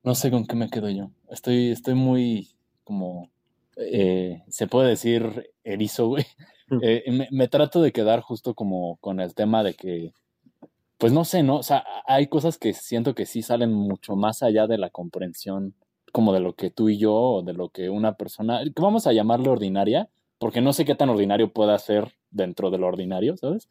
[0.03, 1.11] No sé con qué me quedo yo.
[1.29, 2.49] Estoy, estoy muy
[2.83, 3.29] como,
[3.77, 6.25] eh, se puede decir erizo, güey.
[6.81, 10.11] Eh, me, me trato de quedar justo como con el tema de que,
[10.97, 11.57] pues no sé, ¿no?
[11.57, 15.75] O sea, hay cosas que siento que sí salen mucho más allá de la comprensión
[16.11, 19.07] como de lo que tú y yo o de lo que una persona, que vamos
[19.07, 20.09] a llamarle ordinaria,
[20.39, 23.69] porque no sé qué tan ordinario pueda ser dentro de lo ordinario, ¿sabes?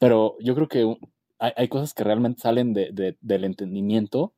[0.00, 0.96] Pero yo creo que
[1.38, 4.32] hay, hay cosas que realmente salen de, de- del entendimiento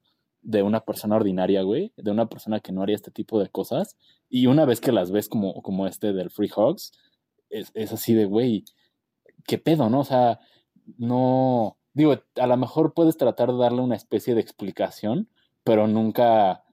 [0.45, 3.97] de una persona ordinaria, güey, de una persona que no haría este tipo de cosas.
[4.29, 6.93] Y una vez que las ves como, como este del Free Hugs,
[7.51, 8.65] es, es así de, güey,
[9.47, 10.01] ¿qué pedo, no?
[10.01, 10.41] O sea,
[10.99, 15.29] no, digo, a lo mejor puedes tratar de darle una especie de explicación,
[15.65, 16.65] pero nunca,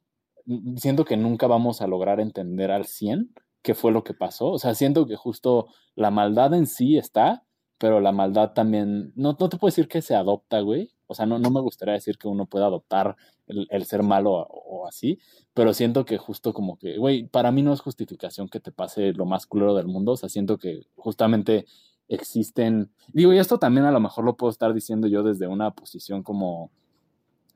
[0.76, 4.50] siento que nunca vamos a lograr entender al 100 qué fue lo que pasó.
[4.50, 7.46] O sea, siento que justo la maldad en sí está,
[7.82, 10.92] pero la maldad también, no, no te puedo decir que se adopta, güey.
[11.08, 13.16] O sea, no, no me gustaría decir que uno puede adoptar
[13.48, 14.46] el, el ser malo o,
[14.84, 15.18] o así,
[15.56, 19.14] pero siento que justo como que, güey, para mí no es justificación que te pase
[19.14, 20.12] lo más culero del mundo.
[20.12, 21.66] O sea, siento que justamente
[22.08, 25.72] existen, digo, y esto también a lo mejor lo puedo estar diciendo yo desde una
[25.72, 26.70] posición como,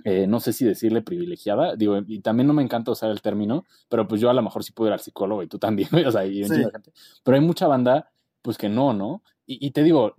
[0.04, 3.64] eh, no sé si decirle privilegiada, digo, y también no me encanta usar el término,
[3.90, 6.12] pero pues yo a lo mejor sí puedo ir al psicólogo y tú también, o
[6.12, 6.56] sea, y Sí.
[6.56, 6.92] gente.
[7.24, 8.12] Pero hay mucha banda,
[8.46, 9.22] pues que no, ¿no?
[9.46, 10.14] Y, y te digo,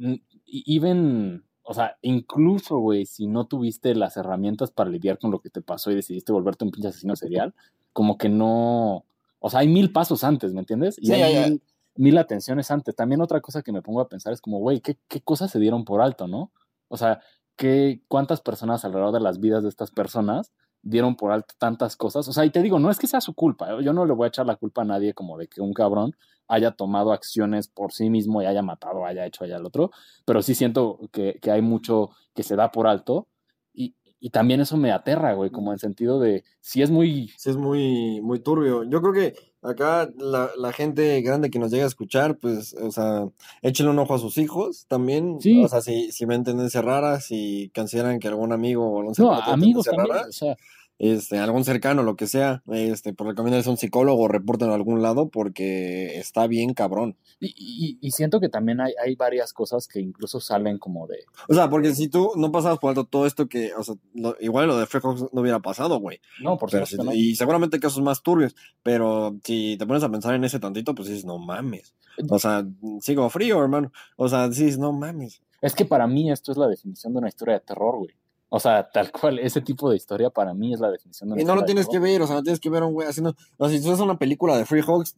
[0.47, 5.51] even, o sea, incluso, güey, si no tuviste las herramientas para lidiar con lo que
[5.51, 7.55] te pasó y decidiste volverte un pinche asesino serial,
[7.93, 9.05] como que no,
[9.39, 10.97] o sea, hay mil pasos antes, ¿me entiendes?
[11.01, 11.63] Y Sí, hay hay- hay- mil,
[11.97, 12.95] mil atenciones antes.
[12.95, 15.59] También otra cosa que me pongo a pensar es como, güey, ¿qué, qué cosas se
[15.59, 16.53] dieron por alto, no?
[16.89, 17.21] O sea,
[17.57, 20.53] ¿qué, ¿cuántas personas alrededor de las vidas de estas personas
[20.89, 22.27] dieron por alto tantas cosas?
[22.29, 23.83] O sea, y te digo, no es que sea su culpa, ¿eh?
[23.83, 26.17] yo no le voy a echar la culpa a nadie como de que un cabrón
[26.49, 29.91] haya tomado acciones por sí mismo y haya matado, haya hecho allá el otro,
[30.25, 33.27] pero sí siento que, que hay mucho que se da por alto
[33.75, 37.33] y, y también eso me aterra, güey, como en sentido de, si es muy...
[37.37, 38.85] Sí, es muy, muy turbio.
[38.85, 42.91] Yo creo que acá la, la gente grande que nos llega a escuchar, pues, o
[42.91, 43.27] sea,
[43.63, 45.41] échenle un ojo a sus hijos también.
[45.41, 45.63] Sí.
[45.63, 49.37] O sea, si, si ven tendencias raras, si consideran que algún amigo o No, cercano
[49.39, 50.57] tiene amigos también, rara, o sea,
[50.99, 54.75] este, algún cercano, lo que sea, este, por recomendarles a un psicólogo o reporten a
[54.75, 57.17] algún lado porque está bien cabrón.
[57.41, 61.19] y, y- y siento que también hay, hay varias cosas que incluso salen como de...
[61.49, 64.37] O sea, porque si tú no pasabas por alto todo esto que, o sea, lo-
[64.41, 66.21] igual lo de Hawks no hubiera pasado, güey.
[66.43, 67.13] No, por supuesto si- que no.
[67.13, 71.09] Y seguramente casos más turbios, pero si te pones a pensar en ese tantito, pues
[71.09, 71.95] dices, no mames.
[72.31, 72.67] O sea,
[73.01, 73.93] sigo frío, hermano.
[74.17, 75.43] O sea, dices, no mames.
[75.61, 78.11] Es que para mí esto es la definición de una historia de terror, güey.
[78.49, 81.45] O sea, tal cual, ese tipo de historia para mí es la definición de Y
[81.45, 83.35] no lo tienes que ver, o sea, no tienes que ver a un güey haciendo.
[83.57, 85.17] O sea, si tú ves una película de Free Hawks,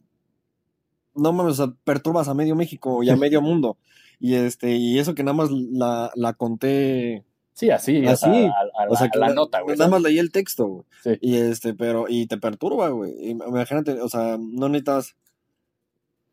[1.13, 3.77] no mames, o sea, perturbas a medio México y a medio mundo.
[4.19, 7.23] Y este, y eso que nada más la, la conté.
[7.53, 9.77] Sí, así, Así, a, O sea, que la nota, güey.
[9.77, 10.85] Nada más leí el texto, güey.
[11.03, 11.11] Sí.
[11.21, 13.13] Y este, pero, y te perturba, güey.
[13.29, 15.15] Imagínate, o sea, no necesitas.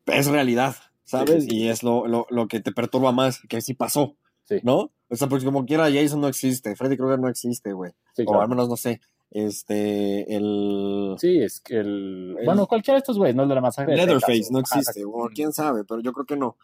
[0.06, 1.34] Es realidad, ¿sabes?
[1.34, 1.56] Sí, sí, sí.
[1.56, 4.16] Y es lo, lo, lo que te perturba más, que sí pasó.
[4.44, 4.60] Sí.
[4.62, 4.92] ¿no?
[5.08, 7.92] O sea, pues como quiera, Jason no existe, Freddy Krueger no existe, güey.
[8.14, 9.00] Sí, O al menos, no sé,
[9.30, 11.14] este, el...
[11.18, 12.36] Sí, es que el...
[12.38, 13.94] El- Bueno, cualquiera de estos güeyes, no el de la masacre.
[13.96, 16.56] Leatherface no o- existe, Ajá, o quién sabe, pero yo creo que no.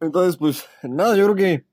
[0.00, 1.64] Entonces, pues, nada, yo creo que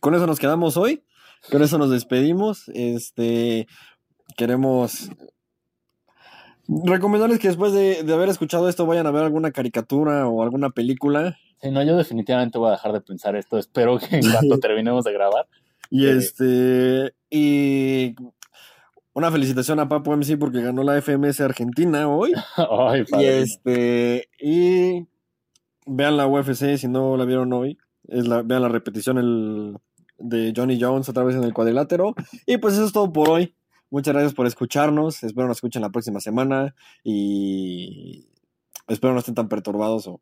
[0.00, 1.04] con eso nos quedamos hoy,
[1.50, 3.66] con eso nos despedimos, este,
[4.36, 5.10] queremos
[6.68, 10.70] recomendarles que después de, de haber escuchado esto vayan a ver alguna caricatura o alguna
[10.70, 13.56] película Sí, no, yo definitivamente voy a dejar de pensar esto.
[13.56, 15.46] Espero que en cuanto terminemos de grabar.
[15.90, 16.16] y Eh.
[16.16, 18.16] este, y
[19.14, 22.32] una felicitación a Papo MC porque ganó la FMS Argentina hoy.
[22.56, 25.06] Ay, Y este, y
[25.86, 27.78] vean la UFC si no la vieron hoy.
[28.08, 29.76] Es la, vean la repetición el,
[30.18, 32.14] de Johnny Jones otra vez en el cuadrilátero.
[32.44, 33.54] Y pues eso es todo por hoy.
[33.90, 35.22] Muchas gracias por escucharnos.
[35.22, 36.74] Espero nos escuchen la próxima semana.
[37.04, 38.26] Y
[38.88, 40.20] espero no estén tan perturbados o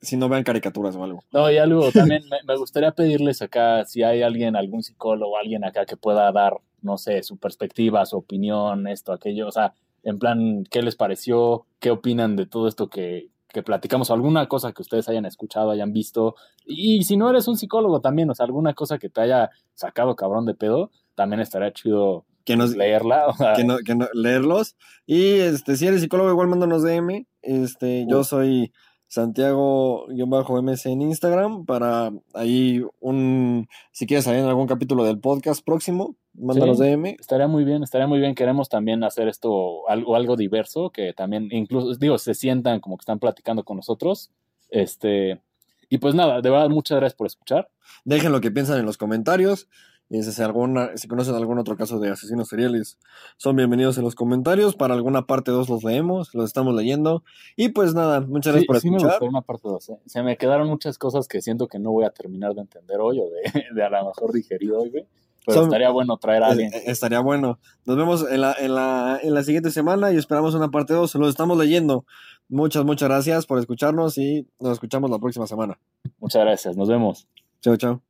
[0.00, 1.22] si no vean caricaturas o algo.
[1.32, 5.64] No, y algo también me, me gustaría pedirles acá si hay alguien, algún psicólogo, alguien
[5.64, 10.18] acá que pueda dar, no sé, su perspectiva, su opinión, esto, aquello, o sea, en
[10.18, 11.66] plan, ¿qué les pareció?
[11.78, 14.10] ¿Qué opinan de todo esto que, que platicamos?
[14.10, 16.34] Alguna cosa que ustedes hayan escuchado, hayan visto.
[16.64, 20.16] Y si no eres un psicólogo también, o sea, alguna cosa que te haya sacado
[20.16, 23.26] cabrón de pedo, también estaría chido Que nos, leerla.
[23.28, 24.76] o sea, que no, que no- leerlos.
[25.04, 27.26] Y este, si eres psicólogo, igual mándanos DM.
[27.42, 28.72] Este, yo soy
[29.10, 36.14] Santiago-MS en Instagram para ahí un, si quieres salir en algún capítulo del podcast próximo,
[36.32, 36.84] mándanos Sí.
[36.84, 37.16] DM.
[37.18, 38.36] Estaría muy bien, estaría muy bien.
[38.36, 43.02] Queremos también hacer esto algo, algo diverso, que también incluso, digo, se sientan como que
[43.02, 44.30] están platicando con nosotros.
[44.68, 45.40] Este,
[45.88, 47.68] y pues nada, de verdad, muchas gracias por escuchar.
[48.04, 49.68] Dejen lo que piensan en los comentarios.
[50.12, 52.98] Y si, alguna, si conocen algún otro caso de asesinos seriales,
[53.36, 54.74] son bienvenidos en los comentarios.
[54.74, 57.22] Para alguna parte 2 los leemos, los estamos leyendo.
[57.56, 59.20] Y pues nada, muchas gracias Sí, por sí me escuchar.
[59.20, 59.92] gustó una parte 2.
[60.06, 63.20] Se me quedaron muchas cosas que siento que no voy a terminar de entender hoy
[63.20, 63.42] o de,
[63.74, 65.06] de a lo mejor digerir hoy, güey.
[65.46, 66.74] Pero Son- estaría bueno traer a Eh, alguien.
[66.74, 67.60] eh, Estaría bueno.
[67.86, 71.14] Nos vemos en la, en, la, en la siguiente semana y esperamos una parte 2.
[71.14, 72.04] Los estamos leyendo.
[72.48, 75.78] Muchas, muchas gracias por escucharnos y nos escuchamos la próxima semana.
[76.18, 77.28] Muchas gracias, nos vemos.
[77.62, 78.02] Chao, chao.